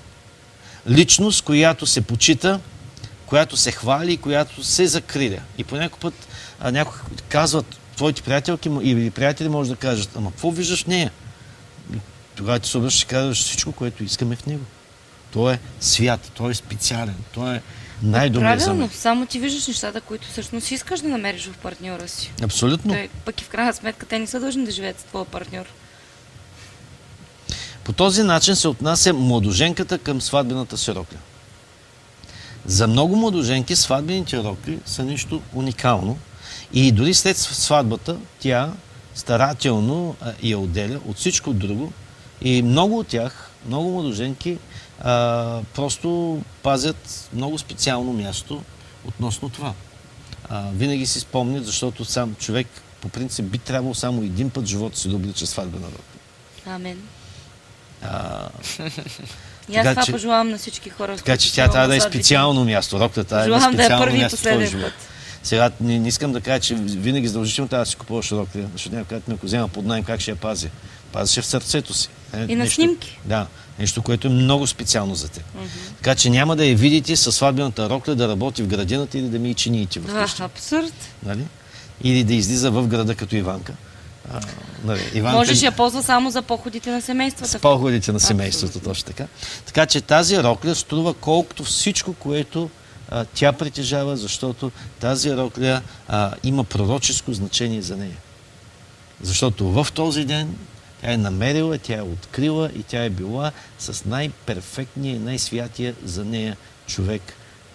Личност, 0.91 1.45
която 1.45 1.87
се 1.87 2.01
почита, 2.01 2.61
която 3.27 3.57
се 3.57 3.73
хвали, 3.73 4.17
която 4.17 4.65
се 4.65 4.87
закриля. 4.87 5.39
И 5.59 5.65
по 5.65 5.77
някой 5.77 6.01
път 6.01 6.15
а, 6.61 6.73
някой 6.73 6.99
казват, 7.29 7.67
твоите 7.97 8.23
приятелки 8.23 8.71
или 8.83 9.11
приятели 9.11 9.49
може 9.49 9.71
да 9.71 9.77
кажат, 9.77 10.11
ама 10.17 10.31
какво 10.31 10.51
виждаш 10.51 10.85
в 10.85 10.87
нея? 10.87 11.11
И 11.95 11.99
Тогава 12.37 12.59
ти 12.59 12.69
се 12.69 12.79
обръщаш 12.79 13.03
и 13.03 13.07
казваш 13.07 13.45
всичко, 13.45 13.73
което 13.73 14.05
искаме 14.05 14.37
в 14.37 14.47
него. 14.47 14.65
Той 15.33 15.53
е 15.53 15.59
свят, 15.81 16.31
той 16.35 16.51
е 16.51 16.55
специален, 16.55 17.15
той 17.35 17.57
е 17.57 17.63
най-добрият 18.03 18.61
за 18.61 18.67
Правилно, 18.67 18.87
мен. 18.87 18.97
само 18.97 19.27
ти 19.27 19.39
виждаш 19.39 19.67
нещата, 19.67 20.01
които 20.01 20.29
всъщност 20.29 20.71
искаш 20.71 21.01
да 21.01 21.09
намериш 21.09 21.47
в 21.47 21.57
партньора 21.57 22.09
си. 22.09 22.33
Абсолютно. 22.43 22.93
Той, 22.93 23.09
пък 23.25 23.41
и 23.41 23.45
в 23.45 23.49
крайна 23.49 23.75
сметка 23.75 24.07
те 24.07 24.19
не 24.19 24.27
са 24.27 24.41
длъжни 24.41 24.65
да 24.65 24.71
живеят 24.71 25.01
с 25.01 25.05
твоя 25.05 25.25
партньор. 25.25 25.65
По 27.89 27.93
този 27.93 28.23
начин 28.23 28.57
се 28.57 28.69
отнася 28.69 29.13
младоженката 29.13 29.99
към 29.99 30.21
сватбената 30.21 30.79
си 30.79 30.95
рокля. 30.95 31.17
За 32.67 32.87
много 32.87 33.17
младоженки 33.17 33.77
сватбените 33.77 34.39
рокли 34.39 34.79
са 34.87 35.05
нещо 35.05 35.43
уникално 35.55 36.19
и 36.73 36.93
дори 36.93 37.15
след 37.15 37.37
сватбата 37.37 38.17
тя 38.41 38.73
старателно 39.15 40.17
я 40.43 40.59
отделя 40.59 41.01
от 41.07 41.17
всичко 41.17 41.53
друго 41.53 41.93
и 42.43 42.63
много 42.63 42.99
от 42.99 43.07
тях, 43.07 43.51
много 43.67 43.91
младоженки 43.91 44.59
а, 45.01 45.61
просто 45.75 46.39
пазят 46.63 47.31
много 47.35 47.59
специално 47.59 48.13
място 48.13 48.63
относно 49.07 49.49
това. 49.49 49.75
А, 50.49 50.71
винаги 50.75 51.07
си 51.07 51.21
спомнят, 51.21 51.67
защото 51.67 52.05
сам 52.05 52.35
човек 52.35 52.67
по 53.01 53.09
принцип 53.09 53.45
би 53.45 53.59
трябвало 53.59 53.95
само 53.95 54.23
един 54.23 54.51
път 54.51 54.67
живота 54.67 54.99
си 54.99 55.09
да 55.09 55.17
облича 55.17 55.47
сватбена 55.47 55.87
рокля. 55.87 56.21
Амен. 56.67 57.03
А, 58.03 58.49
И 59.69 59.77
аз 59.77 59.87
това 59.89 60.05
че- 60.05 60.13
пожелавам 60.13 60.49
на 60.49 60.59
всички 60.59 60.91
хора. 60.91 61.17
Така 61.17 61.37
че 61.37 61.55
тя 61.55 61.69
трябва 61.69 61.89
да 61.89 61.97
е 61.97 62.01
специално 62.01 62.65
място. 62.65 63.01
Роклята 63.01 63.41
е 63.41 63.45
Желавам 63.45 63.77
да 63.77 63.85
е 63.85 63.89
първи 63.89 64.21
и 64.21 64.29
последен 64.31 64.81
път. 64.83 64.93
Сега 65.43 65.71
не, 65.81 65.99
не 65.99 66.09
искам 66.09 66.33
да 66.33 66.41
кажа, 66.41 66.61
че 66.61 66.75
винаги 66.75 67.29
задължително 67.29 67.69
трябва 67.69 67.85
да 67.85 67.91
си 67.91 67.97
купуваш 67.97 68.33
рокля, 68.33 68.61
защото 68.73 68.97
някой 68.97 69.19
казва, 69.19 69.35
ако 69.35 69.47
взема 69.47 69.69
под 69.69 69.85
найем, 69.85 70.05
как 70.05 70.21
ще 70.21 70.31
я 70.31 70.37
пази? 70.37 70.71
Пази 71.13 71.33
ще 71.33 71.43
в 71.43 71.47
сърцето 71.47 71.95
си. 71.95 72.09
Е, 72.35 72.45
И 72.49 72.57
на 72.57 72.67
снимки. 72.67 73.19
Да, 73.25 73.47
нещо, 73.79 74.03
което 74.03 74.27
е 74.27 74.31
много 74.31 74.67
специално 74.67 75.15
за 75.15 75.29
теб. 75.29 75.43
Така 75.97 76.15
че 76.15 76.31
няма 76.31 76.57
да 76.57 76.65
я 76.67 76.77
видите 76.77 77.17
със 77.17 77.37
сватбената 77.37 77.91
рокля 77.91 78.15
да 78.15 78.29
работи 78.29 78.63
в 78.63 78.67
градината 78.67 79.19
или 79.19 79.29
да 79.29 79.39
ми 79.39 79.55
чиниите 79.55 80.01
в 80.01 80.17
А, 80.17 80.23
къщи. 80.23 80.43
абсурд. 80.43 80.95
Нали? 81.23 81.45
Или 82.03 82.25
да 82.25 82.35
излиза 82.35 82.71
в 82.71 82.87
града 82.87 83.15
като 83.15 83.37
Иванка. 83.37 83.73
А, 84.33 84.41
нали, 84.85 85.11
Иванка 85.15 85.39
Можеш 85.39 85.63
я 85.63 85.73
ползва 85.73 86.03
само 86.03 86.31
за 86.31 86.43
походите 86.43 86.91
на 86.91 87.03
семействата. 87.03 87.49
с 87.49 87.59
походите 87.59 88.13
на 88.13 88.21
семейството, 88.21 88.81
точно 88.81 89.07
така. 89.07 89.27
Така 89.67 89.87
че 89.87 90.01
тази 90.01 90.43
рокля 90.43 90.75
струва 90.75 91.15
колкото 91.15 91.65
всичко, 91.65 92.15
което 92.15 92.71
а, 93.11 93.25
тя 93.35 93.53
притежава, 93.53 94.17
защото 94.17 94.73
тази 95.01 95.37
рокля 95.37 95.83
а, 96.09 96.35
има 96.45 96.65
пророческо 96.65 97.33
значение 97.33 97.83
за 97.83 97.97
нея. 97.97 98.17
Защото 99.23 99.69
в 99.69 99.87
този 99.95 100.25
ден 100.25 100.57
тя 101.01 101.13
е 101.13 101.17
намерила, 101.17 101.79
тя 101.79 101.97
е 101.97 102.03
открила 102.03 102.71
и 102.77 102.83
тя 102.83 103.05
е 103.05 103.11
била 103.11 103.53
с 103.79 104.05
най-перфектния 104.05 105.17
и 105.17 105.19
най-святия 105.19 105.95
за 106.05 106.25
нея 106.25 106.57
човек 106.87 107.23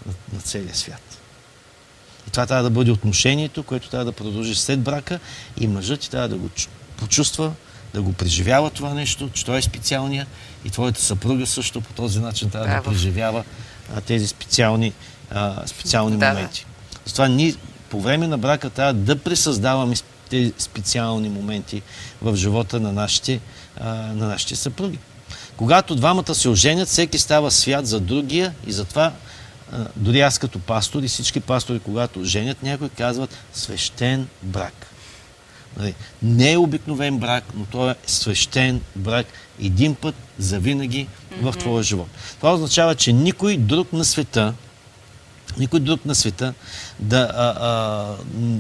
на, 0.06 0.14
на 0.34 0.42
целия 0.42 0.76
свят. 0.76 1.23
И 2.28 2.32
това 2.32 2.46
трябва 2.46 2.64
да 2.64 2.70
бъде 2.70 2.92
отношението, 2.92 3.64
което 3.64 3.90
трябва 3.90 4.06
да 4.06 4.12
продължи 4.12 4.56
след 4.56 4.80
брака 4.82 5.20
и 5.60 5.68
мъжът 5.68 6.00
ти 6.00 6.10
трябва 6.10 6.28
да 6.30 6.36
го 6.36 6.50
чу- 6.50 6.68
почувства, 6.98 7.52
да 7.94 8.02
го 8.02 8.14
преживява 8.14 8.70
това 8.70 8.94
нещо, 8.94 9.30
че 9.34 9.46
той 9.46 9.58
е 9.58 9.62
специалният 9.62 10.28
и 10.66 10.70
твоята 10.70 11.02
съпруга 11.02 11.46
също 11.48 11.82
по 11.82 11.94
този 11.94 12.20
начин 12.20 12.50
трябва 12.50 12.68
да 12.68 12.74
Браво. 12.74 12.90
преживява 12.92 13.44
а, 13.96 14.02
тези 14.02 14.28
специални, 14.28 14.94
а, 15.32 15.68
специални 15.68 16.18
Да, 16.18 16.26
да. 16.26 16.34
моменти. 16.34 16.66
Затова 17.06 17.28
ние 17.28 17.56
по 17.90 18.02
време 18.02 18.28
на 18.28 18.38
брака 18.38 18.70
трябва 18.70 18.94
да 18.94 19.16
пресъздаваме 19.16 19.96
тези 20.30 20.54
специални 20.58 21.30
моменти 21.30 21.82
в 22.22 22.36
живота 22.36 22.80
на 22.80 22.92
нашите, 22.94 23.40
а, 23.80 23.90
на 23.94 24.28
нашите 24.28 24.56
съпруги. 24.56 25.00
Когато 25.58 25.96
двамата 25.96 26.36
се 26.36 26.50
оженят, 26.50 26.88
всеки 26.88 27.20
става 27.20 27.52
свят 27.52 27.88
за 27.88 28.00
другия 28.00 28.54
и 28.68 28.72
затова 28.72 29.12
дори 29.96 30.22
аз 30.22 30.40
като 30.40 30.60
пастор 30.60 31.04
и 31.04 31.08
всички 31.08 31.40
пастори, 31.40 31.80
когато 31.80 32.24
женят 32.24 32.64
някой, 32.64 32.90
казват 32.90 33.38
свещен 33.54 34.28
брак. 34.44 34.88
Нали, 35.78 35.94
Не 36.24 36.52
е 36.52 36.58
обикновен 36.58 37.18
брак, 37.18 37.44
но 37.56 37.66
той 37.66 37.92
е 37.92 37.96
свещен 38.08 38.82
брак 38.96 39.26
един 39.62 39.96
път 39.96 40.16
за 40.40 40.60
винаги 40.60 41.08
в 41.42 41.54
твоя 41.60 41.84
живот. 41.84 42.08
Това 42.38 42.54
означава, 42.54 42.96
че 42.96 43.14
никой 43.14 43.58
друг 43.58 43.94
на 43.94 44.06
света, 44.06 44.54
никой 45.58 45.80
друг 45.80 46.06
на 46.06 46.16
света 46.16 46.54
да 47.00 47.32
а, 47.36 47.44
а, 47.44 48.16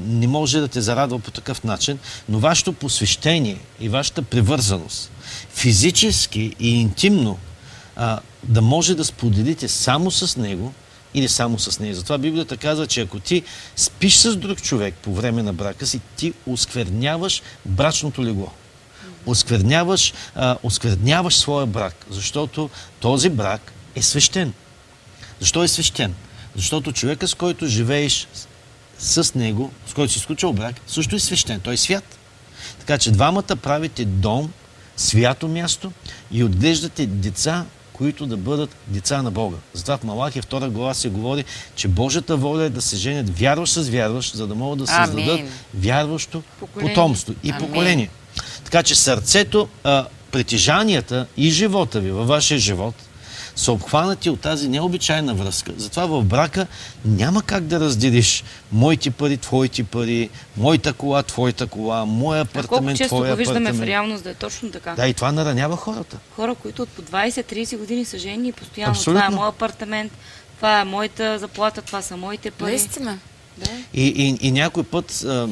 не 0.07 0.28
може 0.28 0.59
да 0.59 0.68
те 0.68 0.82
зарадва 0.82 1.20
по 1.20 1.32
такъв 1.32 1.64
начин, 1.64 1.99
но 2.30 2.39
вашето 2.39 2.74
посвещение 2.74 3.57
и 3.80 3.89
вашата 3.89 4.22
привързаност 4.22 5.11
физически 5.53 6.55
и 6.59 6.82
интимно 6.82 7.38
а, 7.95 8.20
да 8.43 8.61
може 8.61 8.95
да 8.95 9.05
споделите 9.05 9.68
само 9.68 10.11
с 10.11 10.38
него 10.38 10.74
или 11.14 11.30
само 11.30 11.59
с 11.59 11.80
нея. 11.80 11.95
Затова 11.95 12.18
Библията 12.18 12.57
казва, 12.57 12.88
че 12.88 13.01
ако 13.01 13.20
ти 13.20 13.43
спиш 13.76 14.16
с 14.16 14.36
друг 14.36 14.61
човек 14.61 14.95
по 15.01 15.14
време 15.14 15.43
на 15.43 15.53
брака 15.53 15.88
си, 15.88 16.01
ти 16.16 16.34
оскверняваш 16.45 17.41
брачното 17.66 18.24
легло. 18.24 18.51
Оскверняваш, 19.26 20.14
а, 20.36 20.57
оскверняваш 20.64 21.36
своя 21.36 21.66
брак, 21.66 22.05
защото 22.09 22.70
този 22.99 23.30
брак 23.30 23.74
е 23.95 24.01
свещен. 24.01 24.53
Защо 25.39 25.64
е 25.64 25.68
свещен? 25.68 26.14
Защото 26.55 26.91
човека, 26.91 27.28
с 27.28 27.34
който 27.34 27.68
живееш 27.68 28.28
с 28.99 29.36
него, 29.36 29.72
с 29.88 29.93
който 29.93 30.14
си 30.14 30.20
изключил 30.20 30.53
брак, 30.53 30.76
също 30.88 31.16
е 31.16 31.20
свещен. 31.20 31.59
Той 31.59 31.74
е 31.74 31.78
свят. 31.78 32.18
Така 32.80 32.97
че 32.97 33.11
двамата 33.11 33.55
правите 33.61 34.05
дом, 34.05 34.51
свято 34.97 35.47
място 35.47 35.91
и 36.32 36.43
отглеждате 36.43 37.05
деца, 37.05 37.66
които 37.93 38.25
да 38.25 38.37
бъдат 38.37 38.75
деца 38.87 39.21
на 39.21 39.31
Бога. 39.31 39.57
Затова 39.73 39.97
в 39.97 40.03
Малахия 40.03 40.43
2 40.43 40.69
глава 40.69 40.93
се 40.93 41.09
говори, 41.09 41.43
че 41.75 41.87
Божията 41.87 42.37
воля 42.37 42.63
е 42.63 42.69
да 42.69 42.81
се 42.81 42.95
женят 42.95 43.39
вярващ 43.39 43.73
с 43.73 43.89
вярващ, 43.89 44.35
за 44.35 44.47
да 44.47 44.55
могат 44.55 44.79
да 44.79 44.87
създадат 44.87 45.39
Амин. 45.39 45.49
вярващо 45.73 46.43
Поколение. 46.59 46.93
потомство 46.93 47.33
и 47.43 47.49
Амин. 47.49 47.61
поколение. 47.61 48.09
Така 48.63 48.83
че 48.83 48.95
сърцето, 48.95 49.67
а, 49.83 50.05
притежанията 50.31 51.25
и 51.37 51.49
живота 51.49 51.99
ви 51.99 52.11
във 52.11 52.27
вашия 52.27 52.59
живот 52.59 52.95
са 53.55 53.71
обхванати 53.71 54.29
от 54.29 54.39
тази 54.39 54.69
необичайна 54.69 55.33
връзка. 55.33 55.73
Затова 55.77 56.05
в 56.05 56.23
брака 56.23 56.67
няма 57.05 57.41
как 57.41 57.63
да 57.63 57.79
разделиш 57.79 58.43
моите 58.71 59.11
пари, 59.11 59.37
твоите 59.37 59.83
пари, 59.83 60.29
моята 60.57 60.93
кола, 60.93 61.23
твоята 61.23 61.67
кола, 61.67 62.05
моя 62.05 62.41
А 62.41 62.45
колко 62.45 62.59
апартамент, 62.59 62.97
често 62.97 63.15
твоя 63.15 63.31
го 63.31 63.37
виждаме 63.37 63.59
в 63.59 63.63
апартамент. 63.63 63.89
реалност 63.89 64.23
да 64.23 64.29
е 64.29 64.33
точно 64.33 64.71
така. 64.71 64.93
Да, 64.95 65.07
и 65.07 65.13
това 65.13 65.31
наранява 65.31 65.77
хората. 65.77 66.17
Хора, 66.35 66.55
които 66.55 66.81
от 66.81 66.89
по 66.89 67.01
20-30 67.01 67.77
години 67.77 68.05
са 68.05 68.17
жени 68.17 68.47
и 68.47 68.51
постоянно 68.51 68.91
Абсолютно. 68.91 69.21
това 69.21 69.33
е 69.33 69.35
моят 69.35 69.55
апартамент, 69.55 70.11
това 70.55 70.79
е 70.79 70.85
моята 70.85 71.39
заплата, 71.39 71.81
това 71.81 72.01
са 72.01 72.17
моите 72.17 72.51
пари. 72.51 72.69
Наистина. 72.69 73.19
Да. 73.57 73.69
И, 73.93 74.07
и, 74.07 74.47
и 74.47 74.51
някой 74.51 74.83
път 74.83 75.23
а, 75.23 75.47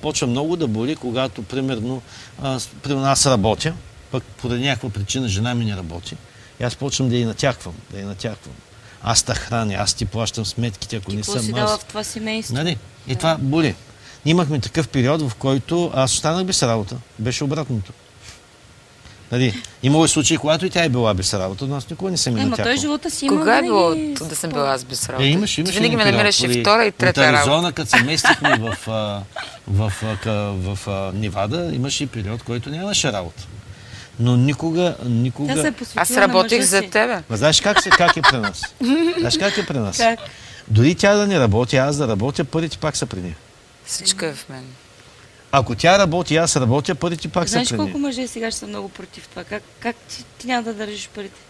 почва 0.00 0.26
много 0.26 0.56
да 0.56 0.66
боли, 0.66 0.96
когато, 0.96 1.42
примерно, 1.42 2.02
а, 2.42 2.60
примерно 2.82 3.06
аз 3.06 3.26
работя, 3.26 3.74
пък 4.10 4.24
поради 4.24 4.64
някаква 4.64 4.90
причина 4.90 5.28
жена 5.28 5.54
ми 5.54 5.64
не 5.64 5.76
работи. 5.76 6.16
И 6.62 6.64
аз 6.64 6.76
почвам 6.76 7.08
да 7.08 7.16
я 7.16 7.26
натяквам, 7.26 7.74
да 7.90 8.00
я 8.00 8.06
натяквам. 8.06 8.54
Аз 9.02 9.22
те 9.22 9.34
храня, 9.34 9.74
аз 9.74 9.94
ти 9.94 10.04
плащам 10.04 10.46
сметките, 10.46 10.96
ако 10.96 11.10
Ти 11.10 11.16
не 11.16 11.24
съм 11.24 11.40
си 11.40 11.50
аз. 11.50 11.54
дала 11.54 11.78
в 11.78 11.84
това 11.84 12.04
семейство? 12.04 12.54
Нали? 12.54 12.76
И 13.08 13.16
това 13.16 13.36
боли. 13.40 13.74
Ние 14.24 14.30
имахме 14.30 14.60
такъв 14.60 14.88
период, 14.88 15.22
в 15.22 15.34
който 15.34 15.90
аз 15.94 16.12
останах 16.12 16.44
без 16.44 16.62
работа. 16.62 16.96
Беше 17.18 17.44
обратното. 17.44 17.92
Нали, 19.32 19.62
имало 19.82 20.04
е 20.04 20.08
случаи, 20.08 20.38
когато 20.38 20.66
и 20.66 20.70
тя 20.70 20.84
е 20.84 20.88
била 20.88 21.14
без 21.14 21.34
работа, 21.34 21.66
но 21.66 21.76
аз 21.76 21.90
никога 21.90 22.10
не 22.10 22.16
съм 22.16 22.36
Е, 22.36 22.40
и 22.40 22.44
ма 22.44 22.56
той 22.56 22.76
живота 22.76 23.10
си 23.10 23.26
има 23.26 23.38
Кога 23.38 23.58
е 23.58 23.62
било 23.62 23.90
винаги 23.90 24.14
да 24.24 24.36
съм 24.36 24.50
била 24.50 24.70
аз 24.72 24.84
без 24.84 25.08
работа? 25.08 25.24
Е, 25.24 25.28
имаш, 25.28 25.58
имаш. 25.58 25.70
Ти 25.70 25.76
винаги 25.76 25.96
ме 25.96 26.02
един 26.02 26.14
намираш 26.14 26.40
и 26.40 26.60
втора, 26.60 26.84
и 26.84 26.88
от 26.88 26.94
трета 26.94 27.22
работа. 27.22 27.38
Аризона, 27.38 27.72
като 27.72 27.90
се 27.90 28.02
местихме 28.02 28.58
в, 28.58 28.76
в, 29.68 29.92
ка- 30.22 30.52
в, 30.52 30.78
а, 30.88 31.12
Невада, 31.14 31.70
имаше 31.74 32.04
и 32.04 32.06
период, 32.06 32.42
който 32.42 32.70
нямаше 32.70 33.12
работа. 33.12 33.46
Но 34.20 34.36
никога, 34.36 34.96
никога... 35.04 35.68
Е 35.68 35.72
Аз 35.96 36.10
работих 36.10 36.62
за 36.62 36.82
тебе. 36.82 37.22
Ма 37.30 37.36
знаеш 37.36 37.60
как, 37.60 37.82
се, 37.82 37.90
как 37.90 38.16
е 38.16 38.22
при 38.22 38.36
нас? 38.36 38.62
Знаеш 39.18 39.38
как 39.38 39.58
е 39.58 39.66
при 39.66 39.78
нас? 39.78 39.96
Как? 39.96 40.18
Дори 40.68 40.94
тя 40.94 41.14
да 41.14 41.26
не 41.26 41.40
работи, 41.40 41.76
аз 41.76 41.96
да 41.96 42.08
работя, 42.08 42.44
парите 42.44 42.78
пак 42.78 42.96
са 42.96 43.06
при 43.06 43.20
нея. 43.20 43.36
Всичко 43.86 44.24
е 44.24 44.32
в 44.32 44.48
мен. 44.48 44.64
Ако 45.52 45.74
тя 45.74 45.98
работи, 45.98 46.36
аз 46.36 46.56
работя, 46.56 46.94
парите 46.94 47.28
пак 47.28 47.48
Знаеш 47.48 47.68
са 47.68 47.74
при 47.74 47.78
колко 47.78 47.98
нея. 47.98 47.98
мъже 47.98 48.26
сега 48.28 48.50
ще 48.50 48.60
са 48.60 48.66
много 48.66 48.88
против 48.88 49.28
това? 49.28 49.44
Как, 49.44 49.62
как 49.80 49.96
ти, 49.96 50.24
ти 50.38 50.46
няма 50.46 50.62
да 50.62 50.74
държиш 50.74 51.08
парите? 51.14 51.40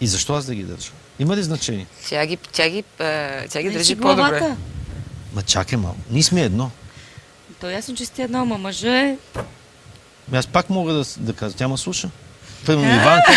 И 0.00 0.06
защо 0.06 0.34
аз 0.34 0.46
да 0.46 0.54
ги 0.54 0.62
държа? 0.62 0.90
Има 1.18 1.36
ли 1.36 1.42
значение? 1.42 1.86
Тя 2.08 2.26
ги, 2.26 2.36
тя 2.36 2.68
ги, 2.68 2.84
е, 2.98 3.48
тя 3.48 3.60
ги 3.60 3.66
Нали 3.66 3.76
държи 3.76 3.96
по-добре. 3.96 4.56
Ма 5.34 5.42
чакай 5.42 5.78
малко. 5.78 5.98
Ние 6.10 6.22
сме 6.22 6.42
едно. 6.42 6.70
То 7.60 7.70
ясно, 7.70 7.94
че 7.94 8.04
сте 8.04 8.22
едно, 8.22 8.38
ама 8.38 8.58
мъжа 8.58 8.98
е... 8.98 9.16
Ами 10.28 10.38
Аз 10.38 10.46
пак 10.46 10.70
мога 10.70 10.92
да, 10.92 11.04
да 11.18 11.32
кажа, 11.32 11.56
тя 11.56 11.68
ме 11.68 11.76
слуша. 11.76 12.10
Примерно 12.66 12.94
Иванка, 12.94 13.32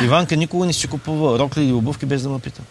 Иванка 0.04 0.36
никога 0.36 0.66
не 0.66 0.72
си 0.72 0.88
купува 0.88 1.38
рокли 1.38 1.64
или 1.64 1.72
обувки 1.72 2.06
без 2.06 2.22
да 2.22 2.28
ме 2.28 2.38
пита. 2.38 2.62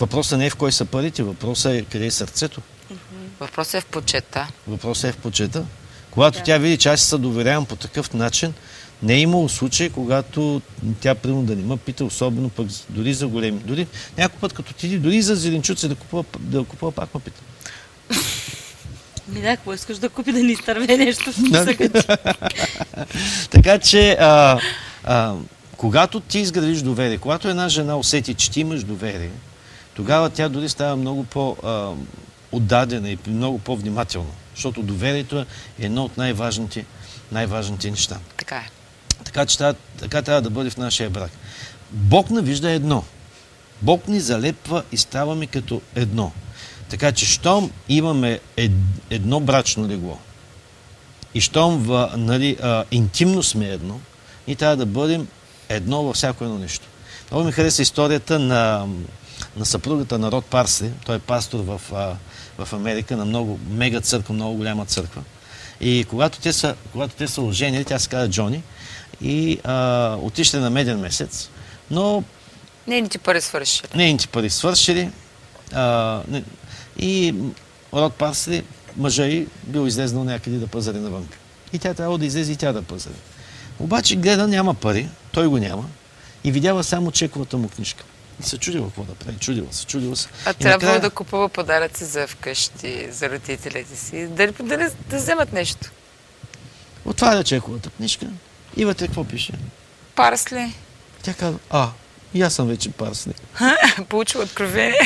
Въпросът 0.00 0.38
не 0.38 0.46
е 0.46 0.50
в 0.50 0.56
кой 0.56 0.72
са 0.72 0.84
парите, 0.84 1.22
въпросът 1.22 1.72
е 1.72 1.82
къде 1.82 2.06
е 2.06 2.10
сърцето. 2.10 2.60
Въпросът 3.40 3.74
е 3.74 3.80
в 3.80 3.86
почета. 3.86 4.48
Въпросът 4.68 5.04
е 5.04 5.12
в 5.12 5.16
почета. 5.16 5.64
Когато 6.10 6.38
Да. 6.38 6.44
тя 6.44 6.58
види, 6.58 6.76
че 6.78 6.88
аз 6.88 7.00
се 7.00 7.18
доверявам 7.18 7.66
по 7.66 7.76
такъв 7.76 8.14
начин, 8.14 8.52
не 9.02 9.14
е 9.14 9.20
имало 9.20 9.48
случай, 9.48 9.90
когато 9.90 10.62
тя 11.00 11.14
примерно 11.14 11.42
да 11.42 11.56
не 11.56 11.62
ме 11.62 11.76
пита, 11.76 12.04
особено 12.04 12.48
пък 12.48 12.66
дори 12.88 13.14
за 13.14 13.28
големи. 13.28 13.58
Дори 13.58 13.86
някой 14.18 14.40
път, 14.40 14.52
като 14.52 14.72
ти 14.72 14.98
дори 14.98 15.22
за 15.22 15.34
зеленчуци 15.34 15.88
да 15.88 15.94
купува, 15.94 16.24
да 16.38 16.64
купува 16.64 16.92
пак 16.92 17.14
ме 17.14 17.20
пита. 17.20 17.40
Ми 19.32 19.40
да, 19.40 19.56
какво 19.56 19.74
искаш 19.74 19.98
да 19.98 20.08
купи, 20.08 20.32
да 20.32 20.42
ни 20.42 20.52
изтърве 20.52 20.96
нещо 20.96 21.32
в 21.32 21.34
ти? 21.34 21.90
Така 23.50 23.78
че, 23.78 24.16
а, 24.20 24.60
а, 25.04 25.34
когато 25.76 26.20
ти 26.20 26.38
изградиш 26.38 26.82
доверие, 26.82 27.18
когато 27.18 27.48
една 27.48 27.68
жена 27.68 27.96
усети, 27.96 28.34
че 28.34 28.50
ти 28.50 28.60
имаш 28.60 28.84
доверие, 28.84 29.30
тогава 29.94 30.30
тя 30.30 30.48
дори 30.48 30.68
става 30.68 30.96
много 30.96 31.24
по-отдадена 31.24 33.10
и 33.10 33.18
много 33.26 33.58
по-внимателна. 33.58 34.30
Защото 34.54 34.82
доверието 34.82 35.38
е 35.38 35.46
едно 35.78 36.04
от 36.04 36.16
най-важните, 36.16 36.84
най-важните 37.32 37.90
неща. 37.90 38.18
Така 38.36 38.56
е. 38.56 38.68
Така 39.24 39.46
че 39.46 39.58
трябва, 39.58 39.74
така 40.00 40.22
трябва 40.22 40.42
да 40.42 40.50
бъде 40.50 40.70
в 40.70 40.76
нашия 40.76 41.10
брак. 41.10 41.30
Бог 41.90 42.30
навижда 42.30 42.70
едно. 42.70 43.04
Бог 43.82 44.08
ни 44.08 44.20
залепва 44.20 44.82
и 44.92 44.96
ставаме 44.96 45.46
като 45.46 45.82
едно. 45.94 46.32
Така 46.90 47.12
че, 47.12 47.26
щом 47.26 47.70
имаме 47.88 48.40
ед, 48.56 48.72
едно 49.10 49.40
брачно 49.40 49.88
легло 49.88 50.18
и 51.34 51.40
щом 51.40 51.78
в, 51.78 52.10
нали, 52.16 52.56
а, 52.62 52.84
интимно 52.90 53.42
сме 53.42 53.68
едно, 53.68 54.00
ние 54.46 54.56
трябва 54.56 54.76
да 54.76 54.86
бъдем 54.86 55.28
едно 55.68 56.02
във 56.02 56.16
всяко 56.16 56.44
едно 56.44 56.58
нещо. 56.58 56.86
Много 57.30 57.46
ми 57.46 57.52
хареса 57.52 57.82
историята 57.82 58.38
на, 58.38 58.86
на 59.56 59.66
съпругата 59.66 60.18
на 60.18 60.32
Род 60.32 60.44
Парсли. 60.44 60.90
Той 61.06 61.16
е 61.16 61.18
пастор 61.18 61.60
в, 61.60 61.80
а, 61.92 62.16
в 62.64 62.72
Америка 62.72 63.16
на 63.16 63.24
много 63.24 63.58
мега 63.70 64.00
църква, 64.00 64.34
много 64.34 64.56
голяма 64.56 64.86
църква. 64.86 65.22
И 65.80 66.06
когато 66.10 66.40
те 66.40 66.52
са, 66.52 66.74
когато 66.92 67.14
те 67.14 67.28
са 67.28 67.42
оженили, 67.42 67.84
тя 67.84 67.98
се 67.98 68.08
казва 68.08 68.28
Джони, 68.30 68.62
и 69.22 69.58
а, 69.64 70.16
отишли 70.20 70.58
на 70.58 70.70
меден 70.70 71.00
месец, 71.00 71.50
но 71.90 72.24
Нейните 72.86 73.18
пари 73.18 73.40
свършили. 73.40 73.88
нейните 73.94 74.26
пари 74.26 74.50
свършили 74.50 75.10
а, 75.72 76.20
не, 76.28 76.42
и 77.00 77.34
Род 77.94 78.14
Парсли, 78.14 78.64
мъжа 78.96 79.24
й, 79.24 79.46
бил 79.64 79.86
излезнал 79.86 80.24
някъде 80.24 80.56
да 80.56 80.66
пазари 80.66 80.98
навън. 80.98 81.28
И 81.72 81.78
тя 81.78 81.94
трябва 81.94 82.18
да 82.18 82.26
излезе 82.26 82.52
и 82.52 82.56
тя 82.56 82.72
да 82.72 82.82
пазари. 82.82 83.14
Обаче 83.78 84.16
гледа, 84.16 84.48
няма 84.48 84.74
пари, 84.74 85.08
той 85.32 85.46
го 85.46 85.58
няма 85.58 85.84
и 86.44 86.52
видява 86.52 86.84
само 86.84 87.12
чековата 87.12 87.56
му 87.56 87.68
книжка. 87.68 88.04
И 88.40 88.42
се 88.42 88.58
чудила 88.58 88.86
какво 88.86 89.02
да 89.04 89.14
прави, 89.14 89.36
чудила 89.38 89.66
се, 89.70 89.86
чудила 89.86 90.16
се. 90.16 90.28
А 90.46 90.50
И 90.50 90.54
трябва 90.54 90.76
накрая- 90.76 91.00
да 91.00 91.10
купува 91.10 91.48
подаръци 91.48 92.04
за 92.04 92.26
вкъщи, 92.26 93.08
за 93.10 93.30
родителите 93.30 93.96
си. 93.96 94.26
Дали, 94.26 94.52
дали 94.62 94.86
да 95.08 95.16
вземат 95.16 95.52
нещо. 95.52 95.90
Отваря 97.04 97.44
чековата 97.44 97.90
книжка 97.90 98.26
и 98.76 98.84
вътре 98.84 99.06
какво 99.06 99.24
пише? 99.24 99.52
Парсли. 100.14 100.74
Тя 101.22 101.34
казва, 101.34 101.58
а, 101.70 101.90
и 102.34 102.42
аз 102.42 102.54
съм 102.54 102.68
вече 102.68 102.90
парсли. 102.90 103.32
Получил 104.08 104.40
откровение. 104.40 104.98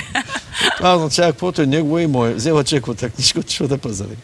Това 0.76 0.96
означава, 0.96 1.32
каквото 1.32 1.62
е 1.62 1.66
негово 1.66 1.98
и 1.98 2.06
мое. 2.06 2.34
Взела 2.34 2.64
чековата 2.64 3.10
книжка, 3.10 3.40
отишла 3.40 3.68
да 3.68 3.78
пазари. 3.78 4.16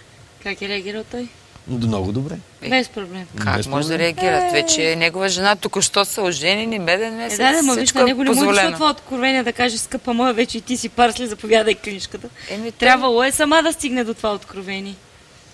Как 0.42 0.62
е 0.62 0.68
реагирал 0.68 1.04
той? 1.04 1.28
Много 1.68 2.12
добре. 2.12 2.34
Без 2.68 2.88
проблем. 2.88 3.26
Как 3.36 3.56
Без 3.56 3.66
може 3.66 3.88
да 3.88 3.94
проблем. 3.94 4.06
реагират? 4.06 4.52
Вече 4.52 4.92
е 4.92 4.96
негова 4.96 5.28
жена, 5.28 5.56
току-що 5.56 6.04
са 6.04 6.22
оженени, 6.22 6.78
меден 6.78 7.12
Е, 7.12 7.16
месец. 7.16 7.38
да, 7.38 7.52
да, 7.52 7.62
ма 7.62 7.74
виж, 7.74 7.92
на 7.92 8.00
е 8.00 8.04
него 8.04 8.24
не 8.24 8.30
му 8.30 8.32
е 8.32 8.36
позволено. 8.36 8.72
това 8.72 8.90
откровение 8.90 9.42
да 9.42 9.52
каже, 9.52 9.78
скъпа 9.78 10.14
моя, 10.14 10.34
вече 10.34 10.58
и 10.58 10.60
ти 10.60 10.76
си 10.76 10.88
парсли, 10.88 11.26
заповядай 11.26 11.74
книжката. 11.74 12.28
Еми, 12.50 12.72
Трябвало 12.72 13.22
е 13.24 13.32
сама 13.32 13.62
да 13.62 13.72
стигне 13.72 14.04
до 14.04 14.14
това 14.14 14.34
откровение. 14.34 14.94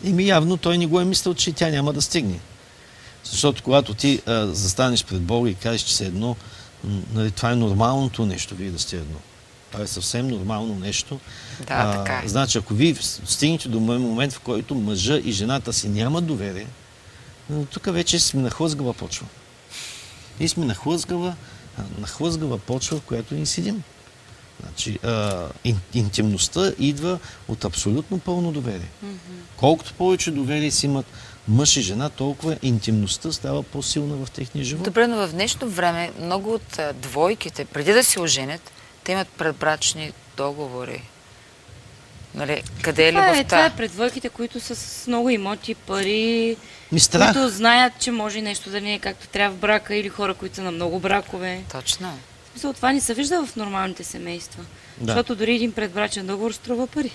И 0.04 0.12
ми 0.12 0.26
явно 0.26 0.56
той 0.56 0.78
не 0.78 0.86
го 0.86 1.00
е 1.00 1.04
мислил, 1.04 1.34
че 1.34 1.52
тя 1.52 1.68
няма 1.68 1.92
да 1.92 2.02
стигне. 2.02 2.38
Защото 3.24 3.62
когато 3.62 3.94
ти 3.94 4.20
а, 4.26 4.46
застанеш 4.46 5.04
пред 5.04 5.20
Бога 5.20 5.50
и 5.50 5.54
кажеш, 5.54 5.80
че 5.80 5.96
си 5.96 6.04
едно, 6.04 6.36
нали, 7.14 7.30
това 7.30 7.50
е 7.50 7.56
нормалното 7.56 8.26
нещо, 8.26 8.54
вие 8.54 8.70
да 8.70 8.78
сте 8.78 8.96
едно. 8.96 9.18
Това 9.70 9.84
е 9.84 9.86
съвсем 9.86 10.28
нормално 10.28 10.74
нещо. 10.74 11.20
Да, 11.58 11.92
така 11.92 12.22
е. 12.24 12.28
Значи, 12.28 12.58
ако 12.58 12.74
вие 12.74 12.94
с- 12.94 13.20
стигнете 13.24 13.68
до 13.68 13.80
момент, 13.80 14.32
в 14.32 14.40
който 14.40 14.74
мъжа 14.74 15.16
и 15.16 15.32
жената 15.32 15.72
си 15.72 15.88
нямат 15.88 16.26
доверие, 16.26 16.66
тук 17.70 17.84
вече 17.86 18.18
сме 18.18 18.42
на 18.42 18.50
хлъзгава 18.50 18.92
почва. 18.94 19.26
Ние 20.40 20.48
сме 20.48 20.64
на 20.64 20.74
хлъзгава, 20.74 21.34
на 21.98 22.06
хлъзгава 22.06 22.58
почва, 22.58 22.96
в 22.96 23.02
която 23.02 23.34
ни 23.34 23.46
седим. 23.46 23.82
Значи, 24.60 24.98
а, 25.02 25.44
ин, 25.64 25.80
интимността 25.94 26.72
идва 26.78 27.18
от 27.48 27.64
абсолютно 27.64 28.18
пълно 28.18 28.52
доверие. 28.52 28.88
Колкото 29.56 29.94
повече 29.94 30.30
доверие 30.30 30.70
си 30.70 30.86
имат 30.86 31.06
мъж 31.48 31.76
и 31.76 31.82
жена, 31.82 32.08
толкова 32.08 32.56
интимността 32.62 33.32
става 33.32 33.62
по-силна 33.62 34.16
в 34.16 34.30
техния 34.30 34.64
живот. 34.64 34.84
Добре, 34.84 35.06
но 35.06 35.16
в 35.18 35.30
днешно 35.30 35.68
време 35.68 36.12
много 36.20 36.54
от 36.54 36.80
двойките, 36.94 37.64
преди 37.64 37.92
да 37.92 38.04
се 38.04 38.20
оженят, 38.20 38.72
те 39.06 39.12
имат 39.12 39.28
предбрачни 39.28 40.12
договори. 40.36 41.02
Нали, 42.34 42.62
къде 42.82 43.08
е 43.08 43.12
Това 43.12 43.24
е, 43.24 43.30
любовта? 43.30 43.44
това 43.46 43.64
е 43.66 43.70
пред 43.70 43.90
двойките, 43.90 44.28
които 44.28 44.60
са 44.60 44.76
с 44.76 45.06
много 45.06 45.30
имоти, 45.30 45.74
пари, 45.76 46.56
Ми 46.92 47.00
страх. 47.00 47.32
които 47.32 47.48
знаят, 47.48 47.92
че 48.00 48.10
може 48.10 48.40
нещо 48.40 48.70
да 48.70 48.80
не 48.80 48.94
е 48.94 48.98
както 48.98 49.28
трябва 49.28 49.56
в 49.56 49.60
брака 49.60 49.94
или 49.94 50.08
хора, 50.08 50.34
които 50.34 50.54
са 50.54 50.62
на 50.62 50.70
много 50.70 50.98
бракове. 51.00 51.62
Точно. 51.72 52.18
В 52.46 52.50
смисъл, 52.50 52.72
това 52.72 52.92
не 52.92 53.00
се 53.00 53.14
вижда 53.14 53.46
в 53.46 53.56
нормалните 53.56 54.04
семейства. 54.04 54.64
Да. 54.98 55.04
Защото 55.06 55.34
дори 55.34 55.54
един 55.54 55.72
предбрачен 55.72 56.26
договор 56.26 56.52
струва 56.52 56.86
пари. 56.86 57.10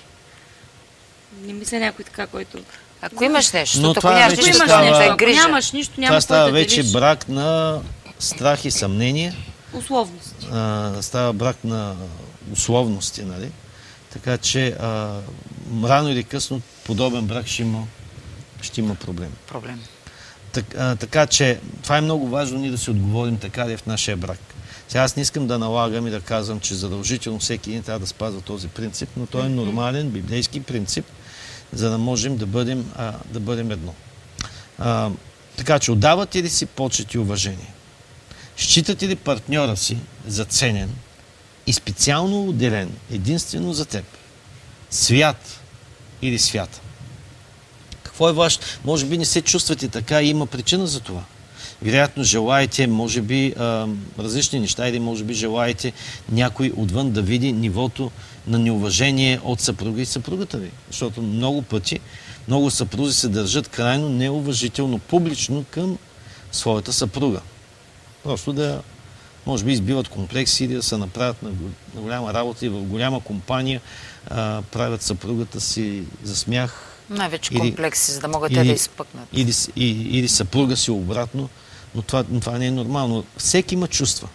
Не 1.37 1.53
мисля 1.53 1.79
някой 1.79 2.05
така, 2.05 2.27
който... 2.27 2.57
Ако 3.01 3.23
имаш 3.23 3.51
нещо, 3.51 3.81
Но 3.81 3.91
ако 3.91 3.99
това 3.99 4.13
нямаш 4.13 4.29
вече 4.29 4.41
Ако 4.41 4.47
нищо, 4.47 4.57
имаш 4.57 4.69
става- 4.69 4.85
не 4.85 4.91
нещо, 4.91 5.13
ако 5.13 5.25
нямаш 5.25 5.71
нищо, 5.71 5.93
няма 5.97 6.09
Това 6.09 6.21
става 6.21 6.45
да 6.45 6.51
вече 6.51 6.75
делиш. 6.75 6.91
брак 6.91 7.27
на 7.27 7.79
страх 8.19 8.65
и 8.65 8.71
съмнение, 8.71 9.33
Условност. 9.73 10.35
а, 10.51 10.93
става 11.01 11.33
брак 11.33 11.63
на 11.63 11.95
условности, 12.51 13.23
нали? 13.23 13.51
Така 14.13 14.37
че 14.37 14.67
а, 14.67 15.19
рано 15.83 16.09
или 16.09 16.23
късно 16.23 16.61
подобен 16.85 17.25
брак 17.25 17.47
ще 17.47 17.61
има, 17.61 17.87
ще 18.61 18.81
има 18.81 18.95
проблем. 18.95 19.31
Проблем. 19.47 19.79
Так, 20.51 20.75
а, 20.77 20.95
така 20.95 21.27
че 21.27 21.59
това 21.83 21.97
е 21.97 22.01
много 22.01 22.27
важно 22.27 22.59
ние 22.59 22.71
да 22.71 22.77
си 22.77 22.91
отговорим 22.91 23.37
така 23.37 23.67
ли 23.67 23.73
е 23.73 23.77
в 23.77 23.85
нашия 23.85 24.17
брак. 24.17 24.39
Сега 24.87 25.03
аз 25.03 25.15
не 25.15 25.21
искам 25.21 25.47
да 25.47 25.59
налагам 25.59 26.07
и 26.07 26.11
да 26.11 26.21
казвам, 26.21 26.59
че 26.59 26.75
задължително 26.75 27.39
всеки 27.39 27.69
един 27.69 27.83
трябва 27.83 27.99
да 27.99 28.07
спазва 28.07 28.41
този 28.41 28.67
принцип, 28.67 29.09
но 29.17 29.25
той 29.25 29.45
е 29.45 29.49
нормален 29.49 30.09
библейски 30.09 30.63
принцип, 30.63 31.05
за 31.73 31.89
да 31.89 31.97
можем 31.97 32.37
да 32.37 32.45
бъдем, 32.45 32.91
а, 32.97 33.13
да 33.25 33.39
бъдем 33.39 33.71
едно. 33.71 33.93
А, 34.79 35.09
така 35.57 35.79
че 35.79 35.91
отдавате 35.91 36.43
ли 36.43 36.49
си 36.49 36.65
почет 36.65 37.13
и 37.13 37.17
уважение? 37.17 37.73
Считате 38.61 39.07
ли 39.07 39.15
партньора 39.15 39.77
си 39.77 39.97
за 40.27 40.45
ценен 40.45 40.89
и 41.67 41.73
специално 41.73 42.47
отделен 42.47 42.91
единствено 43.11 43.73
за 43.73 43.85
теб? 43.85 44.05
Свят 44.89 45.59
или 46.21 46.39
свята? 46.39 46.81
Какво 48.03 48.29
е 48.29 48.33
ваш? 48.33 48.59
Може 48.85 49.05
би 49.05 49.17
не 49.17 49.25
се 49.25 49.41
чувствате 49.41 49.87
така 49.87 50.21
и 50.21 50.29
има 50.29 50.45
причина 50.45 50.87
за 50.87 50.99
това. 50.99 51.23
Вероятно 51.81 52.23
желаете, 52.23 52.87
може 52.87 53.21
би, 53.21 53.53
различни 54.19 54.59
неща 54.59 54.87
или 54.87 54.99
може 54.99 55.23
би 55.23 55.33
желаете 55.33 55.93
някой 56.31 56.73
отвън 56.77 57.11
да 57.11 57.21
види 57.21 57.53
нивото 57.53 58.11
на 58.47 58.59
неуважение 58.59 59.39
от 59.43 59.61
съпруга 59.61 60.01
и 60.01 60.05
съпругата 60.05 60.57
ви. 60.57 60.71
Защото 60.87 61.21
много 61.21 61.61
пъти, 61.61 61.99
много 62.47 62.71
съпрузи 62.71 63.15
се 63.15 63.27
държат 63.27 63.67
крайно 63.67 64.09
неуважително, 64.09 64.99
публично 64.99 65.65
към 65.71 65.97
своята 66.51 66.93
съпруга. 66.93 67.41
Просто 68.23 68.53
да, 68.53 68.81
може 69.45 69.65
би, 69.65 69.71
избиват 69.71 70.07
комплекси 70.07 70.65
или 70.65 70.73
да 70.73 70.83
се 70.83 70.97
направят 70.97 71.43
на, 71.43 71.49
на 71.95 72.01
голяма 72.01 72.33
работа 72.33 72.65
и 72.65 72.69
в 72.69 72.81
голяма 72.81 73.19
компания 73.21 73.81
а, 74.27 74.61
правят 74.63 75.01
съпругата 75.01 75.61
си 75.61 76.03
за 76.23 76.35
смях. 76.35 76.87
Най-вече 77.09 77.53
Или- 77.53 77.59
комплекси, 77.59 78.11
за 78.11 78.19
да 78.19 78.27
могат 78.27 78.53
те 78.53 78.59
или- 78.59 78.67
да 78.67 78.73
изпъкнат. 78.73 79.27
Или, 79.33 79.53
с- 79.53 79.71
и, 79.75 79.87
или 80.09 80.27
съпруга 80.27 80.77
си 80.77 80.91
обратно, 80.91 81.49
но 81.95 82.01
това, 82.01 82.23
но 82.29 82.39
това 82.39 82.57
не 82.57 82.65
е 82.65 82.71
нормално. 82.71 83.23
Всеки 83.37 83.75
има 83.75 83.87
чувства. 83.87 84.27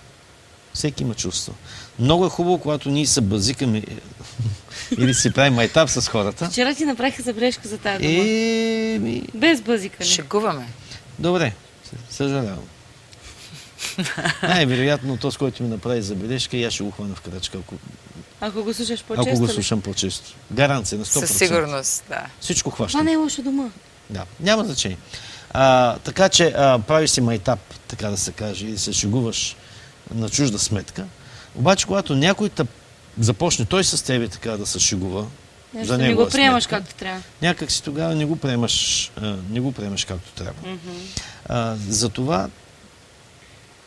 Всеки 0.75 1.03
има 1.03 1.15
чувства. 1.15 1.55
Много 1.99 2.27
е 2.27 2.31
хубаво, 2.31 2.59
когато 2.59 2.89
ние 2.89 3.07
се 3.07 3.21
базикаме 3.21 3.83
или 4.99 5.15
си 5.15 5.33
правим 5.33 5.55
майтап 5.55 5.89
с 5.91 6.09
хората. 6.09 6.51
Вчера 6.51 6.75
ти 6.75 6.85
направиха 6.85 7.23
забележка 7.23 7.69
за 7.69 7.79
тази 7.79 7.99
дума. 7.99 8.15
Е, 8.19 8.99
ми, 8.99 9.23
Без 9.35 9.61
бъзикане. 9.61 10.07
Шегуваме. 10.07 10.67
добре, 11.19 11.53
съжалявам. 12.11 12.59
Най-вероятно, 14.43 15.17
този, 15.17 15.37
който 15.37 15.63
ми 15.63 15.69
направи 15.69 16.03
забележка, 16.03 16.57
и 16.57 16.65
аз 16.65 16.73
ще 16.73 16.83
го 16.85 16.91
хвана 16.91 17.15
в 17.15 17.21
крачка, 17.21 17.59
ако, 17.59 17.75
Ако 18.41 18.63
го 18.63 18.75
слушаш 18.75 19.05
по-често. 19.05 19.31
ако 19.31 19.41
го 19.41 19.49
слушам 19.49 19.81
по-често. 19.81 20.35
Гаранция 20.53 20.99
на 20.99 21.05
100%. 21.05 21.09
Със 21.09 21.39
сигурност, 21.39 22.05
да. 22.09 22.27
Всичко 22.41 22.71
Това 22.71 22.77
хващам. 22.77 23.05
не 23.05 23.13
е 23.13 23.17
лоша 23.17 23.43
дума. 23.43 23.71
Да, 24.11 24.25
няма 24.41 24.65
значение. 24.65 24.99
А, 25.51 25.97
така 25.99 26.29
че 26.29 26.55
а, 26.57 26.79
правиш 26.79 27.11
си 27.11 27.21
майтап, 27.21 27.61
така 27.89 28.09
да 28.09 28.17
се 28.17 28.33
каже, 28.33 28.67
и 28.67 28.79
се 28.79 28.93
шегуваш 28.93 29.57
на 30.15 30.29
чужда 30.29 30.59
сметка. 30.59 31.05
Обаче, 31.55 31.87
когато 31.87 32.15
някой 32.17 32.49
тъп 32.49 32.69
започне 33.21 33.65
той 33.65 33.85
с 33.85 34.03
тебе 34.05 34.29
така 34.29 34.51
да 34.51 34.67
се 34.67 34.79
шегува, 34.79 35.27
Нещо 35.75 35.87
за 35.87 35.99
не 35.99 36.15
го 36.15 36.29
приемаш 36.29 36.65
сметка, 36.65 36.79
както 36.79 36.95
трябва. 36.95 37.23
някак 37.43 37.71
си 37.71 37.83
тогава 37.83 38.15
не 38.15 38.25
го 38.25 38.37
приемаш, 38.37 39.11
а, 39.17 39.37
не 39.51 39.61
го 39.61 39.73
приемаш 39.73 40.05
както 40.05 40.33
трябва. 40.33 40.71
Мгм. 40.71 40.91
А, 41.49 41.77
затова 41.89 42.49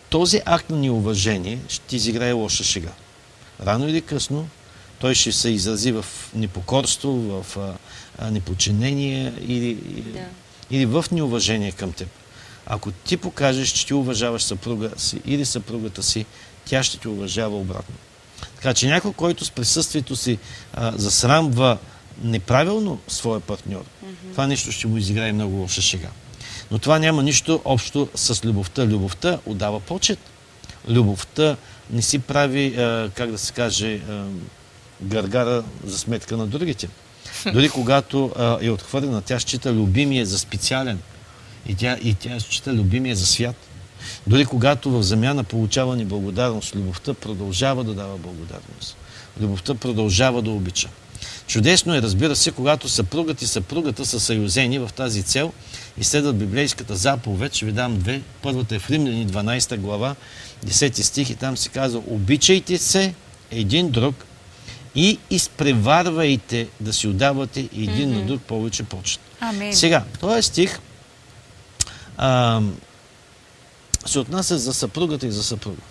този 0.10 0.41
акт 0.45 0.70
на 0.70 0.78
неуважение 0.78 1.60
ще 1.68 1.95
изиграе 1.95 2.32
лоша 2.32 2.64
шега. 2.64 2.91
Рано 3.66 3.89
или 3.89 4.01
късно 4.01 4.47
той 4.99 5.16
ще 5.16 5.32
се 5.32 5.49
изрази 5.49 5.91
в 5.91 6.05
непокорство, 6.36 7.12
в 7.12 7.57
а, 8.20 8.32
неподчинение 8.32 9.34
или, 9.47 9.74
Да. 10.14 10.20
или 10.72 10.86
в 10.86 11.05
неуважение 11.12 11.72
към 11.72 11.91
теб. 11.91 12.07
Ако 12.66 12.91
ти 12.91 13.18
покажеш, 13.18 13.70
че 13.70 13.86
ти 13.86 13.93
уважаваш 13.93 14.43
съпруга 14.43 14.91
си 14.97 15.22
или 15.26 15.45
съпругата 15.45 16.03
си, 16.03 16.26
тя 16.66 16.84
ще 16.84 16.97
те 16.97 17.07
уважава 17.07 17.57
обратно. 17.57 17.95
Така 18.55 18.74
че 18.74 18.88
някой, 18.88 19.14
който 19.14 19.45
с 19.45 19.51
присъствието 19.51 20.16
си 20.16 20.38
а, 20.74 20.93
засрамва 20.95 21.78
неправилно 22.24 22.99
своя 23.07 23.39
партньор, 23.39 23.84
това 24.32 24.47
нещо 24.47 24.72
ще 24.72 24.88
му 24.88 24.97
изиграе 24.97 25.32
много 25.32 25.55
лоша 25.55 25.82
шега. 25.82 26.10
Но 26.72 26.80
това 26.80 26.99
няма 26.99 27.24
нищо 27.24 27.61
общо 27.65 28.09
с 28.15 28.45
любовта. 28.45 28.86
Любовта 28.86 29.39
отдава 29.45 29.80
почет. 29.80 30.20
Любовта 30.89 31.57
не 31.89 32.01
си 32.01 32.20
прави, 32.20 32.76
а, 32.76 33.11
как 33.15 33.32
да 33.32 33.38
се 33.38 33.53
каже, 33.53 34.01
а, 34.09 34.26
гаргара 35.01 35.63
за 35.86 35.97
сметка 35.97 36.38
на 36.38 36.47
другите. 36.47 36.89
Дори 37.53 37.70
когато 37.70 38.32
а, 38.38 38.57
е 38.61 38.70
отхвърлена, 38.70 39.22
тя 39.22 39.39
счита 39.39 39.74
любимия 39.74 40.26
за 40.26 40.39
специален. 40.39 40.99
И 41.67 41.76
тя, 41.76 41.97
и 42.03 42.13
тя 42.13 42.39
счита 42.39 42.74
любимия 42.74 43.15
за 43.15 43.26
свят. 43.26 43.55
Дори 44.28 44.45
когато 44.45 44.91
в 44.91 45.03
замяна 45.03 45.43
получава 45.43 45.95
неблагодарност, 45.95 46.76
любовта 46.76 47.13
продължава 47.13 47.84
да 47.84 47.93
дава 47.93 48.17
благодарност. 48.17 48.97
Любовта 49.41 49.76
продължава 49.76 50.41
да 50.41 50.49
обича. 50.49 50.89
Чудесно 51.47 51.95
е, 51.95 52.01
разбира 52.01 52.36
се, 52.36 52.51
когато 52.51 52.89
съпругът 52.89 53.41
и 53.41 53.47
съпругата 53.47 54.05
са 54.05 54.20
съюзени 54.20 54.80
в 54.80 54.89
тази 54.95 55.24
цел 55.24 55.53
и 55.99 56.03
следват 56.03 56.37
библейската 56.37 56.95
заповед. 56.95 57.53
Ще 57.53 57.65
ви 57.65 57.71
дам 57.71 57.97
две. 57.97 58.21
Първата 58.41 58.75
е 58.75 58.79
в 58.79 58.89
Римляни 58.89 59.27
12 59.27 59.77
глава, 59.77 60.15
10 60.65 61.01
стих 61.01 61.29
и 61.29 61.35
там 61.35 61.57
се 61.57 61.69
казва 61.69 62.01
Обичайте 62.07 62.77
се 62.77 63.13
един 63.51 63.91
друг 63.91 64.25
и 64.95 65.19
изпреварвайте 65.29 66.67
да 66.79 66.93
си 66.93 67.07
отдавате 67.07 67.69
един 67.77 68.13
на 68.13 68.25
друг 68.25 68.41
повече 68.41 68.83
почет. 68.83 69.19
Амин. 69.39 69.75
Сега, 69.75 70.03
този 70.19 70.41
стих 70.41 70.79
а, 72.17 72.61
се 74.05 74.19
отнася 74.19 74.57
за 74.57 74.73
съпругата 74.73 75.27
и 75.27 75.31
за 75.31 75.43
съпруга. 75.43 75.81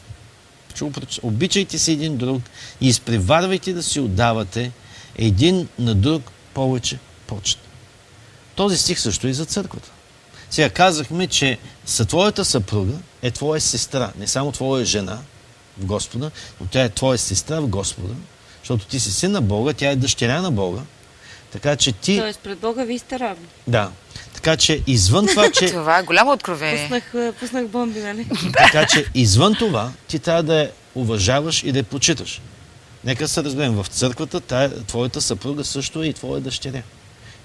Обичайте 1.23 1.79
се 1.79 1.93
един 1.93 2.17
друг 2.17 2.43
и 2.81 2.89
изпреварвайте 2.89 3.73
да 3.73 3.83
си 3.83 4.01
отдавате 4.01 4.73
един 5.17 5.69
на 5.79 5.95
друг 5.95 6.23
повече 6.55 6.99
почет. 7.27 7.59
Този 8.55 8.79
стих 8.79 9.01
също 9.01 9.27
е 9.27 9.31
и 9.31 9.35
за 9.35 9.45
църквата. 9.45 9.91
Сега 10.51 10.71
казахме, 10.71 11.27
че 11.27 11.59
са 11.87 12.05
твоята 12.05 12.45
съпруга 12.45 12.95
е 13.23 13.31
твоя 13.31 13.61
сестра, 13.61 14.13
не 14.19 14.27
само 14.27 14.53
твоя 14.53 14.85
жена 14.85 15.19
в 15.79 15.85
Господа, 15.85 16.31
но 16.61 16.67
тя 16.67 16.85
е 16.85 16.89
твоя 16.89 17.19
сестра 17.19 17.61
в 17.61 17.69
Господа, 17.69 18.15
защото 18.63 18.87
ти 18.87 19.01
си 19.01 19.13
син 19.13 19.31
на 19.31 19.41
Бога, 19.41 19.73
тя 19.73 19.91
е 19.91 19.97
дъщеря 19.97 20.43
на 20.43 20.51
Бога. 20.51 20.81
Така 21.53 21.77
че 21.77 21.93
ти... 21.93 22.19
Тоест, 22.19 22.41
пред 22.41 22.59
Бога 22.59 22.85
вие 22.85 22.99
сте 22.99 23.19
равни. 23.19 23.47
Да. 23.67 23.91
Така 24.35 24.57
че 24.57 24.83
извън 24.87 25.27
това, 25.27 25.51
че, 25.51 25.67
Това 25.71 25.99
е 25.99 26.03
голямо 26.03 26.33
откровение. 26.33 26.83
Пуснах, 26.83 27.15
а, 27.15 27.33
пуснах 27.41 27.67
бомби, 27.67 28.01
нали? 28.01 28.27
така, 28.53 28.87
че 28.87 29.05
извън 29.15 29.55
това, 29.55 29.93
ти 30.09 30.19
трябва 30.19 30.43
да 30.43 30.55
я 30.55 30.71
уважаваш 30.95 31.63
и 31.63 31.73
да 31.73 31.79
я 31.79 31.85
почиташ. 31.85 32.41
Нека 33.05 33.29
се 33.29 33.45
разберем, 33.45 33.75
в 33.75 33.87
църквата 33.87 34.41
тая, 34.41 34.85
твоята 34.85 35.21
съпруга 35.21 35.65
също 35.65 36.03
е 36.03 36.07
и 36.07 36.13
твоя 36.13 36.41
дъщеря. 36.41 36.83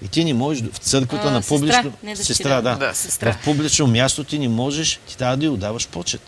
И 0.04 0.08
ти 0.08 0.24
не 0.24 0.34
можеш 0.34 0.64
в 0.72 0.78
църквата 0.78 1.28
А, 1.28 1.30
на 1.30 1.42
сестра, 1.42 1.56
публично... 1.56 1.92
не 2.02 2.14
дъщеря. 2.14 2.24
сестра, 2.36 2.62
да. 2.62 2.76
Да, 2.76 2.94
сестра. 2.94 3.32
В 3.32 3.44
публично 3.44 3.86
място 3.86 4.24
ти 4.24 4.38
не 4.38 4.48
можеш, 4.48 5.00
ти 5.08 5.16
трябва 5.16 5.36
да 5.36 5.44
й 5.44 5.48
отдаваш 5.48 5.88
почет. 5.88 6.20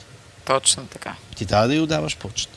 Точно 0.44 0.86
така. 0.86 1.14
Ти 1.36 1.46
трябва 1.46 1.68
да 1.68 1.74
й 1.74 1.80
отдаваш 1.80 2.16
почет. 2.16 2.48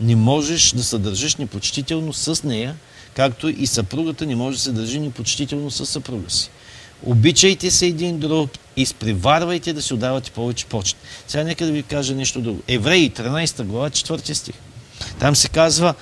Не 0.00 0.16
можеш 0.16 0.72
да 0.72 0.84
се 0.84 0.98
държиш 0.98 1.36
непочтително 1.36 2.12
с 2.12 2.42
нея, 2.44 2.76
както 3.16 3.48
и 3.48 3.66
съпругата 3.66 4.26
не 4.26 4.36
може 4.36 4.56
да 4.56 4.62
се 4.62 4.72
държи 4.72 5.00
непочтително 5.00 5.70
с 5.70 5.86
съпруга 5.86 6.30
си. 6.30 6.50
Обичайте 7.02 7.70
се 7.70 7.86
един 7.86 8.18
друг, 8.18 8.50
изпреварвайте 8.76 9.72
да 9.72 9.82
си 9.82 9.94
отдавате 9.94 10.30
повече 10.30 10.66
почет. 10.66 10.96
Сега 11.28 11.44
нека 11.44 11.66
да 11.66 11.72
ви 11.72 11.82
кажа 11.82 12.14
нещо 12.14 12.40
друго. 12.40 12.62
Евреи, 12.68 13.10
13 13.10 13.62
глава, 13.62 13.90
4 13.90 14.32
стих. 14.32 14.54
Там 15.18 15.36
се 15.36 15.48
казва, 15.48 15.94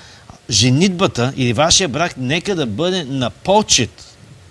женитбата 0.51 1.33
или 1.37 1.53
вашия 1.53 1.89
брак 1.89 2.15
нека 2.17 2.55
да 2.55 2.67
бъде 2.67 3.05
на 3.05 3.31
почет. 3.31 4.05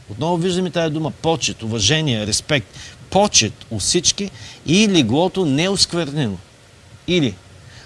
Отново 0.09 0.37
виждаме 0.37 0.69
тази 0.69 0.93
дума 0.93 1.11
почет, 1.11 1.63
уважение, 1.63 2.27
респект. 2.27 2.67
Почет 3.09 3.53
у 3.69 3.79
всички 3.79 4.31
и 4.65 4.87
леглото 4.89 5.45
неосквернено. 5.45 6.37
Или, 7.07 7.35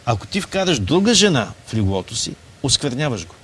ако 0.06 0.28
ти 0.28 0.42
вкараш 0.42 0.80
друга 0.80 1.14
жена 1.14 1.52
в 1.68 1.74
леглото 1.74 2.16
си, 2.16 2.34
оскверняваш 2.64 3.28
го. 3.28 3.36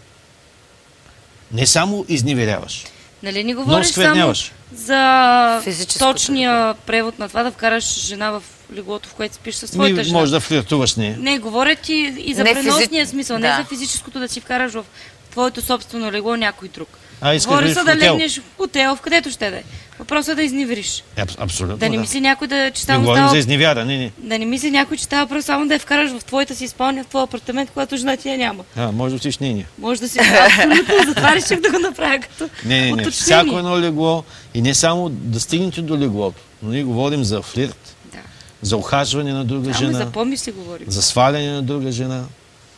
Не 1.51 1.67
само 1.67 2.05
изневеряваш. 2.07 2.85
Нали 3.23 3.43
не 3.43 3.53
Но 3.53 3.63
говориш 3.63 3.87
само 3.87 4.33
за 4.73 5.61
точния 5.99 6.75
превод 6.85 7.19
на 7.19 7.27
това 7.27 7.43
да 7.43 7.51
вкараш 7.51 7.99
жена 7.99 8.31
в 8.31 8.43
леглото, 8.73 9.09
в 9.09 9.13
което 9.13 9.35
спиш 9.35 9.55
със 9.55 9.69
своята 9.71 9.95
Ми, 9.95 10.03
жена. 10.03 10.19
може 10.19 10.31
да 10.31 10.39
флиртуваш 10.39 10.89
с 10.89 10.97
нея. 10.97 11.17
Не, 11.19 11.39
говорят 11.39 11.89
и, 11.89 11.93
и 12.17 12.33
за 12.33 12.43
Не 12.43 12.53
преносния 12.53 13.05
физи- 13.05 13.09
смисъл, 13.09 13.39
да. 13.39 13.49
не 13.49 13.55
за 13.55 13.69
физическото 13.69 14.19
да 14.19 14.27
си 14.29 14.39
вкараш 14.39 14.71
в 14.73 14.85
твоето 15.31 15.61
собствено 15.61 16.11
легло 16.11 16.35
някой 16.35 16.67
друг. 16.67 16.97
А, 17.21 17.33
искаш 17.33 17.49
Говори 17.49 17.67
да 17.67 17.73
се 17.73 17.83
да 17.83 17.95
легнеш 17.95 18.37
в 18.37 18.43
хотел, 18.57 18.95
в 18.95 19.01
където 19.01 19.31
ще 19.31 19.49
да 19.49 19.57
е. 19.57 19.63
Въпросът 19.99 20.31
е 20.31 20.35
да 20.35 20.43
изневериш. 20.43 21.03
Е, 21.15 21.21
аб- 21.21 21.35
абсолютно. 21.39 21.77
Да 21.77 21.89
не 21.89 21.95
да. 21.95 22.01
мисли 22.01 22.21
някой 22.21 22.47
да, 22.47 22.71
че 22.71 22.91
Не 22.91 22.97
говорим 22.97 23.15
става... 23.17 23.29
за 23.29 23.37
изневяра. 23.37 23.85
Не, 23.85 23.97
не. 23.97 24.11
Да 24.17 24.39
не 24.39 24.45
мисли 24.45 24.71
някой, 24.71 24.97
че 24.97 25.03
става 25.03 25.27
просто 25.27 25.45
само 25.45 25.67
да 25.67 25.73
я 25.73 25.79
вкараш 25.79 26.11
в 26.11 26.25
твоята 26.25 26.55
си 26.55 26.67
спалня, 26.67 27.03
в 27.03 27.07
твоя 27.07 27.23
апартамент, 27.23 27.69
когато 27.69 27.97
жена 27.97 28.17
ти 28.17 28.29
я 28.29 28.37
няма. 28.37 28.63
А, 28.75 28.91
може 28.91 29.09
да 29.11 29.15
отиш 29.15 29.37
в 29.37 29.39
нейния. 29.39 29.67
Може 29.79 30.01
да 30.01 30.09
си 30.09 30.19
абсолютно 30.19 30.95
затова 31.05 31.35
реших 31.35 31.61
да 31.61 31.71
го 31.71 31.79
направя 31.79 32.19
като 32.19 32.49
Не, 32.65 32.75
не, 32.75 32.85
не. 32.85 32.93
уточнение. 32.93 33.11
Всяко 33.11 33.57
едно 33.57 33.79
легло 33.79 34.23
и 34.53 34.61
не 34.61 34.73
само 34.73 35.09
да 35.09 35.39
стигнете 35.39 35.81
до 35.81 35.97
леглото, 35.97 36.41
но 36.63 36.69
ние 36.69 36.83
говорим 36.83 37.23
за 37.23 37.41
флирт, 37.41 37.95
Да. 38.05 38.17
за 38.61 38.77
ухажване 38.77 39.33
на 39.33 39.45
друга 39.45 39.73
Само 39.73 39.85
жена, 39.85 39.97
за 39.97 40.11
помисли 40.11 40.51
говорим. 40.51 40.85
за 40.89 41.01
сваляне 41.01 41.51
на 41.51 41.61
друга 41.61 41.91
жена. 41.91 42.23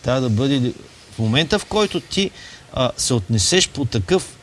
Трябва 0.03 0.21
да 0.21 0.29
бъде 0.29 0.71
в 1.15 1.19
момента, 1.19 1.59
в 1.59 1.65
който 1.65 1.99
ти 1.99 2.31
а, 2.73 2.91
се 2.97 3.13
отнесеш 3.13 3.69
по 3.69 3.85
такъв 3.85 4.37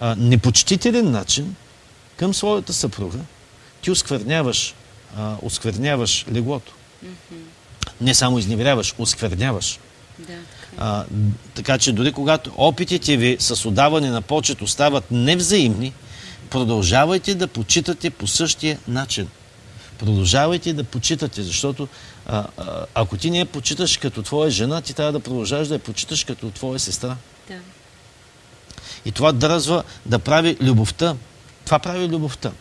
а, 0.00 0.16
непочтителен 0.18 1.10
начин 1.10 1.54
към 2.16 2.34
своята 2.34 2.72
съпруга, 2.72 3.18
ти 3.82 3.90
оскверняваш, 3.90 4.74
а, 5.16 5.36
оскверняваш 5.42 6.26
леглото. 6.32 6.72
Не 8.00 8.14
само 8.14 8.38
изневеряваш, 8.38 8.94
оскверняваш. 8.98 9.78
Да, 10.18 10.26
така. 10.26 10.36
е. 10.36 10.76
А, 10.78 11.04
така 11.54 11.78
че 11.78 11.92
дори 11.92 12.12
когато 12.12 12.52
опитите 12.56 13.16
ви 13.16 13.36
с 13.40 13.68
отдаване 13.68 14.10
на 14.10 14.22
почет 14.22 14.62
остават 14.62 15.10
невзаимни, 15.10 15.92
продължавайте 16.50 17.34
да 17.34 17.48
почитате 17.48 18.10
по 18.10 18.26
същия 18.26 18.78
начин. 18.88 19.28
Продължавайте 19.98 20.72
да 20.72 20.84
почитате, 20.84 21.42
защото 21.42 21.88
а, 22.26 22.46
а, 22.56 22.86
ако 22.94 23.16
ти 23.16 23.30
не 23.30 23.38
я 23.38 23.46
почиташ 23.46 23.96
като 23.96 24.22
твоя 24.22 24.50
жена, 24.50 24.80
ти 24.80 24.94
трябва 24.94 25.12
да 25.12 25.20
продължаваш 25.20 25.68
да 25.68 25.74
я 25.74 25.80
почиташ 25.80 26.24
като 26.24 26.50
твоя 26.50 26.78
сестра. 26.78 27.16
И 29.04 29.12
това 29.12 29.32
дръзва 29.32 29.84
да 30.06 30.18
прави 30.18 30.56
любовта. 30.60 31.16
Това 31.64 31.78
прави 31.78 32.08
любовта. 32.08 32.52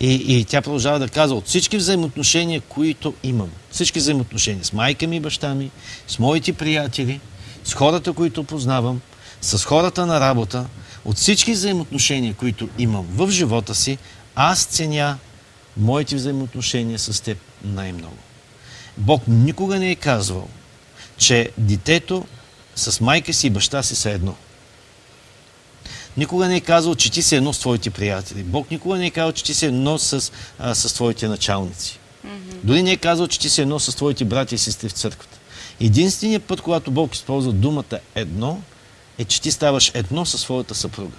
И, 0.00 0.38
и 0.38 0.44
тя 0.44 0.62
продължава 0.62 0.98
да 0.98 1.08
казва, 1.08 1.36
от 1.36 1.46
всички 1.46 1.76
взаимоотношения, 1.76 2.60
които 2.60 3.14
имам, 3.22 3.50
всички 3.70 3.98
взаимоотношения 3.98 4.64
с 4.64 4.72
майка 4.72 5.06
ми 5.06 5.16
и 5.16 5.20
баща 5.20 5.54
ми, 5.54 5.70
с 6.08 6.18
моите 6.18 6.52
приятели, 6.52 7.20
с 7.64 7.74
хората, 7.74 8.12
които 8.12 8.44
познавам, 8.44 9.00
с 9.40 9.64
хората 9.64 10.06
на 10.06 10.20
работа, 10.20 10.66
от 11.04 11.16
всички 11.16 11.52
взаимоотношения, 11.52 12.34
които 12.34 12.68
имам 12.78 13.06
в 13.10 13.30
живота 13.30 13.74
си, 13.74 13.98
аз 14.34 14.64
ценя 14.64 15.18
моите 15.76 16.16
взаимоотношения 16.16 16.98
с 16.98 17.22
теб 17.22 17.38
най-много. 17.64 18.16
Бог 18.96 19.22
никога 19.28 19.78
не 19.78 19.90
е 19.90 19.94
казвал, 19.94 20.48
че 21.16 21.50
детето 21.58 22.26
с 22.76 23.00
майка 23.00 23.32
си 23.32 23.46
и 23.46 23.50
баща 23.50 23.82
си 23.82 23.96
са 23.96 24.10
едно. 24.10 24.34
Никога 26.16 26.48
не 26.48 26.56
е 26.56 26.60
казал, 26.60 26.94
че 26.94 27.12
ти 27.12 27.22
си 27.22 27.36
едно 27.36 27.52
с 27.52 27.58
твоите 27.58 27.90
приятели. 27.90 28.42
Бог 28.42 28.70
никога 28.70 28.98
не 28.98 29.06
е 29.06 29.10
казал, 29.10 29.32
че 29.32 29.44
ти 29.44 29.54
си 29.54 29.66
едно 29.66 29.98
с, 29.98 30.32
а, 30.58 30.74
с 30.74 30.94
твоите 30.94 31.28
началници. 31.28 31.98
Mm-hmm. 32.26 32.54
Дори 32.64 32.82
не 32.82 32.92
е 32.92 32.96
казал, 32.96 33.26
че 33.26 33.40
ти 33.40 33.50
си 33.50 33.60
едно 33.62 33.78
с 33.78 33.96
твоите 33.96 34.24
брати 34.24 34.54
и 34.54 34.58
сестри 34.58 34.88
в 34.88 34.92
църквата. 34.92 35.38
Единственият 35.80 36.44
път, 36.44 36.60
когато 36.60 36.90
Бог 36.90 37.14
използва 37.14 37.52
думата 37.52 37.98
едно, 38.14 38.62
е, 39.18 39.24
че 39.24 39.40
ти 39.40 39.50
ставаш 39.50 39.90
едно 39.94 40.26
със 40.26 40.40
своята 40.40 40.74
съпруга. 40.74 41.16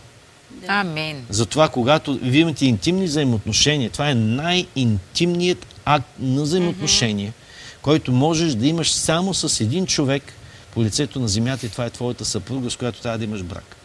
Амин. 0.68 1.26
Затова, 1.30 1.70
когато 1.70 2.20
вие 2.22 2.42
имате 2.42 2.66
интимни 2.66 3.06
взаимоотношения, 3.06 3.90
това 3.90 4.10
е 4.10 4.16
най-интимният 4.16 5.66
акт 5.86 6.08
на 6.20 6.42
взаимоотношение, 6.42 7.28
mm-hmm. 7.28 7.82
който 7.82 8.12
можеш 8.12 8.54
да 8.54 8.68
имаш 8.68 8.92
само 8.92 9.34
с 9.34 9.62
един 9.62 9.86
човек 9.86 10.34
по 10.74 10.84
лицето 10.84 11.20
на 11.20 11.28
земята 11.28 11.66
и 11.66 11.70
това 11.70 11.86
е 11.86 11.90
твоята 11.90 12.26
съпруга, 12.26 12.72
с 12.72 12.76
която 12.76 13.02
трябва 13.02 13.18
да 13.18 13.24
имаш 13.24 13.44
брак. 13.44 13.76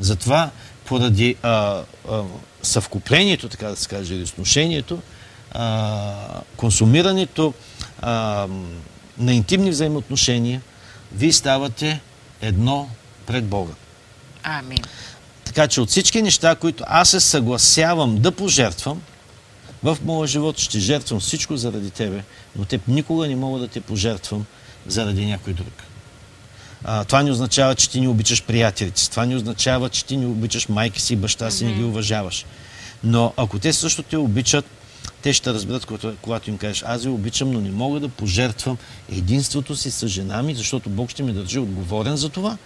Затова, 0.00 0.50
поради 0.84 1.36
а, 1.42 1.82
а, 2.10 2.22
съвкуплението, 2.62 3.48
така 3.48 3.68
да 3.68 3.76
се 3.76 3.88
каже, 3.88 4.14
или 4.14 4.26
сношението, 4.26 5.02
а, 5.52 6.40
консумирането 6.56 7.54
а, 8.00 8.46
на 9.18 9.32
интимни 9.32 9.70
взаимоотношения, 9.70 10.62
вие 11.12 11.32
ставате 11.32 12.00
едно 12.42 12.88
пред 13.26 13.44
Бога. 13.44 13.72
Амин. 14.42 14.78
Така 15.44 15.68
че 15.68 15.80
от 15.80 15.88
всички 15.88 16.22
неща, 16.22 16.54
които 16.54 16.84
аз 16.86 17.10
се 17.10 17.20
съгласявам 17.20 18.18
да 18.18 18.32
пожертвам, 18.32 19.02
в 19.82 19.98
моя 20.04 20.28
живот 20.28 20.58
ще 20.58 20.78
жертвам 20.78 21.20
всичко 21.20 21.56
заради 21.56 21.90
тебе, 21.90 22.24
но 22.56 22.64
теб 22.64 22.88
никога 22.88 23.28
не 23.28 23.36
мога 23.36 23.58
да 23.58 23.68
те 23.68 23.80
пожертвам 23.80 24.46
заради 24.86 25.26
някой 25.26 25.52
друг. 25.52 25.72
А, 26.84 27.04
това 27.04 27.22
не 27.22 27.30
означава, 27.30 27.74
че 27.74 27.90
ти 27.90 28.00
не 28.00 28.08
обичаш 28.08 28.42
приятелите 28.42 29.00
си. 29.00 29.10
Това 29.10 29.26
не 29.26 29.36
означава, 29.36 29.88
че 29.88 30.04
ти 30.04 30.16
не 30.16 30.26
обичаш 30.26 30.68
майка 30.68 31.00
си 31.00 31.12
и 31.12 31.16
баща 31.16 31.50
си, 31.50 31.64
mm-hmm. 31.64 31.66
не 31.66 31.74
ги 31.74 31.84
уважаваш. 31.84 32.46
Но 33.04 33.32
ако 33.36 33.58
те 33.58 33.72
също 33.72 34.02
те 34.02 34.16
обичат, 34.16 34.64
те 35.22 35.32
ще 35.32 35.52
разберат, 35.52 35.86
когато, 35.86 36.14
когато 36.22 36.50
им 36.50 36.58
кажеш, 36.58 36.84
аз 36.86 37.02
ви 37.02 37.08
обичам, 37.08 37.50
но 37.50 37.60
не 37.60 37.70
мога 37.70 38.00
да 38.00 38.08
пожертвам 38.08 38.78
единството 39.12 39.76
си 39.76 39.90
с 39.90 40.08
жена 40.08 40.42
ми, 40.42 40.54
защото 40.54 40.90
Бог 40.90 41.10
ще 41.10 41.22
ме 41.22 41.32
държи 41.32 41.58
отговорен 41.58 42.16
за 42.16 42.28
това. 42.28 42.56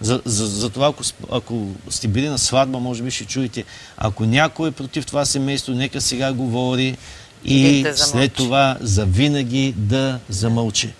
За, 0.00 0.22
за, 0.24 0.46
за 0.46 0.70
това, 0.70 0.86
ако, 0.86 1.02
ако 1.32 1.68
сте 1.90 2.08
били 2.08 2.28
на 2.28 2.38
сватба, 2.38 2.78
може 2.78 3.02
би 3.02 3.10
ще 3.10 3.24
чуете, 3.24 3.64
ако 3.96 4.24
някой 4.24 4.68
е 4.68 4.72
против 4.72 5.06
това 5.06 5.24
семейство, 5.24 5.72
нека 5.72 6.00
сега 6.00 6.32
говори 6.32 6.96
и 7.44 7.82
да 7.82 7.96
след 7.96 8.32
това 8.32 8.76
завинаги 8.80 9.74
да 9.76 10.18
замълчи. 10.28 10.92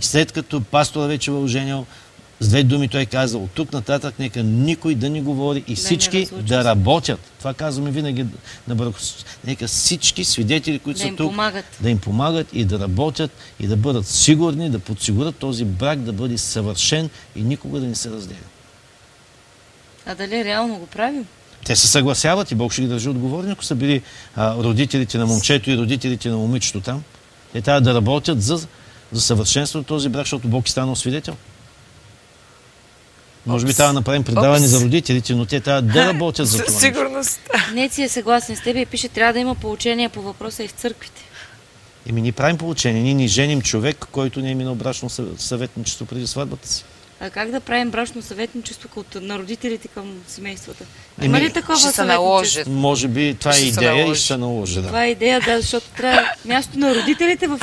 И 0.00 0.04
след 0.04 0.32
като 0.32 0.60
пастора 0.60 1.06
вече 1.06 1.30
е 1.30 1.34
оженял, 1.34 1.86
с 2.40 2.48
две 2.48 2.62
думи 2.62 2.88
той 2.88 3.06
каза, 3.06 3.38
от 3.38 3.50
тук 3.50 3.72
нататък 3.72 4.14
нека 4.18 4.42
никой 4.42 4.94
да 4.94 5.08
ни 5.08 5.22
говори 5.22 5.64
и 5.68 5.74
всички 5.74 6.26
да, 6.32 6.42
да 6.42 6.64
работят. 6.64 7.20
Това 7.38 7.54
казваме 7.54 7.90
винаги 7.90 8.26
на 8.68 8.74
бърко. 8.74 8.98
Нека 9.46 9.66
всички 9.66 10.24
свидетели, 10.24 10.78
които 10.78 10.98
да 10.98 11.04
са 11.08 11.16
тук, 11.16 11.30
помагат. 11.30 11.64
да 11.80 11.90
им 11.90 11.98
помагат 11.98 12.46
и 12.52 12.64
да 12.64 12.78
работят 12.78 13.30
и 13.60 13.66
да 13.66 13.76
бъдат 13.76 14.06
сигурни, 14.06 14.70
да 14.70 14.78
подсигурят 14.78 15.36
този 15.36 15.64
брак 15.64 15.98
да 15.98 16.12
бъде 16.12 16.38
съвършен 16.38 17.10
и 17.36 17.42
никога 17.42 17.80
да 17.80 17.86
не 17.86 17.94
се 17.94 18.10
разделя. 18.10 18.38
А 20.06 20.14
дали 20.14 20.44
реално 20.44 20.78
го 20.78 20.86
правим? 20.86 21.26
Те 21.64 21.76
се 21.76 21.88
съгласяват 21.88 22.50
и 22.50 22.54
Бог 22.54 22.72
ще 22.72 22.82
ги 22.82 22.88
държи 22.88 23.08
отговорни, 23.08 23.52
ако 23.52 23.64
са 23.64 23.74
били 23.74 24.02
а, 24.36 24.54
родителите 24.56 25.18
на 25.18 25.26
момчето 25.26 25.70
и 25.70 25.76
родителите 25.76 26.28
на 26.28 26.36
момичето 26.36 26.80
там. 26.80 27.02
Те 27.52 27.60
трябва 27.60 27.80
да 27.80 27.94
работят 27.94 28.42
за, 28.42 28.66
за 29.12 29.20
съвършенство 29.20 29.78
на 29.78 29.84
този 29.84 30.08
брак, 30.08 30.22
защото 30.22 30.48
Бог 30.48 30.68
е 30.68 30.70
станал 30.70 30.96
свидетел. 30.96 31.36
Може 33.46 33.66
би 33.66 33.74
трябва 33.74 33.92
да 33.92 34.00
направим 34.00 34.24
предаване 34.24 34.64
Опс. 34.64 34.70
за 34.70 34.80
родителите, 34.80 35.34
но 35.34 35.44
те 35.46 35.60
трябва 35.60 35.82
да 35.82 36.06
работят 36.06 36.48
за 36.48 36.58
това. 36.58 36.72
Със 36.72 36.80
сигурност. 36.80 37.40
Не 37.74 37.88
си 37.88 38.02
е 38.02 38.08
съгласен 38.08 38.56
с 38.56 38.60
теб 38.60 38.76
и 38.76 38.86
пише, 38.86 39.08
трябва 39.08 39.32
да 39.32 39.38
има 39.38 39.54
получение 39.54 40.08
по 40.08 40.22
въпроса 40.22 40.64
и 40.64 40.68
в 40.68 40.72
църквите. 40.72 41.22
Еми, 42.08 42.22
ние 42.22 42.32
правим 42.32 42.58
получение. 42.58 43.02
Ние 43.02 43.14
ни 43.14 43.28
женим 43.28 43.62
човек, 43.62 44.06
който 44.12 44.40
не 44.40 44.50
е 44.50 44.54
минал 44.54 44.74
брачно 44.74 45.10
съ- 45.10 45.38
съветничество 45.38 46.06
преди 46.06 46.26
сватбата 46.26 46.68
си. 46.68 46.84
А 47.20 47.30
как 47.30 47.50
да 47.50 47.60
правим 47.60 47.90
брачно 47.90 48.22
съветничество 48.22 48.88
от, 48.96 49.14
на 49.22 49.38
родителите 49.38 49.88
към 49.88 50.14
семействата? 50.28 50.84
Еми, 51.18 51.26
Има 51.26 51.40
ли 51.40 51.52
такова 51.52 51.78
Ще 51.78 51.90
се 51.90 52.04
наложи. 52.04 52.62
Може 52.66 53.08
би 53.08 53.36
това 53.40 53.50
е 53.50 53.54
Ще 53.54 53.62
се 53.62 53.68
идея 53.68 54.12
и 54.12 54.14
ще 54.14 54.26
се 54.26 54.36
наложи. 54.36 54.80
Да. 54.80 54.86
Това 54.86 55.04
е 55.04 55.10
идея, 55.10 55.40
да, 55.40 55.60
защото 55.60 55.86
трябва 55.96 56.28
място 56.44 56.78
на 56.78 56.94
родителите 56.94 57.46
в 57.46 57.58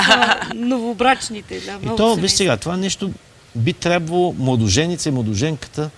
новобрачните. 0.54 1.60
Да, 1.60 1.92
И 1.92 1.96
то, 1.96 2.14
виж 2.14 2.32
сега, 2.32 2.56
това 2.56 2.76
нещо 2.76 3.10
би 3.54 3.72
трябвало 3.72 4.34
младоженица 4.38 5.08
и 5.08 5.12
младоженката 5.12 5.90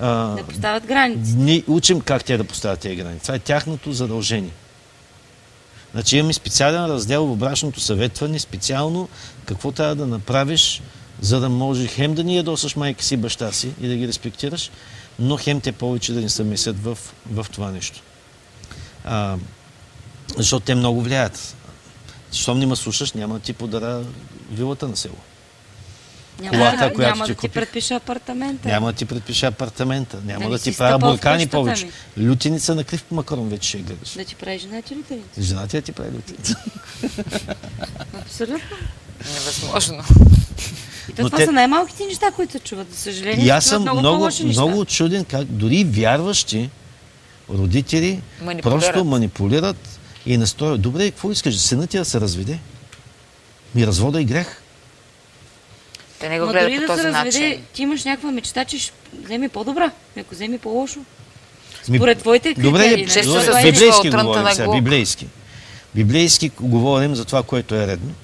а, 0.00 0.26
Да 0.26 0.42
поставят 0.42 0.86
граници. 0.86 1.34
Ние 1.36 1.62
учим 1.66 2.00
как 2.00 2.24
те 2.24 2.36
да 2.36 2.44
поставят 2.44 2.80
тези 2.80 2.96
граници. 2.96 3.22
Това 3.22 3.34
е 3.34 3.38
тяхното 3.38 3.92
задължение. 3.92 4.50
Значи 5.92 6.16
имаме 6.16 6.32
специален 6.32 6.86
раздел 6.86 7.26
в 7.26 7.36
брачното 7.36 7.80
съветване, 7.80 8.38
специално 8.38 9.08
какво 9.46 9.72
трябва 9.72 9.94
да 9.94 10.06
направиш, 10.06 10.82
за 11.24 11.40
да 11.40 11.48
може 11.48 11.86
хем 11.86 12.14
да 12.14 12.24
ни 12.24 12.36
ядосаш 12.36 12.76
майка 12.76 13.04
си 13.04 13.16
баща 13.16 13.52
си 13.52 13.72
и 13.80 13.88
да 13.88 13.96
ги 13.96 14.08
респектираш, 14.08 14.70
но 15.18 15.36
хем 15.36 15.60
те 15.60 15.72
повече 15.72 16.12
да 16.12 16.20
не 16.20 16.28
се 16.28 16.44
месят 16.44 16.84
в, 16.84 16.98
в 17.30 17.46
това 17.52 17.70
нещо. 17.70 18.00
А, 19.04 19.36
защото 20.36 20.66
те 20.66 20.74
много 20.74 21.02
влияят. 21.02 21.56
Щом 22.32 22.58
не 22.58 22.66
ме 22.66 22.76
слушаш, 22.76 23.12
няма 23.12 23.34
да 23.34 23.40
ти 23.40 23.52
подаря 23.52 24.04
вилата 24.50 24.88
на 24.88 24.96
село. 24.96 25.16
Няма, 26.40 26.58
колата, 26.58 26.88
да, 26.88 26.94
която 26.94 27.14
няма 27.14 27.24
ти 27.24 27.30
да 27.32 27.34
ти 27.34 27.40
купих. 27.40 27.52
предпиша 27.52 27.94
апартамента. 27.94 28.68
Няма 28.68 28.86
да 28.86 28.92
ти 28.92 29.04
предпиша 29.04 29.46
апартамента, 29.46 30.16
няма 30.24 30.42
Да 30.42 30.48
да, 30.48 30.52
не 30.52 30.58
ти 30.58 30.76
правя 30.76 30.98
буркани 30.98 31.46
повече. 31.46 31.88
ми. 32.16 32.28
Лютеница 32.28 32.74
на 32.74 32.84
крив 32.84 33.04
макарон 33.10 33.48
вече 33.48 33.68
ще 33.68 33.78
гледаш. 33.78 34.08
Да 34.14 34.24
ти 34.24 34.34
прави 34.34 34.58
жена 34.58 34.82
ти 34.82 34.94
родители. 34.94 35.22
Жена 35.38 35.66
ти 35.66 35.76
да 35.76 35.82
ти 35.82 35.92
прави 35.92 36.16
лютеница. 36.16 36.56
Абсолютно. 38.20 38.76
Невъзможно. 39.34 40.04
И 41.08 41.12
то 41.12 41.22
Но 41.22 41.28
това 41.28 41.38
те- 41.38 41.44
са 41.44 41.52
най-малките 41.52 42.06
неща, 42.06 42.30
които 42.30 42.52
се 42.52 42.58
чуват. 42.58 42.90
За 42.92 42.96
съжаление, 42.96 43.44
И 43.44 43.44
се 43.44 43.50
аз 43.50 43.64
съм 43.66 43.82
много, 43.82 44.30
много, 44.44 44.84
чуден 44.84 45.24
как 45.24 45.44
дори 45.44 45.84
вярващи 45.84 46.70
родители 47.50 48.20
Манипулират. 48.42 48.80
просто 48.82 49.04
манипулират 49.04 49.98
и 50.26 50.36
настроят. 50.36 50.80
Добре, 50.80 51.10
какво 51.10 51.30
искаш? 51.30 51.56
Синът 51.56 51.90
ти 51.90 51.98
да 51.98 52.04
се 52.04 52.20
разведе? 52.20 52.58
Ми 53.74 53.86
развода 53.86 54.20
и 54.20 54.24
грех. 54.24 54.60
Те 56.18 56.28
не 56.28 56.40
го 56.40 56.46
гледат 56.46 56.62
дори 56.62 56.74
по 56.76 56.80
да 56.82 56.86
се 56.88 57.02
този 57.02 57.14
разведе, 57.14 57.48
начин. 57.48 57.64
ти 57.72 57.82
имаш 57.82 58.04
някаква 58.04 58.30
мечта, 58.32 58.64
че 58.64 58.78
ще 58.78 58.92
вземе 59.24 59.48
по-добра. 59.48 59.90
Ако 60.20 60.34
вземе 60.34 60.58
по-лошо. 60.58 61.00
Според 61.84 62.18
твоите 62.18 62.54
Добре, 62.54 62.80
критерии. 62.80 63.06
Често 63.06 63.28
добре, 63.28 63.42
се 63.42 63.62
библейски 63.62 64.10
говорим 64.10 64.54
сега, 64.54 64.72
библейски. 64.72 65.26
Библейски 65.94 66.50
говорим 66.60 67.14
за 67.14 67.24
това, 67.24 67.42
което 67.42 67.74
е 67.74 67.86
редно. 67.86 68.14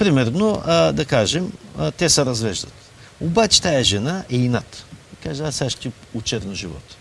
Примерно, 0.00 0.62
а, 0.66 0.92
да 0.92 1.04
кажем, 1.04 1.52
а, 1.78 1.90
те 1.90 2.08
се 2.08 2.24
развеждат. 2.24 2.72
Обаче 3.20 3.62
тая 3.62 3.84
жена 3.84 4.24
е 4.30 4.36
инат. 4.36 4.84
И 5.12 5.28
Каже, 5.28 5.42
аз 5.42 5.54
сега 5.54 5.70
ще 5.70 5.80
ти 5.80 5.92
очерна 6.14 6.54
живота. 6.54 6.96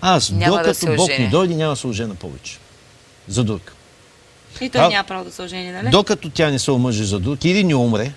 Аз, 0.00 0.30
Няма 0.30 0.44
да 0.52 0.58
докато 0.58 0.74
се 0.74 0.86
Бог 0.86 1.00
ожени. 1.00 1.24
ми 1.24 1.30
дойде, 1.30 1.54
няма 1.54 1.72
да 1.72 1.76
се 1.76 1.86
ожена 1.86 2.14
повече. 2.14 2.58
За 3.28 3.44
друг. 3.44 3.72
И 4.60 4.70
той 4.70 4.80
А- 4.80 4.88
няма 4.88 5.04
право 5.04 5.24
да 5.24 5.32
се 5.32 5.42
ожени, 5.42 5.72
нали? 5.72 5.90
Докато 5.90 6.30
тя 6.30 6.50
не 6.50 6.58
се 6.58 6.70
омъжи 6.70 7.04
за 7.04 7.18
друг 7.18 7.44
или 7.44 7.64
не 7.64 7.74
умре, 7.74 8.12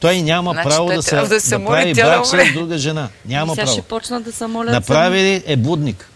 той 0.00 0.22
няма 0.22 0.52
Значи 0.52 0.68
право 0.68 0.86
той 0.86 0.96
да 0.96 1.02
се, 1.02 1.16
да 1.16 1.40
се 1.40 1.58
да 1.58 1.64
прави 1.64 1.92
да 1.92 2.02
брак 2.02 2.26
с 2.26 2.52
друга 2.54 2.78
жена. 2.78 3.08
и 3.24 3.28
Няма 3.28 3.54
сега 3.54 3.64
право. 3.64 3.72
ще 3.72 3.82
почна 3.82 4.20
да 4.20 4.32
се 4.32 4.46
моля 4.46 4.70
Направи 4.70 5.18
ли 5.18 5.42
е 5.46 5.56
блудник. 5.56 6.08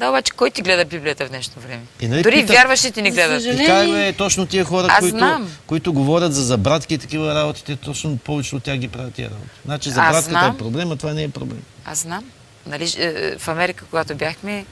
Да, 0.00 0.08
обаче 0.08 0.32
кой 0.32 0.50
ти 0.50 0.62
гледа 0.62 0.84
Библията 0.84 1.26
в 1.26 1.28
днешно 1.28 1.62
време? 1.62 1.82
И 2.00 2.08
нали 2.08 2.22
Дори 2.22 2.34
питат- 2.36 2.50
вярващите 2.50 3.02
ни 3.02 3.10
гледат. 3.10 3.42
И 3.44 3.66
как 3.66 3.88
бе, 3.88 4.12
точно 4.12 4.46
тия 4.46 4.64
хора, 4.64 4.86
Аз 4.90 4.98
които, 5.00 5.16
знам. 5.16 5.52
които 5.66 5.92
говорят 5.92 6.34
за 6.34 6.42
забратки 6.42 6.94
и 6.94 6.98
такива 6.98 7.34
работи, 7.34 7.64
те 7.64 7.76
точно 7.76 8.16
повече 8.16 8.56
от 8.56 8.62
тях 8.62 8.76
ги 8.76 8.88
правят 8.88 9.14
тия 9.14 9.30
работи. 9.30 9.50
Значи 9.64 9.90
забратката 9.90 10.52
е 10.54 10.58
проблем, 10.58 10.92
а 10.92 10.96
това 10.96 11.12
не 11.12 11.22
е 11.22 11.28
проблем. 11.28 11.62
Аз 11.84 11.98
знам. 11.98 12.24
Нали, 12.66 12.92
е, 12.96 13.38
в 13.38 13.48
Америка, 13.48 13.84
когато 13.90 14.14
бяхме, 14.14 14.64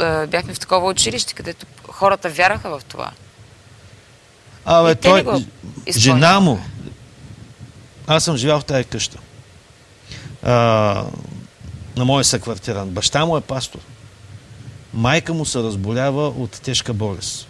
е, 0.00 0.26
бяхме 0.26 0.54
в 0.54 0.60
такова 0.60 0.86
училище, 0.86 1.34
където 1.34 1.66
хората 1.88 2.28
вяраха 2.28 2.70
в 2.70 2.84
това. 2.84 3.10
Абе, 4.64 4.94
той, 4.94 5.24
жена 5.96 6.40
му, 6.40 6.60
аз 8.06 8.24
съм 8.24 8.36
живял 8.36 8.60
в 8.60 8.64
тая 8.64 8.84
къща, 8.84 9.18
а, 10.42 10.52
на 11.96 12.04
моя 12.04 12.24
съквартирант. 12.24 12.90
Баща 12.90 13.26
му 13.26 13.36
е 13.36 13.40
пастор. 13.40 13.80
Майка 14.94 15.34
му 15.34 15.44
се 15.44 15.58
разболява 15.58 16.28
от 16.28 16.50
тежка 16.50 16.94
болест. 16.94 17.46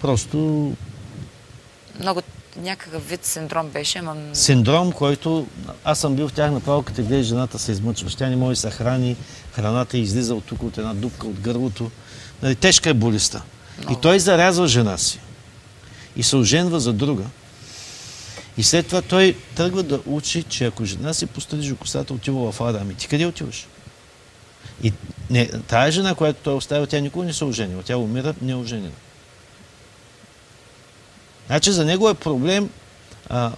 Просто 0.00 0.72
Много 2.00 2.22
някакъв 2.56 3.08
вид 3.08 3.24
синдром 3.24 3.68
беше, 3.68 3.98
ама... 3.98 4.16
синдром, 4.32 4.92
който 4.92 5.46
аз 5.84 5.98
съм 5.98 6.14
бил 6.14 6.28
в 6.28 6.32
тях 6.32 6.50
направо, 6.50 6.82
като 6.82 7.02
гледа 7.02 7.22
жената 7.22 7.58
се 7.58 7.72
измъчва. 7.72 8.10
Тя 8.10 8.28
не 8.28 8.36
може 8.36 8.60
да 8.60 8.60
се 8.60 8.76
храни, 8.76 9.16
храната 9.52 9.98
излиза 9.98 10.34
от 10.34 10.44
тук, 10.44 10.62
от 10.62 10.78
една 10.78 10.94
дупка, 10.94 11.26
от 11.26 11.40
гърлото. 11.40 11.90
Нали, 12.42 12.54
тежка 12.54 12.90
е 12.90 12.94
болестта. 12.94 13.42
И 13.90 13.96
той 14.02 14.18
зарязва 14.20 14.68
жена 14.68 14.98
си. 14.98 15.20
И 16.16 16.22
се 16.22 16.36
оженва 16.36 16.80
за 16.80 16.92
друга. 16.92 17.24
И 18.56 18.62
след 18.62 18.86
това 18.86 19.02
той 19.02 19.36
тръгва 19.54 19.82
да 19.82 20.00
учи, 20.06 20.42
че 20.42 20.64
ако 20.64 20.84
жена 20.84 21.14
си 21.14 21.26
пострижи 21.26 21.76
косата, 21.76 22.14
отива 22.14 22.52
в 22.52 22.60
ада. 22.60 22.78
Ами 22.82 22.94
ти 22.94 23.08
къде 23.08 23.26
отиваш? 23.26 23.66
И 24.82 24.92
не, 25.30 25.46
тая 25.46 25.92
жена, 25.92 26.14
която 26.14 26.40
той 26.42 26.54
оставил, 26.54 26.86
тя 26.86 27.00
никога 27.00 27.26
не 27.26 27.32
се 27.32 27.44
оженила. 27.44 27.82
Тя 27.82 27.96
умира 27.96 28.34
неоженена. 28.42 28.90
Значи 31.46 31.72
за 31.72 31.84
него 31.84 32.08
е 32.08 32.14
проблем 32.14 32.70
а, 33.28 33.52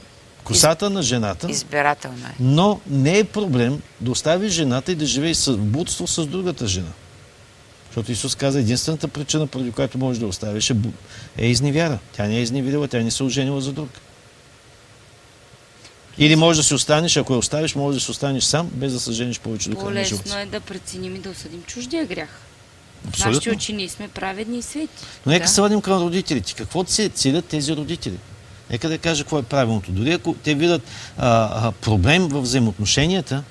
косата 0.44 0.90
на 0.90 1.02
жената, 1.02 1.50
Избирателна 1.50 2.28
е. 2.28 2.34
но 2.40 2.80
не 2.86 3.18
е 3.18 3.24
проблем 3.24 3.82
да 4.00 4.10
остави 4.10 4.48
жената 4.48 4.92
и 4.92 4.94
да 4.94 5.06
живее 5.06 5.34
с 5.34 5.56
будство 5.56 6.06
с 6.06 6.26
другата 6.26 6.66
жена. 6.66 6.90
Защото 7.86 8.12
Исус 8.12 8.34
каза, 8.34 8.60
единствената 8.60 9.08
причина, 9.08 9.46
поради 9.46 9.72
която 9.72 9.98
можеш 9.98 10.20
да 10.20 10.26
оставиш 10.26 10.70
е, 10.70 10.76
е 11.38 11.46
изневяра. 11.46 11.98
Тя 12.12 12.26
не 12.26 12.36
е 12.36 12.42
изневирила, 12.42 12.88
тя 12.88 12.98
не 12.98 13.10
се 13.10 13.22
оженила 13.22 13.60
за 13.60 13.72
друг. 13.72 13.88
Или 16.18 16.36
можеш 16.36 16.56
да 16.56 16.64
си 16.64 16.74
останеш, 16.74 17.16
ако 17.16 17.32
я 17.32 17.38
оставиш, 17.38 17.74
можеш 17.74 18.00
да 18.00 18.04
си 18.04 18.10
останеш 18.10 18.44
сам, 18.44 18.70
без 18.72 18.92
да 18.92 19.00
се 19.00 19.12
жениш 19.12 19.40
повече 19.40 19.70
до 19.70 19.76
края 19.76 19.90
на 19.90 20.04
живота. 20.04 20.24
По-лесно 20.24 20.40
е 20.40 20.46
да 20.46 20.60
преценим 20.60 21.16
и 21.16 21.18
да 21.18 21.30
осъдим 21.30 21.62
чуждия 21.62 22.06
грях. 22.06 22.40
Абсолютно. 23.08 23.30
нашите 23.30 23.50
очи 23.50 23.72
ние 23.72 23.88
сме 23.88 24.08
праведни 24.08 24.58
и 24.58 24.62
свети. 24.62 24.92
Но 25.26 25.32
нека 25.32 25.44
Да. 25.44 25.50
се 25.50 25.60
върнем 25.60 25.80
към 25.80 26.02
родителите. 26.02 26.54
Какво 26.54 26.84
целят 27.14 27.44
тези 27.44 27.76
родители? 27.76 28.16
Нека 28.70 28.88
да 28.88 28.98
кажа 28.98 29.24
какво 29.24 29.38
е 29.38 29.42
правилното. 29.42 29.92
Дори 29.92 30.12
ако 30.12 30.34
те 30.34 30.54
видят 30.54 30.82
а, 31.18 31.28
а, 31.68 31.72
проблем 31.72 32.28
в 32.28 32.40
взаимоотношенията 32.40 33.42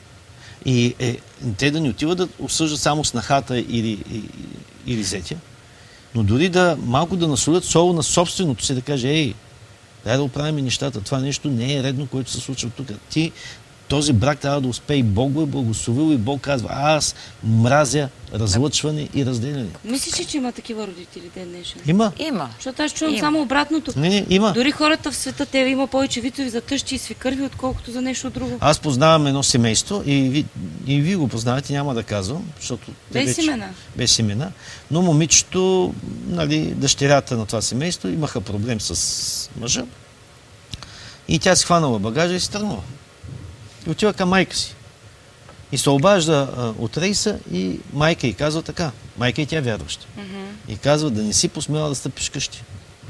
и 0.66 0.96
е, 1.00 1.18
те 1.58 1.72
да 1.72 1.82
не 1.82 1.90
отиват 1.90 2.18
да 2.18 2.28
осъждат 2.40 2.80
само 2.80 3.06
снахата 3.06 3.60
или, 3.60 3.90
и- 4.12 4.24
или 4.86 5.04
зетя, 5.04 5.36
но 6.16 6.24
дори 6.24 6.50
да 6.50 6.78
малко 6.84 7.16
да 7.16 7.28
насолят 7.28 7.64
соло 7.64 7.94
на 7.94 8.04
собственото 8.04 8.66
си, 8.66 8.74
да 8.74 8.82
каже, 8.82 9.08
ей, 9.08 9.34
дай 10.06 10.18
да 10.18 10.24
оправим 10.24 10.66
нещата. 10.66 11.02
Това 11.02 11.20
нещо 11.20 11.48
не 11.48 11.76
е 11.76 11.84
редно, 11.84 12.08
което 12.08 12.32
се 12.32 12.40
случва 12.40 12.70
тук. 12.70 12.88
Ти 13.10 13.32
този 13.90 14.14
брак 14.14 14.40
трябва 14.40 14.62
да 14.62 14.68
успее 14.68 14.98
и 14.98 15.04
Бог 15.04 15.32
го 15.32 15.42
е 15.42 15.46
благословил 15.46 16.14
и 16.14 16.18
Бог 16.18 16.42
казва, 16.42 16.70
аз 16.72 17.16
мразя 17.44 18.10
разлъчване 18.34 19.10
и 19.14 19.26
разделяне. 19.26 19.70
Мислиш 19.86 20.20
ли, 20.20 20.26
че 20.26 20.38
има 20.38 20.52
такива 20.52 20.88
родители 20.88 21.32
ден 21.36 21.50
днешен? 21.50 21.82
Има. 21.86 22.12
Има. 22.20 22.50
Защото 22.56 22.84
аз 22.84 22.94
чувам 22.94 23.14
Има. 23.14 23.20
само 23.20 23.42
обратното. 23.42 24.00
Не, 24.00 24.10
не, 24.10 24.26
има. 24.30 24.54
Дори 24.54 24.72
хората 24.72 25.12
в 25.12 25.16
света, 25.16 25.46
те 25.46 25.58
има 25.58 25.88
повече 25.88 26.22
вицови 26.22 26.50
за 26.50 26.62
тъщи 26.62 26.96
и 26.96 26.98
свикърви, 26.98 27.44
отколкото 27.44 27.92
за 27.92 28.02
нещо 28.02 28.30
друго. 28.30 28.58
Аз 28.60 28.80
познавам 28.80 29.28
едно 29.28 29.44
семейство 29.44 30.04
и 30.06 30.22
ви, 30.22 30.46
и 30.88 31.02
ви 31.02 31.16
го 31.16 31.28
познавате, 31.28 31.74
няма 31.74 31.94
да 31.94 32.04
казвам, 32.04 32.44
защото... 32.60 32.92
те 33.14 33.26
Без 33.26 33.38
имена. 33.38 33.70
Без 33.96 34.20
имена. 34.20 34.52
Но 34.92 35.02
момичето, 35.02 35.94
нали, 36.28 36.60
дъщерята 36.60 37.38
на 37.38 37.46
това 37.46 37.62
семейство 37.62 38.08
имаха 38.08 38.42
проблем 38.42 38.82
с 38.82 39.50
мъжа. 39.60 39.86
И 41.28 41.40
тя 41.40 41.56
си 41.56 41.66
хванала 41.66 42.00
багажа 42.00 42.36
и 42.36 42.40
си 42.40 42.52
тръгнала. 42.52 42.82
И 43.90 43.92
отива 43.92 44.14
към 44.14 44.30
майка 44.30 44.56
си. 44.56 44.76
И 45.72 45.78
се 45.78 45.90
обажда 45.90 46.50
а, 46.58 46.74
от 46.84 46.98
рейса 46.98 47.40
и 47.54 47.80
майка 47.94 48.28
й 48.28 48.34
казва 48.34 48.62
така. 48.62 48.92
Майка 49.18 49.42
и 49.42 49.46
тя 49.46 49.58
е 49.58 49.62
вярваща. 49.62 50.08
И 50.68 50.78
казва 50.78 51.10
да 51.10 51.24
не 51.24 51.34
си 51.34 51.48
посмела 51.48 51.90
да 51.90 51.96
стъпиш 51.96 52.30
къщи. 52.30 52.64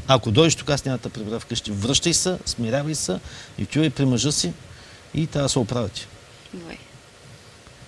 Ако 0.08 0.32
дойдеш 0.32 0.56
тук, 0.56 0.70
аз 0.70 0.86
няма 0.86 0.98
да 0.98 1.10
прибера 1.10 1.40
вкъщи. 1.40 1.72
Връщай 1.72 2.14
се, 2.14 2.38
смирявай 2.46 2.96
се 2.96 3.20
и 3.58 3.64
отивай 3.64 3.90
при 3.90 4.06
мъжа 4.06 4.32
си 4.32 4.54
и 5.14 5.28
трябва 5.28 5.46
да 5.46 5.50
се 5.50 5.60
оправите. 5.60 6.08
Добре. 6.54 6.78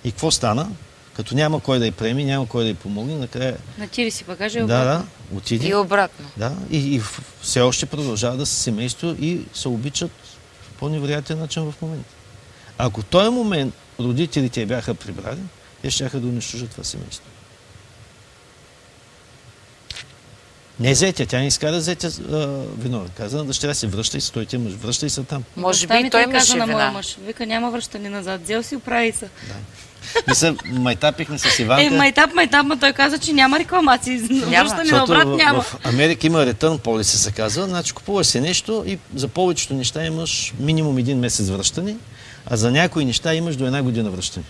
И 0.04 0.12
какво 0.12 0.32
стана? 0.32 0.70
Като 1.16 1.36
няма 1.36 1.60
кой 1.60 1.80
да 1.80 1.88
й 1.88 1.92
преми, 1.92 2.26
няма 2.26 2.48
кой 2.48 2.64
да 2.64 2.70
й 2.70 2.74
помогне, 2.74 3.16
накрая... 3.16 3.58
Натири 3.78 4.12
си 4.12 4.24
багажа 4.24 4.60
и 4.60 4.62
Да, 4.62 4.68
да, 4.68 4.82
обратно. 4.84 5.08
отиде. 5.38 5.68
И 5.68 5.76
обратно. 5.76 6.26
Да, 6.38 6.54
и, 6.72 6.96
и 6.96 7.02
все 7.42 7.62
още 7.62 7.86
продължава 7.86 8.38
да 8.38 8.46
са 8.46 8.56
семейство 8.56 9.16
и 9.20 9.42
се 9.54 9.68
обичат 9.68 10.12
по 10.80 10.90
невероятен 10.90 11.40
начин 11.40 11.72
в 11.72 11.82
момента. 11.82 12.10
Ако 12.78 13.02
в 13.02 13.06
този 13.06 13.30
момент 13.30 13.74
родителите 14.00 14.62
я 14.62 14.68
бяха 14.68 14.94
прибрали, 14.94 15.40
те 15.82 15.92
ще 15.92 16.10
да 16.10 16.28
унищожат 16.28 16.70
това 16.70 16.84
семейство. 16.84 17.26
Не 20.80 20.96
зетя, 20.96 21.26
тя 21.26 21.40
не 21.40 21.48
изкара 21.48 21.82
зетя 21.82 22.08
а, 22.08 22.48
виновен. 22.78 23.10
Каза 23.18 23.38
на 23.38 23.46
дъщеря 23.46 23.74
си, 23.74 23.88
връщай 23.88 24.22
се, 24.22 24.32
той 24.32 24.46
ти 24.46 24.56
е 24.56 24.60
мъж, 24.60 24.74
връщай 24.74 25.10
се 25.10 25.24
там. 25.24 25.44
Може 25.58 25.88
би 25.88 26.10
той 26.10 26.26
каза 26.32 26.56
на 26.56 26.68
моя 26.68 26.92
мъж. 26.92 27.18
Вика, 27.26 27.46
няма 27.46 27.72
връщане 27.72 28.10
назад. 28.10 28.42
Взел 28.44 28.64
си, 28.64 28.76
оправи 28.76 29.12
се. 29.12 29.30
И 30.32 30.36
се 30.36 30.56
майтапихме 30.66 31.40
с 31.40 31.60
Иванка. 31.60 31.96
Е, 31.96 31.98
майтап, 31.98 32.34
майтап, 32.34 32.66
ма 32.66 32.80
той 32.80 32.94
каза, 32.94 33.18
че 33.18 33.34
няма 33.34 33.60
рекламации. 33.60 34.18
Връщане 34.20 34.84
Защото 34.84 35.14
назад 35.14 35.28
в, 35.28 35.38
няма. 35.38 35.62
в 35.62 35.76
Америка 35.84 36.28
има 36.28 36.38
return 36.38 36.80
policy, 36.80 37.04
се 37.04 37.32
казва. 37.32 37.68
Значи 37.68 37.94
купуваш 37.94 38.28
се 38.28 38.42
нещо 38.42 38.84
и 38.88 38.98
за 39.16 39.28
повечето 39.28 39.74
неща 39.74 40.06
имаш 40.06 40.54
минимум 40.60 40.98
един 40.98 41.20
месец 41.20 41.50
връщане, 41.50 41.96
а 42.46 42.58
за 42.58 42.72
някои 42.72 43.06
неща 43.06 43.36
имаш 43.36 43.56
до 43.56 43.66
една 43.66 43.84
година 43.84 44.10
връщане. 44.10 44.46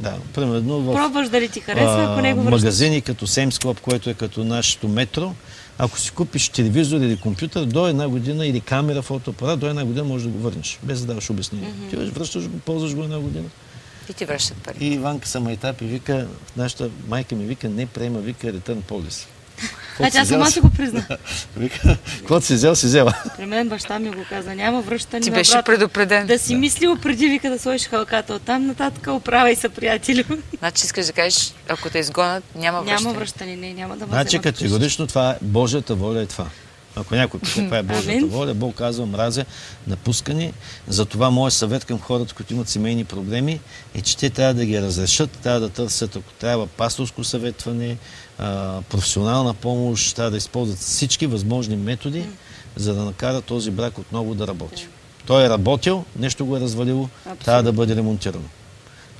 Да, 0.00 0.14
примерно 0.34 0.80
в 0.80 0.94
Пробваш 0.94 1.28
дали 1.28 1.48
ти 1.48 1.60
харесва, 1.60 2.06
ако 2.10 2.20
не 2.20 2.34
го 2.34 2.42
връщаш. 2.42 2.60
магазини 2.60 3.00
като 3.00 3.26
Club, 3.26 3.80
което 3.80 4.10
е 4.10 4.14
като 4.14 4.44
нашето 4.44 4.88
метро, 4.88 5.34
ако 5.78 5.98
си 5.98 6.10
купиш 6.10 6.48
телевизор 6.48 7.00
или 7.00 7.16
компютър, 7.16 7.64
до 7.64 7.86
една 7.86 8.08
година 8.08 8.46
или 8.46 8.60
камера, 8.60 9.02
фотоапарат, 9.02 9.60
до 9.60 9.66
една 9.66 9.84
година 9.84 10.04
можеш 10.04 10.26
да 10.26 10.32
го 10.32 10.38
върнеш, 10.38 10.78
без 10.82 11.00
да 11.00 11.06
даваш 11.06 11.30
обяснение. 11.30 11.72
Ти 11.90 11.96
връщаш 11.96 12.48
го, 12.48 12.58
ползваш 12.58 12.94
го 12.94 13.02
една 13.02 13.18
година. 13.18 13.48
И 14.10 14.12
ти 14.12 14.24
връщат 14.24 14.56
пари. 14.56 14.76
И 14.80 14.86
Иванка 14.86 15.28
са 15.28 15.40
майтап 15.40 15.80
и 15.82 15.84
вика, 15.84 16.26
нашата 16.56 16.90
майка 17.08 17.34
ми 17.34 17.44
вика, 17.44 17.68
не 17.68 17.86
приема, 17.86 18.18
вика 18.18 18.46
return 18.46 18.82
policy. 18.82 19.26
А 20.02 20.10
тя 20.10 20.24
сама 20.24 20.50
си 20.50 20.60
го 20.60 20.70
призна. 20.70 21.04
Вика, 21.56 21.96
каквото 22.18 22.46
си 22.46 22.54
взел, 22.54 22.74
си 22.76 22.86
взела. 22.86 23.14
При 23.36 23.46
мен 23.46 23.68
баща 23.68 23.98
ми 23.98 24.10
го 24.10 24.24
каза. 24.28 24.54
Няма 24.54 24.80
връщане 24.82 25.20
Ти 25.20 25.30
беше 25.30 25.62
предупреден. 25.62 26.26
Да 26.26 26.38
си 26.38 26.54
мислил 26.54 26.96
преди 26.96 27.28
вика 27.28 27.50
да 27.50 27.58
сложиш 27.58 27.88
халката 27.88 28.34
от 28.34 28.42
там 28.42 28.66
нататък, 28.66 29.06
оправяй 29.08 29.56
се, 29.56 29.68
приятелю. 29.68 30.22
Значи 30.58 30.84
искаш 30.84 31.06
да 31.06 31.12
кажеш, 31.12 31.52
ако 31.68 31.90
те 31.90 31.98
изгонят, 31.98 32.44
няма 32.54 32.82
връщане. 32.82 33.02
Няма 33.02 33.18
връщане, 33.18 33.56
не, 33.56 33.72
няма 33.72 33.96
да 33.96 34.06
ме 34.06 34.12
Значи 34.12 34.38
категорично 34.38 35.06
това 35.06 35.30
е 35.30 35.36
Божията 35.42 35.94
воля 35.94 36.22
е 36.22 36.26
това. 36.26 36.46
Ако 36.96 37.14
някой 37.14 37.40
пита 37.40 37.54
каква 37.54 37.78
е 37.78 37.82
Божията 37.82 38.26
воля, 38.26 38.54
Бог 38.54 38.74
казва 38.74 39.06
мразя 39.06 39.44
напускане. 39.86 40.52
Затова 40.88 41.30
моят 41.30 41.54
съвет 41.54 41.84
към 41.84 42.00
хората, 42.00 42.34
които 42.34 42.54
имат 42.54 42.68
семейни 42.68 43.04
проблеми, 43.04 43.60
е, 43.94 44.00
че 44.00 44.16
те 44.16 44.30
трябва 44.30 44.54
да 44.54 44.64
ги 44.64 44.82
разрешат, 44.82 45.30
трябва 45.30 45.60
да 45.60 45.68
търсят, 45.68 46.16
ако 46.16 46.32
трябва, 46.32 46.66
пасторско 46.66 47.24
съветване, 47.24 47.96
професионална 48.88 49.54
помощ, 49.54 50.16
трябва 50.16 50.30
да 50.30 50.36
използват 50.36 50.78
всички 50.78 51.26
възможни 51.26 51.76
методи, 51.76 52.24
за 52.76 52.94
да 52.94 53.04
накарат 53.04 53.44
този 53.44 53.70
брак 53.70 53.98
отново 53.98 54.34
да 54.34 54.46
работи. 54.46 54.88
Той 55.26 55.46
е 55.46 55.48
работил, 55.48 56.04
нещо 56.18 56.46
го 56.46 56.56
е 56.56 56.60
развалило, 56.60 57.08
трябва 57.44 57.62
да 57.62 57.72
бъде 57.72 57.96
ремонтирано. 57.96 58.44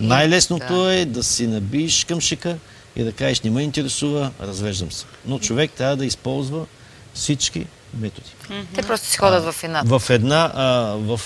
Най-лесното 0.01 0.91
е 0.91 1.05
да 1.05 1.23
си 1.23 1.47
набиеш 1.47 2.05
към 2.05 2.21
шика 2.21 2.57
и 2.97 3.05
да 3.05 3.13
кажеш, 3.13 3.41
не 3.41 3.51
ме 3.51 3.63
интересува, 3.63 4.31
развеждам 4.41 4.93
се. 4.93 5.05
Но 5.27 5.39
човек 5.39 5.71
трябва 5.71 5.97
да 5.97 6.07
използва 6.07 6.67
всички 7.19 7.67
методи. 7.95 8.31
Те 8.75 8.83
просто 8.83 9.07
си 9.07 9.19
ходят 9.19 9.55
в 9.55 9.63
инат. 9.63 9.89
В 9.89 10.03
една, 10.11 10.53
в, 10.99 11.21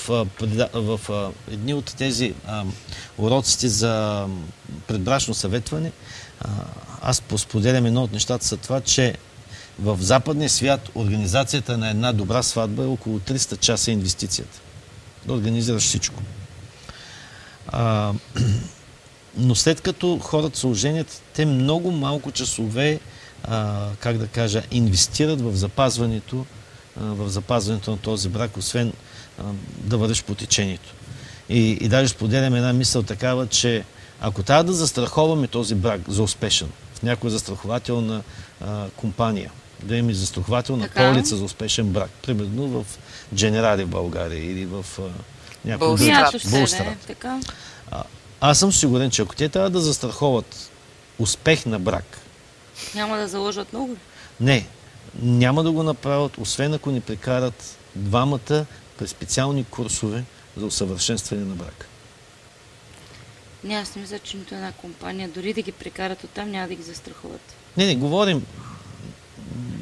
в 0.74 1.10
а, 1.10 1.30
едни 1.52 1.74
от 1.74 1.94
тези 1.98 2.34
уроците 3.18 3.68
за 3.68 4.26
предбрачно 4.86 5.34
съветване, 5.34 5.92
аз 7.02 7.20
посподелям 7.20 7.86
едно 7.86 8.02
от 8.02 8.12
нещата 8.12 8.46
са 8.46 8.56
това, 8.56 8.80
че 8.80 9.14
в 9.78 9.98
западния 10.00 10.50
свят 10.50 10.88
организацията 10.94 11.78
на 11.78 11.90
една 11.90 12.12
добра 12.12 12.42
сватба 12.42 12.82
е 12.82 12.86
около 12.86 13.18
300 13.18 13.58
часа 13.58 13.90
инвестицията. 13.90 14.60
Да 15.26 15.32
организираш 15.32 15.82
всичко. 15.82 16.22
А, 17.68 18.12
но 19.36 19.54
след 19.54 19.80
като 19.80 20.18
хората 20.18 20.58
се 20.58 20.66
оженят, 20.66 21.22
те 21.34 21.46
много 21.46 21.90
малко 21.90 22.32
часове, 22.32 23.00
а, 23.44 23.88
как 24.00 24.18
да 24.18 24.26
кажа, 24.26 24.62
инвестират 24.70 25.40
в 25.40 25.56
запазването, 25.56 26.46
а, 27.00 27.04
в 27.04 27.28
запазването 27.28 27.90
на 27.90 27.96
този 27.96 28.28
брак, 28.28 28.56
освен 28.56 28.92
а, 29.38 29.42
да 29.78 29.98
вървиш 29.98 30.24
по 30.24 30.34
течението. 30.34 30.94
И, 31.48 31.70
и 31.70 31.88
даже 31.88 32.08
споделям 32.08 32.54
една 32.54 32.72
мисъл 32.72 33.02
такава, 33.02 33.46
че 33.46 33.84
ако 34.20 34.42
трябва 34.42 34.64
да 34.64 34.72
застраховаме 34.72 35.46
този 35.46 35.74
брак 35.74 36.00
за 36.08 36.22
успешен 36.22 36.68
в 36.94 37.02
някоя 37.02 37.30
застрахователна 37.30 38.22
а, 38.60 38.88
компания, 38.96 39.50
да 39.82 39.96
има 39.96 40.10
и 40.10 40.14
застрахователна 40.14 40.82
Така. 40.82 41.12
полица 41.12 41.36
за 41.36 41.44
успешен 41.44 41.86
брак, 41.86 42.10
примерно 42.10 42.68
в 42.68 42.86
Дженерали 43.34 43.84
в 43.84 43.88
България 43.88 44.50
или 44.50 44.66
в 44.66 44.86
а, 44.98 45.02
някой 45.64 45.88
Булстрат. 45.88 47.06
Аз 48.40 48.58
съм 48.58 48.72
сигурен, 48.72 49.10
че 49.10 49.22
ако 49.22 49.34
те 49.34 49.48
трябва 49.48 49.70
да 49.70 49.80
застраховат 49.80 50.70
успех 51.18 51.66
на 51.66 51.78
брак. 51.78 52.18
Няма 52.94 53.16
да 53.16 53.28
заложат 53.28 53.72
много. 53.72 53.96
Не, 54.40 54.66
няма 55.22 55.62
да 55.62 55.72
го 55.72 55.82
направят, 55.82 56.38
освен 56.38 56.74
ако 56.74 56.90
ни 56.90 57.00
прекарат 57.00 57.78
двамата 57.96 58.66
през 58.98 59.10
специални 59.10 59.64
курсове 59.64 60.24
за 60.56 60.66
усъвършенстване 60.66 61.44
на 61.44 61.54
брака. 61.54 61.86
Не, 63.64 63.74
аз 63.74 63.94
не 63.94 64.02
мисля, 64.02 64.18
че 64.18 64.36
нито 64.36 64.54
една 64.54 64.72
компания, 64.72 65.28
дори 65.28 65.52
да 65.52 65.62
ги 65.62 65.72
прекарат 65.72 66.24
оттам, 66.24 66.50
няма 66.50 66.68
да 66.68 66.74
ги 66.74 66.82
застрахуват. 66.82 67.54
Не, 67.76 67.86
не, 67.86 67.96
говорим. 67.96 68.46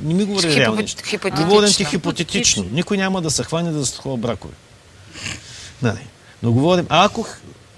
Не 0.02 0.14
ми 0.14 0.24
говори 0.24 0.46
Хипо- 0.46 1.04
хипотетично. 1.04 1.46
Говорим 1.46 1.72
ти 1.72 1.84
хипотетично. 1.84 2.64
Никой 2.72 2.96
няма 2.96 3.22
да 3.22 3.30
се 3.30 3.44
хване 3.44 3.70
да 3.72 3.78
застрахова 3.78 4.16
бракове. 4.16 4.54
Нали. 5.82 6.06
Но 6.42 6.52
говорим, 6.52 6.86
а 6.88 7.04
ако, 7.04 7.26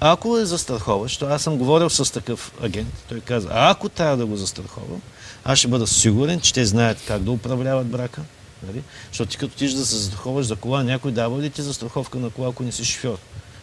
ако 0.05 0.39
е 0.39 0.45
застраховаш, 0.45 1.23
аз 1.23 1.43
съм 1.43 1.57
говорил 1.57 1.91
с 1.91 2.13
такъв 2.13 2.53
агент, 2.63 3.05
той 3.09 3.21
каза, 3.21 3.49
а 3.53 3.71
ако 3.71 3.89
трябва 3.89 4.17
да 4.17 4.27
го 4.27 4.37
застраховам, 4.37 5.01
аз 5.45 5.59
ще 5.59 5.69
бъда 5.69 5.87
сигурен, 5.87 6.41
че 6.41 6.55
те 6.55 6.65
знаят 6.65 6.99
как 7.07 7.23
да 7.23 7.31
управляват 7.31 7.87
брака. 7.87 8.21
Нали? 8.67 8.83
Защото 9.09 9.31
ти 9.31 9.37
като 9.37 9.57
тиш 9.57 9.73
да 9.73 9.87
се 9.87 9.97
застраховаш 9.97 10.47
за 10.47 10.57
кола, 10.57 10.83
някой 10.85 11.13
дава 11.13 11.43
ли 11.43 11.51
ти 11.51 11.63
застраховка 11.63 12.19
на 12.19 12.31
кола, 12.31 12.49
ако 12.49 12.63
не 12.63 12.73
си 12.73 12.85
шофьор? 12.85 13.19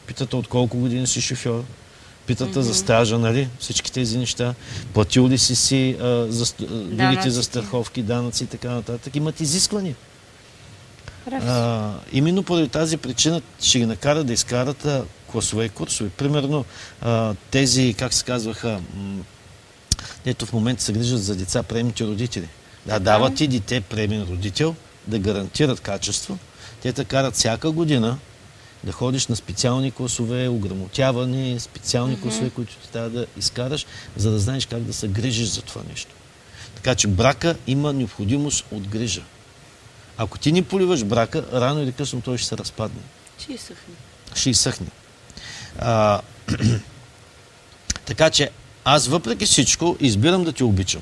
Питате 0.07 0.35
от 0.35 0.47
колко 0.47 0.77
години 0.77 1.07
си 1.07 1.21
шофьор? 1.21 1.63
Питате 2.25 2.61
за 2.61 2.75
стажа, 2.75 3.19
нали? 3.19 3.49
Всички 3.59 3.91
тези 3.91 4.17
неща. 4.17 4.53
Платил 4.93 5.27
ли 5.27 5.37
си 5.37 5.55
си 5.55 5.97
а, 6.01 6.25
за, 6.29 6.53
другите 6.69 7.29
застраховки, 7.29 8.01
данъци 8.01 8.43
и 8.43 8.47
така 8.47 8.69
нататък. 8.69 9.15
Имат 9.15 9.39
изисквания. 9.39 9.95
А, 11.31 11.91
именно 12.11 12.43
поради 12.43 12.67
тази 12.67 12.97
причина 12.97 13.41
ще 13.61 13.79
ги 13.79 13.85
накара 13.85 14.23
да 14.23 14.33
изкарат 14.33 14.87
класове 15.31 15.65
и 15.65 15.69
курсове. 15.69 16.09
Примерно 16.09 16.65
тези, 17.51 17.95
как 17.97 18.13
се 18.13 18.23
казваха, 18.23 18.81
ето 20.25 20.45
в 20.45 20.53
момента 20.53 20.83
се 20.83 20.93
грижат 20.93 21.23
за 21.23 21.35
деца, 21.35 21.63
приемните 21.63 22.03
родители. 22.03 22.47
Да, 22.85 22.99
дават 22.99 23.35
ти 23.35 23.47
дете 23.47 23.81
премен 23.81 24.23
родител, 24.23 24.75
да 25.07 25.19
гарантират 25.19 25.79
качество. 25.79 26.37
Те 26.81 26.93
те 26.93 27.05
карат 27.05 27.35
всяка 27.35 27.71
година 27.71 28.17
да 28.83 28.91
ходиш 28.91 29.27
на 29.27 29.35
специални 29.35 29.91
класове, 29.91 30.47
ограмотяване, 30.47 31.59
специални 31.59 32.21
класове, 32.21 32.49
които 32.49 32.75
ти 32.75 32.91
трябва 32.91 33.09
да 33.09 33.25
изкараш, 33.37 33.85
за 34.17 34.31
да 34.31 34.39
знаеш 34.39 34.65
как 34.65 34.83
да 34.83 34.93
се 34.93 35.07
грижиш 35.07 35.47
за 35.47 35.61
това 35.61 35.81
нещо. 35.89 36.15
Така 36.75 36.95
че 36.95 37.07
брака 37.07 37.55
има 37.67 37.93
необходимост 37.93 38.65
от 38.71 38.87
грижа. 38.87 39.21
Ако 40.17 40.39
ти 40.39 40.51
не 40.51 40.63
поливаш 40.63 41.03
брака, 41.03 41.45
рано 41.53 41.81
или 41.81 41.91
късно 41.91 42.21
той 42.21 42.37
ще 42.37 42.47
се 42.47 42.57
разпадне. 42.57 43.01
Ще 43.39 43.53
изсъхне. 43.53 43.93
Ще 44.35 44.49
изсъхне. 44.49 44.87
А, 45.81 46.21
така 48.05 48.29
че 48.29 48.49
аз 48.85 49.07
въпреки 49.07 49.45
всичко 49.45 49.97
избирам 49.99 50.43
да 50.43 50.53
те 50.53 50.63
обичам. 50.63 51.01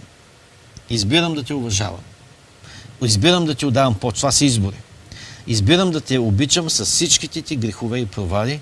Избирам 0.89 1.35
да 1.35 1.43
те 1.43 1.53
уважавам. 1.53 2.01
Избирам 3.03 3.45
да 3.45 3.55
ти 3.55 3.65
отдавам 3.65 3.95
по 3.95 4.11
Това 4.11 4.31
са 4.31 4.45
избори. 4.45 4.75
Избирам 5.47 5.91
да 5.91 6.01
те 6.01 6.19
обичам 6.19 6.69
с 6.69 6.85
всичките 6.85 7.41
ти 7.41 7.55
грехове 7.55 7.99
и 7.99 8.05
провали. 8.05 8.61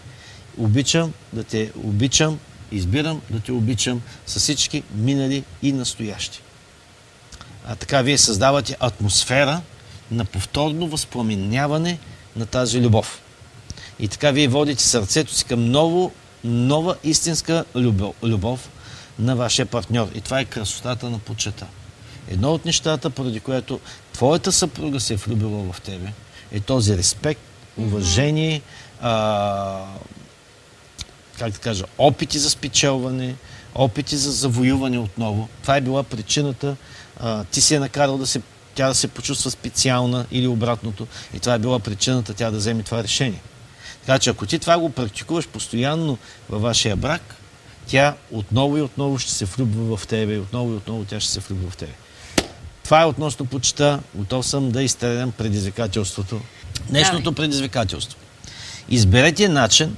Обичам 0.57 1.13
да 1.33 1.43
те 1.43 1.71
обичам, 1.83 2.39
избирам 2.71 3.21
да 3.29 3.39
те 3.39 3.51
обичам 3.51 4.01
с 4.25 4.39
всички 4.39 4.83
минали 4.95 5.43
и 5.61 5.71
настоящи. 5.71 6.41
А 7.67 7.75
така 7.75 8.01
вие 8.01 8.17
създавате 8.17 8.77
атмосфера 8.79 9.61
на 10.11 10.25
повторно 10.25 10.87
възпламеняване 10.87 11.99
на 12.35 12.45
тази 12.45 12.81
любов. 12.81 13.21
И 13.99 14.07
така 14.07 14.31
вие 14.31 14.47
водите 14.47 14.83
сърцето 14.83 15.33
си 15.33 15.45
към 15.45 15.71
ново, 15.71 16.11
нова 16.43 16.95
истинска 17.03 17.65
любов, 17.75 18.15
любов 18.23 18.69
на 19.19 19.35
вашия 19.35 19.65
партньор. 19.65 20.07
И 20.15 20.21
това 20.21 20.39
е 20.39 20.45
красотата 20.45 21.09
на 21.09 21.19
почета. 21.19 21.65
Едно 22.27 22.53
от 22.53 22.65
нещата, 22.65 23.09
поради 23.09 23.39
което 23.39 23.79
твоята 24.13 24.51
съпруга 24.51 24.99
се 24.99 25.13
е 25.13 25.17
влюбила 25.17 25.73
в 25.73 25.81
тебе, 25.81 26.13
е 26.51 26.59
този 26.59 26.97
респект, 26.97 27.41
уважение, 27.77 28.61
а, 29.01 29.85
как 31.39 31.51
да 31.51 31.59
кажа, 31.59 31.83
опити 31.97 32.39
за 32.39 32.49
спечелване, 32.49 33.35
опити 33.75 34.17
за 34.17 34.31
завоюване 34.31 34.99
отново. 34.99 35.49
Това 35.61 35.77
е 35.77 35.81
била 35.81 36.03
причината. 36.03 36.75
А, 37.19 37.43
ти 37.43 37.61
си 37.61 37.75
е 37.75 37.79
накарал 37.79 38.17
да 38.17 38.27
се, 38.27 38.41
тя 38.75 38.87
да 38.87 38.95
се 38.95 39.07
почувства 39.07 39.51
специална 39.51 40.25
или 40.31 40.47
обратното. 40.47 41.07
И 41.33 41.39
това 41.39 41.53
е 41.53 41.59
била 41.59 41.79
причината 41.79 42.33
тя 42.33 42.51
да 42.51 42.57
вземе 42.57 42.83
това 42.83 43.03
решение. 43.03 43.41
Така 44.05 44.19
че 44.19 44.29
ако 44.29 44.45
ти 44.45 44.59
това 44.59 44.79
го 44.79 44.89
практикуваш 44.89 45.47
постоянно 45.47 46.17
във 46.49 46.61
вашия 46.61 46.95
брак, 46.95 47.35
тя 47.87 48.15
отново 48.31 48.77
и 48.77 48.81
отново 48.81 49.19
ще 49.19 49.31
се 49.31 49.45
влюбва 49.45 49.97
в 49.97 50.07
тебе, 50.07 50.33
и 50.33 50.39
отново 50.39 50.73
и 50.73 50.75
отново 50.75 51.05
тя 51.05 51.19
ще 51.19 51.31
се 51.31 51.39
влюбва 51.39 51.69
в 51.69 51.77
тебе. 51.77 51.93
Това 52.83 53.01
е 53.01 53.05
относно 53.05 53.45
почета. 53.45 53.99
Готов 54.15 54.47
съм 54.47 54.71
да 54.71 54.83
изстрелям 54.83 55.31
предизвикателството. 55.31 56.41
Днешното 56.89 57.33
предизвикателство. 57.33 58.17
Изберете 58.89 59.49
начин 59.49 59.95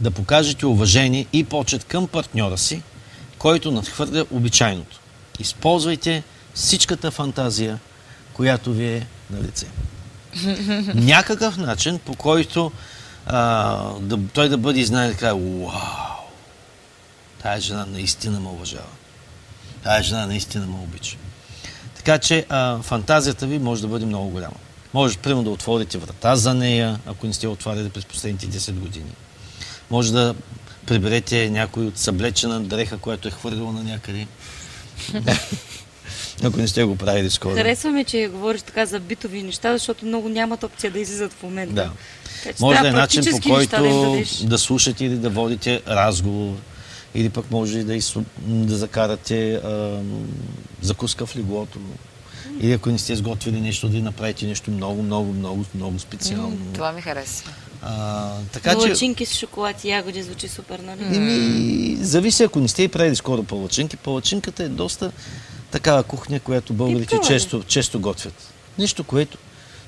да 0.00 0.10
покажете 0.10 0.66
уважение 0.66 1.26
и 1.32 1.44
почет 1.44 1.84
към 1.84 2.08
партньора 2.08 2.58
си, 2.58 2.82
който 3.38 3.72
надхвърля 3.72 4.26
обичайното. 4.30 5.00
Използвайте 5.38 6.22
всичката 6.54 7.10
фантазия, 7.10 7.78
която 8.32 8.72
ви 8.72 8.86
е 8.86 9.06
на 9.30 9.42
лице. 9.42 9.66
Някакъв 10.94 11.56
начин, 11.56 11.98
по 11.98 12.14
който 12.14 12.72
а, 13.26 13.98
да, 14.00 14.18
той 14.32 14.48
да 14.48 14.58
бъде 14.58 14.84
знае 14.84 15.08
да 15.08 15.14
каже, 15.14 15.32
вау, 15.32 15.70
тая 17.42 17.60
жена 17.60 17.86
наистина 17.86 18.40
ме 18.40 18.48
уважава. 18.48 18.92
Тая 19.82 20.02
жена 20.02 20.26
наистина 20.26 20.66
ме 20.66 20.74
обича. 20.74 21.16
Така 21.96 22.18
че 22.18 22.46
а, 22.48 22.82
фантазията 22.82 23.46
ви 23.46 23.58
може 23.58 23.82
да 23.82 23.88
бъде 23.88 24.06
много 24.06 24.28
голяма. 24.30 24.56
Може, 24.94 25.18
примерно, 25.18 25.42
да 25.42 25.50
отворите 25.50 25.98
врата 25.98 26.36
за 26.36 26.54
нея, 26.54 27.00
ако 27.06 27.26
не 27.26 27.32
сте 27.32 27.48
отваряли 27.48 27.90
през 27.90 28.04
последните 28.04 28.46
10 28.46 28.72
години. 28.72 29.10
Може 29.90 30.12
да 30.12 30.34
приберете 30.86 31.50
някой 31.50 31.86
от 31.86 31.98
съблечена 31.98 32.60
дреха, 32.60 32.98
която 32.98 33.28
е 33.28 33.30
хвърлила 33.30 33.72
на 33.72 33.82
някъде. 33.82 34.26
ако 36.42 36.58
не 36.58 36.68
сте 36.68 36.84
го 36.84 36.96
правили 36.96 37.30
скоро. 37.30 37.54
Харесваме, 37.54 38.04
че 38.04 38.28
говориш 38.32 38.62
така 38.62 38.86
за 38.86 39.00
битови 39.00 39.42
неща, 39.42 39.72
защото 39.72 40.06
много 40.06 40.28
нямат 40.28 40.62
опция 40.64 40.90
да 40.90 40.98
излизат 40.98 41.32
в 41.32 41.42
момента. 41.42 41.74
Да. 41.74 41.90
Така 42.42 42.56
че 42.56 42.64
Може 42.64 42.80
да 42.80 42.88
е 42.88 42.92
начин 42.92 43.22
по 43.24 43.30
да 43.30 43.40
който 43.40 43.82
дадеш. 43.82 44.36
да 44.38 44.58
слушате 44.58 45.04
или 45.04 45.14
да 45.16 45.30
водите 45.30 45.82
разговор, 45.88 46.54
или 47.14 47.30
пък 47.30 47.50
може 47.50 47.82
да, 47.82 47.92
изсу- 47.92 48.24
да 48.46 48.76
закарате 48.76 49.54
а, 49.54 50.00
закуска 50.82 51.26
в 51.26 51.36
леглото. 51.36 51.78
Или 52.60 52.72
ако 52.72 52.90
не 52.90 52.98
сте 52.98 53.16
сготвили 53.16 53.60
нещо, 53.60 53.88
да 53.88 53.98
направите 53.98 54.46
нещо 54.46 54.70
много, 54.70 55.02
много, 55.02 55.32
много, 55.32 55.64
много 55.74 55.98
специално. 55.98 56.58
Това 56.74 56.92
ми 56.92 57.00
хареса. 57.00 57.44
А, 57.82 58.30
така 58.52 58.70
че, 58.70 58.76
Палачинки 58.76 59.26
с 59.26 59.34
шоколад 59.34 59.84
и 59.84 59.88
ягоди 59.88 60.22
звучи 60.22 60.48
супер, 60.48 60.78
нали? 60.78 61.16
еми, 61.16 61.96
зависи 62.00 62.42
ако 62.42 62.60
не 62.60 62.68
сте 62.68 62.82
и 62.82 62.88
правили 62.88 63.16
скоро 63.16 63.42
палачинки. 63.42 63.96
Палачинката 63.96 64.64
е 64.64 64.68
доста 64.68 65.12
такава 65.74 66.02
кухня, 66.02 66.40
която 66.40 66.72
българите 66.72 67.08
Типова, 67.10 67.28
често, 67.28 67.62
често 67.62 68.00
готвят. 68.00 68.34
Нещо, 68.78 69.04
което 69.04 69.38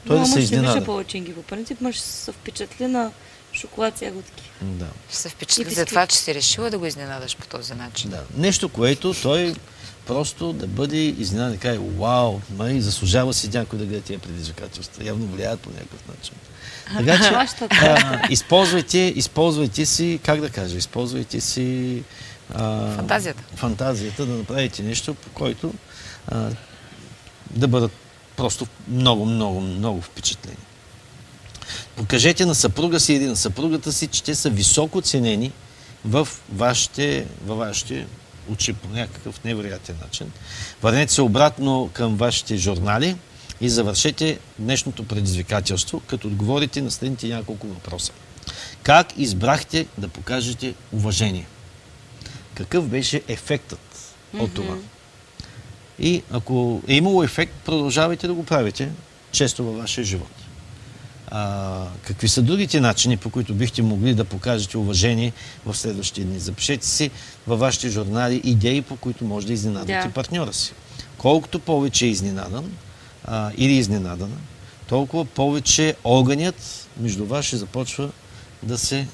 той 0.07 0.17
Моя 0.17 0.27
да 0.27 0.33
се 0.33 0.41
изненада. 0.41 0.85
палачинки. 0.85 1.35
По 1.35 1.43
принцип 1.43 1.81
мъж 1.81 1.99
се 1.99 2.33
впечатли 2.33 2.87
на 2.87 3.11
шоколад 3.53 3.99
с 3.99 4.03
ягодки. 4.03 4.51
Да. 4.63 4.87
Ще 5.09 5.19
се 5.19 5.29
И 5.29 5.31
впечатли 5.31 5.75
за 5.75 5.87
това, 5.87 6.07
че 6.07 6.17
си 6.17 6.35
решила 6.35 6.71
да 6.71 6.79
го 6.79 6.87
изненадаш 6.87 7.37
по 7.37 7.47
този 7.47 7.75
начин. 7.75 8.11
Да. 8.11 8.23
Нещо, 8.37 8.69
което 8.69 9.15
той 9.23 9.55
просто 10.07 10.53
да 10.53 10.67
бъде 10.67 10.97
изненадан 10.97 11.55
и 11.55 11.59
каже, 11.59 11.79
вау, 11.99 12.41
май, 12.57 12.81
заслужава 12.81 13.35
си 13.35 13.51
някой 13.55 13.79
да 13.79 13.85
гледа 13.85 14.01
тия 14.01 14.19
предизвикателства. 14.19 15.05
Явно 15.05 15.27
влияят 15.27 15.61
по 15.61 15.71
някакъв 15.71 16.09
начин. 16.09 16.35
Така 16.97 17.19
че, 17.19 17.67
а, 17.71 18.29
използвайте, 18.31 18.99
използвайте 18.99 19.87
си, 19.87 20.21
как 20.25 20.41
да 20.41 20.51
кажа, 20.51 20.77
използвайте 20.77 21.41
си 21.41 22.03
а, 22.55 22.91
Фантазията. 22.97 23.43
фантазията 23.57 24.27
да 24.27 24.33
направите 24.33 24.83
нещо, 24.83 25.15
по 25.15 25.31
който 25.31 25.75
а, 26.29 26.51
да 27.51 27.69
бъдат 27.69 27.93
просто 28.37 28.67
много, 28.89 29.27
много, 29.27 29.61
много 29.61 30.01
впечатлени. 30.03 30.57
Покажете 31.97 32.47
на 32.47 32.55
съпруга 32.55 33.01
си 33.01 33.15
или 33.15 33.27
на 33.27 33.37
съпругата 33.37 33.93
си, 33.93 34.07
че 34.07 34.23
те 34.23 34.35
са 34.35 34.51
високо 34.51 35.01
ценени 35.01 35.53
в 36.05 36.29
вашите, 36.53 37.27
във 37.47 37.59
вашите 37.59 38.07
очи 38.53 38.73
по 38.73 38.89
някакъв 38.89 39.45
невероятен 39.45 39.97
начин. 40.03 40.33
Върнете 40.83 41.13
се 41.13 41.23
обратно 41.23 41.91
към 41.93 42.17
вашите 42.17 42.57
журнали 42.57 43.17
и 43.61 43.69
завършете 43.69 44.39
днешното 44.59 45.05
предизвикателство, 45.07 46.01
като 46.07 46.29
отговорите 46.29 46.83
на 46.83 46.91
следните 46.91 47.29
няколко 47.29 47.67
въпроса. 47.67 48.13
Как 48.83 49.07
избрахте 49.17 49.87
да 49.99 50.09
покажете 50.09 50.75
уважение? 50.93 51.47
Какъв 52.57 52.89
беше 52.89 53.23
ефектът 53.29 54.15
от 54.39 54.55
това? 54.55 54.77
И 55.99 56.23
ако 56.31 56.83
е 56.89 56.95
имало 56.95 57.23
ефект, 57.23 57.53
продължавайте 57.65 58.27
да 58.27 58.35
го 58.35 58.45
правите 58.45 58.91
често 59.33 59.65
във 59.65 59.77
вашия 59.77 60.05
живот. 60.05 60.31
А, 61.29 61.85
какви 62.03 62.29
са 62.29 62.43
другите 62.43 62.81
начини, 62.81 63.17
по 63.17 63.31
които 63.31 63.55
бихте 63.55 63.83
могли 63.83 64.15
да 64.15 64.25
покажете 64.25 64.79
уважение 64.79 65.33
в 65.67 65.77
следващите 65.77 66.25
дни? 66.25 66.39
Запишете 66.39 66.87
си 66.87 67.11
във 67.47 67.59
вашите 67.61 67.89
журнали 67.89 68.41
идеи, 68.45 68.83
по 68.83 68.97
които 68.97 69.25
може 69.25 69.47
да 69.47 69.53
изненадате 69.53 70.09
Да. 70.09 70.15
партньора 70.15 70.53
си. 70.53 70.73
Колкото 71.19 71.59
повече 71.59 72.07
е 72.07 72.09
изненадан 72.09 72.73
а, 73.25 73.51
или 73.57 73.73
изненадана, 73.73 74.37
толкова 74.89 75.25
повече 75.25 75.95
огънят 76.05 76.89
между 77.01 77.27
вас 77.27 77.45
ще 77.45 77.57
започва 77.57 78.11
да 78.63 78.79
се, 78.79 79.07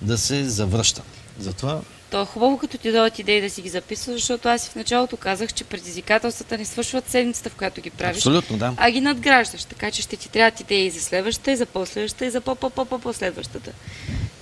да 0.00 0.18
се 0.18 0.48
завръща. 0.48 1.02
Затова 1.38 1.80
То 2.12 2.22
е 2.22 2.26
хубаво, 2.26 2.58
като 2.58 2.78
ти 2.78 2.92
дойдат 2.92 3.18
идеи 3.18 3.40
да 3.40 3.50
си 3.50 3.62
ги 3.62 3.68
записваш, 3.68 4.14
защото 4.14 4.48
аз 4.48 4.66
и 4.66 4.70
в 4.70 4.74
началото 4.74 5.16
казах, 5.16 5.52
че 5.52 5.64
предизвикателствата 5.64 6.58
не 6.58 6.64
свършват 6.64 7.10
седмицата, 7.10 7.50
в 7.50 7.54
която 7.54 7.80
ги 7.80 7.90
правиш. 7.90 8.16
абсолютно 8.16 8.58
да. 8.58 8.74
А 8.76 8.90
ги 8.90 9.00
надграждаш, 9.00 9.64
така 9.64 9.90
че 9.90 10.02
ще 10.02 10.16
ти 10.16 10.28
трябват 10.28 10.60
идеи 10.60 10.90
за 10.90 11.00
следващата, 11.00 11.52
и 11.52 11.56
за 11.56 11.66
последващата, 11.66 12.26
и 12.26 12.30
за 12.30 12.40
по-по-по-по-последващата. 12.40 13.70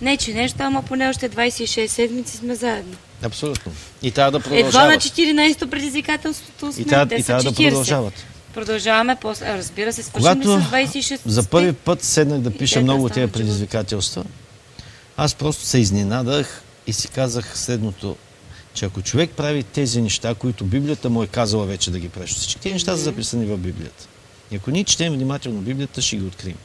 Не, 0.01 0.17
че 0.17 0.35
нещо, 0.35 0.57
ама 0.61 0.83
поне 0.83 1.09
още 1.09 1.31
26 1.31 1.87
седмици 1.87 2.37
сме 2.37 2.55
заедно. 2.55 2.97
Абсолютно. 3.23 3.73
И 4.03 4.11
трябва 4.11 4.31
да 4.31 4.37
Едва 4.37 4.59
на 4.59 4.63
продължават. 4.63 5.03
14-то 5.03 5.71
предизвикателството 5.71 6.73
сме, 6.73 6.83
И 6.83 6.87
трябва, 6.87 7.17
и 7.17 7.23
трябва 7.23 7.43
да 7.43 7.53
40. 7.53 7.57
продължават. 7.57 8.15
Продължаваме 8.55 9.17
после. 9.21 9.47
Разбира 9.59 9.93
се, 9.93 10.03
свършим 10.03 10.43
Когато 10.43 10.61
с 10.61 10.71
26 10.71 11.21
за 11.27 11.43
първи 11.43 11.73
път 11.73 12.03
седнах 12.03 12.41
да 12.41 12.51
пиша 12.51 12.81
много 12.81 13.05
от 13.05 13.13
стана 13.13 13.27
тези 13.27 13.33
предизвикателства, 13.33 14.25
аз 15.17 15.35
просто 15.35 15.65
се 15.65 15.79
изненадах 15.79 16.63
и 16.91 16.93
си 16.93 17.09
казах 17.09 17.59
следното, 17.59 18.17
че 18.75 18.85
ако 18.85 19.03
човек 19.03 19.31
прави 19.31 19.63
тези 19.63 20.03
неща, 20.03 20.35
които 20.35 20.65
Библията 20.65 21.11
му 21.11 21.23
е 21.23 21.27
казала 21.27 21.67
вече 21.67 21.91
да 21.91 21.99
ги 21.99 22.09
правиш, 22.09 22.31
всички 22.31 22.61
тези 22.61 22.73
неща 22.73 22.97
са 22.97 23.03
записани 23.03 23.47
в 23.47 23.59
Библията. 23.59 24.09
И 24.51 24.57
ако 24.57 24.71
ние 24.71 24.85
четем 24.85 25.13
внимателно 25.13 25.61
Библията, 25.61 26.03
ще 26.03 26.17
ги 26.17 26.25
открием. 26.25 26.57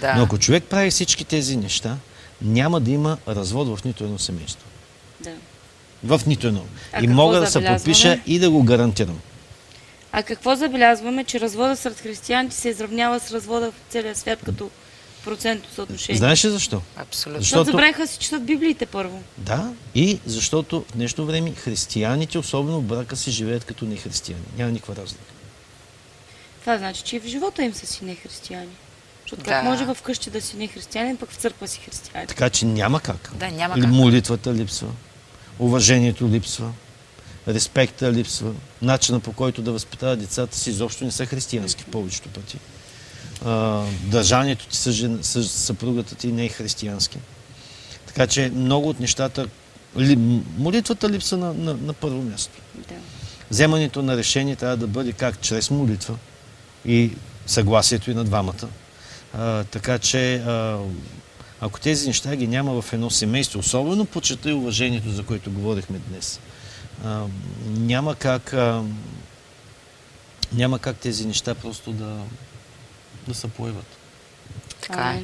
Да. 0.00 0.14
Но 0.14 0.22
ако 0.22 0.38
човек 0.38 0.64
прави 0.64 0.90
всички 0.90 1.24
тези 1.24 1.56
неща, 1.56 1.96
няма 2.42 2.80
да 2.80 2.90
има 2.90 3.18
развод 3.28 3.78
в 3.78 3.84
нито 3.84 4.04
едно 4.04 4.18
семейство. 4.18 4.66
Да. 5.20 5.30
В 6.04 6.26
нито 6.26 6.46
едно. 6.46 6.64
А 6.92 7.04
и 7.04 7.06
мога 7.06 7.40
да 7.40 7.46
се 7.46 7.64
подпиша 7.64 8.20
и 8.26 8.38
да 8.38 8.50
го 8.50 8.62
гарантирам. 8.62 9.20
А 10.12 10.22
какво 10.22 10.56
забелязваме, 10.56 11.24
че 11.24 11.40
развода 11.40 11.76
сред 11.76 12.00
християните 12.00 12.56
се 12.56 12.68
изравнява 12.68 13.20
с 13.20 13.32
развода 13.32 13.72
в 13.72 13.74
целия 13.88 14.14
свят 14.14 14.38
като 14.44 14.70
процентно 15.24 15.70
съотношение? 15.74 16.18
Знаеш 16.18 16.44
ли 16.44 16.50
защо? 16.50 16.82
Абсолютно. 16.96 17.40
Защото 17.42 17.60
Защото- 17.60 17.70
забравиха 17.70 18.06
си 18.06 18.18
четат 18.18 18.44
Библиите 18.44 18.86
първо. 18.86 19.22
Да, 19.38 19.72
и 19.94 20.20
защото 20.26 20.80
в 20.88 20.92
днешно 20.92 21.26
време 21.26 21.54
християните, 21.54 22.38
особено 22.38 22.80
в 22.80 22.84
брака 22.84 23.16
си, 23.16 23.30
живеят 23.30 23.64
като 23.64 23.84
нехристияни. 23.84 24.42
Няма 24.58 24.70
никаква 24.70 24.96
разлика. 24.96 25.24
Това 26.60 26.78
значи, 26.78 27.02
че 27.02 27.16
и 27.16 27.20
в 27.20 27.26
живота 27.26 27.62
им 27.62 27.74
са 27.74 27.86
си 27.86 28.04
нехристияни. 28.04 28.68
Защото 29.22 29.42
Да. 29.42 29.50
как 29.50 29.64
може 29.64 29.84
в 29.84 29.96
къщи 30.02 30.30
да 30.30 30.40
си 30.40 30.56
нехристиянин, 30.56 31.16
пък 31.16 31.30
в 31.30 31.36
църква 31.36 31.68
си 31.68 31.80
християнин? 31.86 32.28
Така 32.28 32.50
че 32.50 32.64
няма 32.66 33.00
как. 33.00 33.30
Да, 33.34 33.48
няма 33.50 33.74
как. 33.74 33.90
молитвата 33.90 34.54
липсва, 34.54 34.88
уважението 35.58 36.28
липсва, 36.28 36.72
респекта 37.48 38.12
липсва, 38.12 38.52
начина 38.82 39.20
по 39.20 39.32
който 39.32 39.62
да 39.62 39.72
възпитава 39.72 40.16
децата 40.16 40.56
си 40.56 40.70
изобщо 40.70 41.04
не 41.04 41.10
са 41.10 41.26
християнски 41.26 41.84
повечето 41.84 42.28
пъти. 42.28 42.58
А, 43.44 43.84
държанието 44.04 44.66
ти 44.66 44.76
с, 44.76 45.44
съпругата 45.44 46.14
ти 46.14 46.26
не 46.26 46.44
е 46.44 46.48
християнски. 46.48 47.18
Така 48.06 48.26
че 48.26 48.52
много 48.54 48.88
от 48.88 49.00
нещата, 49.00 49.46
ли, 49.98 50.16
молитвата 50.58 51.10
липса 51.10 51.36
на, 51.36 51.54
на, 51.54 51.74
на 51.74 51.92
първо 51.92 52.22
място. 52.22 52.52
Да. 52.88 52.94
Вземането 53.50 54.02
на 54.02 54.16
решение 54.16 54.56
трябва 54.56 54.76
да 54.76 54.86
бъде 54.86 55.12
как? 55.12 55.40
Чрез 55.40 55.70
молитва 55.70 56.16
и 56.84 57.10
съгласието 57.46 58.10
и 58.10 58.14
на 58.14 58.24
двамата. 58.24 58.68
А, 59.34 59.64
така 59.64 59.98
че, 59.98 60.34
а, 60.36 60.78
ако 61.60 61.80
тези 61.80 62.06
неща 62.06 62.36
ги 62.36 62.46
няма 62.46 62.82
в 62.82 62.92
едно 62.92 63.10
семейство, 63.10 63.58
особено 63.58 64.04
почета 64.04 64.50
и 64.50 64.54
уважението, 64.54 65.10
за 65.10 65.22
което 65.22 65.50
говорихме 65.50 65.98
днес, 66.08 66.40
а, 67.04 67.24
няма 67.66 68.14
как, 68.14 68.54
няма 70.52 70.78
как 70.78 70.96
тези 70.96 71.26
неща 71.26 71.54
просто 71.54 71.92
да, 71.92 72.16
да 73.28 73.34
се 73.34 73.48
появат. 73.48 73.86
Така 74.80 75.10
е. 75.10 75.22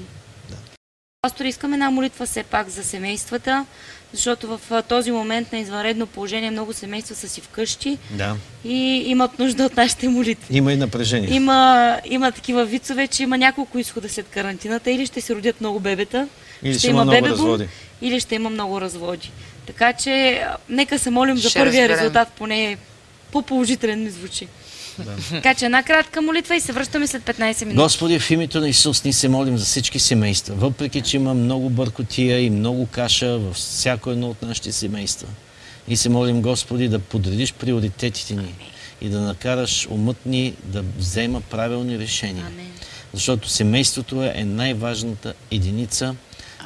Пастор, 1.22 1.44
искам 1.44 1.72
една 1.72 1.90
молитва 1.90 2.26
все 2.26 2.42
пак 2.42 2.68
за 2.68 2.84
семействата, 2.84 3.66
защото 4.12 4.46
в 4.48 4.82
този 4.82 5.10
момент 5.10 5.52
на 5.52 5.58
извънредно 5.58 6.06
положение 6.06 6.50
много 6.50 6.72
семейства 6.72 7.14
са 7.14 7.28
си 7.28 7.40
вкъщи 7.40 7.98
Да. 8.10 8.36
и 8.64 8.74
имат 9.06 9.38
нужда 9.38 9.64
от 9.64 9.76
нашите 9.76 10.08
молитви. 10.08 10.56
Има 10.56 10.72
и 10.72 10.76
напрежение. 10.76 11.30
Има, 11.30 11.60
има 12.04 12.32
такива 12.32 12.64
вицове, 12.64 13.06
че 13.06 13.22
има 13.22 13.38
няколко 13.38 13.78
изхода 13.78 14.08
след 14.08 14.28
карантината. 14.28 14.90
Или 14.90 15.06
ще 15.06 15.20
се 15.20 15.34
родят 15.34 15.60
много 15.60 15.80
бебета, 15.80 16.28
Или 16.62 16.78
ще 16.78 16.86
има 16.86 17.04
много 17.04 17.10
бебебум, 17.12 17.30
разводи. 17.32 17.68
или 18.02 18.20
ще 18.20 18.34
има 18.34 18.50
много 18.50 18.80
разводи. 18.80 19.30
Така 19.66 19.92
че 19.92 20.44
нека 20.68 20.98
се 20.98 21.10
молим 21.10 21.36
за 21.38 21.48
Ще 21.50 21.58
първия 21.58 21.82
разберем. 21.82 21.98
резултат, 21.98 22.28
поне 22.28 22.76
по-положителен 23.32 24.04
ми 24.04 24.10
звучи. 24.10 24.48
Така 25.30 25.54
че 25.54 25.64
една 25.64 25.82
кратка 25.82 26.22
молитва 26.22 26.56
и 26.56 26.60
се 26.60 26.72
връщаме 26.72 27.06
след 27.06 27.22
15 27.22 27.64
минути. 27.64 27.76
Господи, 27.76 28.18
в 28.18 28.30
името 28.30 28.60
на 28.60 28.68
Исус 28.68 29.04
ни 29.04 29.12
се 29.12 29.28
молим 29.28 29.58
за 29.58 29.64
всички 29.64 29.98
семейства. 29.98 30.54
Въпреки, 30.54 31.00
че 31.00 31.16
има 31.16 31.34
много 31.34 31.70
бъркотия 31.70 32.40
и 32.40 32.50
много 32.50 32.86
каша 32.86 33.38
във 33.38 33.56
всяко 33.56 34.10
едно 34.10 34.30
от 34.30 34.42
нашите 34.42 34.72
семейства. 34.72 35.28
И 35.88 35.96
се 35.96 36.08
молим, 36.08 36.42
Господи, 36.42 36.88
да 36.88 36.98
подредиш 36.98 37.52
приоритетите 37.52 38.34
ни 38.34 38.54
и 39.00 39.08
да 39.08 39.20
накараш 39.20 39.86
умът 39.90 40.26
ни 40.26 40.54
да 40.64 40.84
взема 40.98 41.40
правилни 41.40 41.98
решения. 41.98 42.46
Амен. 42.46 42.66
Защото 43.14 43.48
семейството 43.48 44.22
е 44.22 44.44
най-важната 44.44 45.34
единица. 45.50 46.14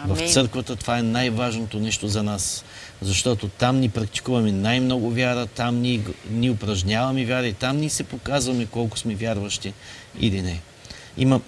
В 0.06 0.18
Амин. 0.18 0.32
църквата 0.32 0.76
това 0.76 0.98
е 0.98 1.02
най-важното 1.02 1.78
нещо 1.78 2.08
за 2.08 2.22
нас. 2.22 2.64
Защото 3.04 3.48
там 3.48 3.80
ни 3.80 3.88
практикуваме 3.88 4.52
най-много 4.52 5.10
вяра, 5.10 5.46
там 5.46 5.80
ни, 5.80 6.04
ни 6.30 6.50
упражняваме 6.50 7.24
вяра 7.24 7.46
и 7.46 7.52
там 7.52 7.76
ни 7.76 7.90
се 7.90 8.04
показваме 8.04 8.66
колко 8.66 8.98
сме 8.98 9.14
вярващи 9.14 9.72
или 10.20 10.42
не. 10.42 10.60
Има 11.16 11.40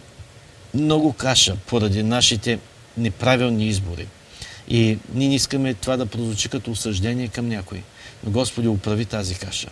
много 0.75 1.13
каша 1.13 1.57
поради 1.67 2.03
нашите 2.03 2.59
неправилни 2.97 3.67
избори. 3.69 4.07
И 4.69 4.99
ние 5.15 5.29
не 5.29 5.35
искаме 5.35 5.75
това 5.75 5.97
да 5.97 6.07
прозвучи 6.07 6.49
като 6.49 6.71
осъждение 6.71 7.29
към 7.29 7.49
някой. 7.49 7.83
Но 8.25 8.31
Господи, 8.31 8.69
оправи 8.69 9.05
тази 9.05 9.35
каша. 9.35 9.69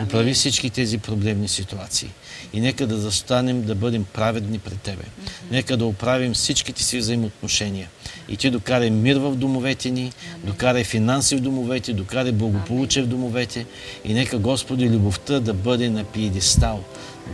Оправи 0.00 0.34
всички 0.34 0.70
тези 0.70 0.98
проблемни 0.98 1.48
ситуации. 1.48 2.10
И 2.52 2.60
нека 2.60 2.86
да 2.86 2.98
застанем 2.98 3.62
да 3.62 3.74
бъдем 3.74 4.04
праведни 4.04 4.58
пред 4.58 4.80
Тебе. 4.80 5.04
Нека 5.50 5.76
да 5.76 5.86
оправим 5.86 6.34
всичките 6.34 6.82
си 6.82 6.98
взаимоотношения. 6.98 7.88
И 8.28 8.36
Ти 8.36 8.50
докарай 8.50 8.90
мир 8.90 9.18
в 9.18 9.34
домовете 9.34 9.90
ни, 9.90 10.12
докарай 10.44 10.84
финанси 10.84 11.36
в 11.36 11.40
домовете, 11.40 11.92
докарай 11.92 12.32
благополучие 12.32 13.02
в 13.02 13.06
домовете. 13.06 13.66
И 14.04 14.14
нека, 14.14 14.38
Господи, 14.38 14.90
любовта 14.90 15.40
да 15.40 15.54
бъде 15.54 15.90
на 15.90 16.04
пиедестал. 16.04 16.84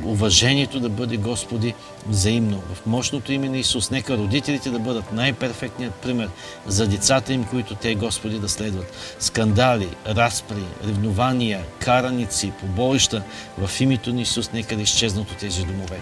Уважението 0.04 0.80
да 0.80 0.88
бъде, 0.88 1.16
Господи, 1.16 1.74
взаимно. 2.08 2.62
В 2.74 2.86
мощното 2.86 3.32
име 3.32 3.48
на 3.48 3.58
Исус. 3.58 3.90
Нека 3.90 4.16
родителите 4.16 4.70
да 4.70 4.78
бъдат 4.78 5.12
най-перфектният 5.12 5.94
пример 5.94 6.28
за 6.66 6.86
децата 6.86 7.32
им, 7.32 7.44
които 7.44 7.74
те, 7.74 7.94
Господи, 7.94 8.38
да 8.38 8.48
следват. 8.48 9.16
Скандали, 9.18 9.88
разпри, 10.06 10.64
ревнования, 10.86 11.60
караници, 11.78 12.52
побоища 12.60 13.22
в 13.58 13.80
името 13.80 14.12
на 14.12 14.20
Исус 14.20 14.52
нека 14.52 14.76
да 14.76 14.82
изчезнат 14.82 15.30
от 15.30 15.36
тези 15.36 15.64
домове. 15.64 15.98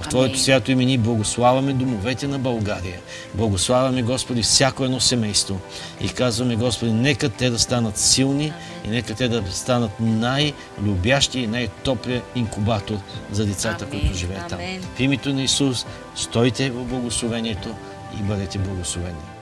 В 0.00 0.08
Твоето 0.08 0.38
свято 0.38 0.72
име 0.72 0.84
ние 0.84 0.98
благославяме 0.98 1.72
домовете 1.72 2.28
на 2.28 2.38
България. 2.38 3.00
Благославяме, 3.34 4.02
Господи, 4.02 4.42
всяко 4.42 4.84
едно 4.84 5.00
семейство. 5.00 5.60
И 6.00 6.08
казваме, 6.08 6.56
Господи, 6.56 6.92
нека 6.92 7.28
те 7.28 7.50
да 7.50 7.58
станат 7.58 7.98
силни 7.98 8.52
и 8.84 8.88
нека 8.88 9.14
те 9.14 9.28
да 9.28 9.42
станат 9.50 9.90
най-любящи 10.00 11.40
и 11.40 11.46
най-топлия 11.46 12.22
инкубатор 12.34 12.96
за 13.32 13.46
децата, 13.46 13.84
Амин, 13.84 14.00
които 14.00 14.16
живеят 14.16 14.48
там. 14.48 14.58
В 14.96 15.00
името 15.00 15.32
на 15.32 15.42
Исус 15.42 15.86
стойте 16.14 16.70
в 16.70 16.84
благословението 16.84 17.74
и 18.20 18.22
бъдете 18.22 18.58
благословени. 18.58 19.33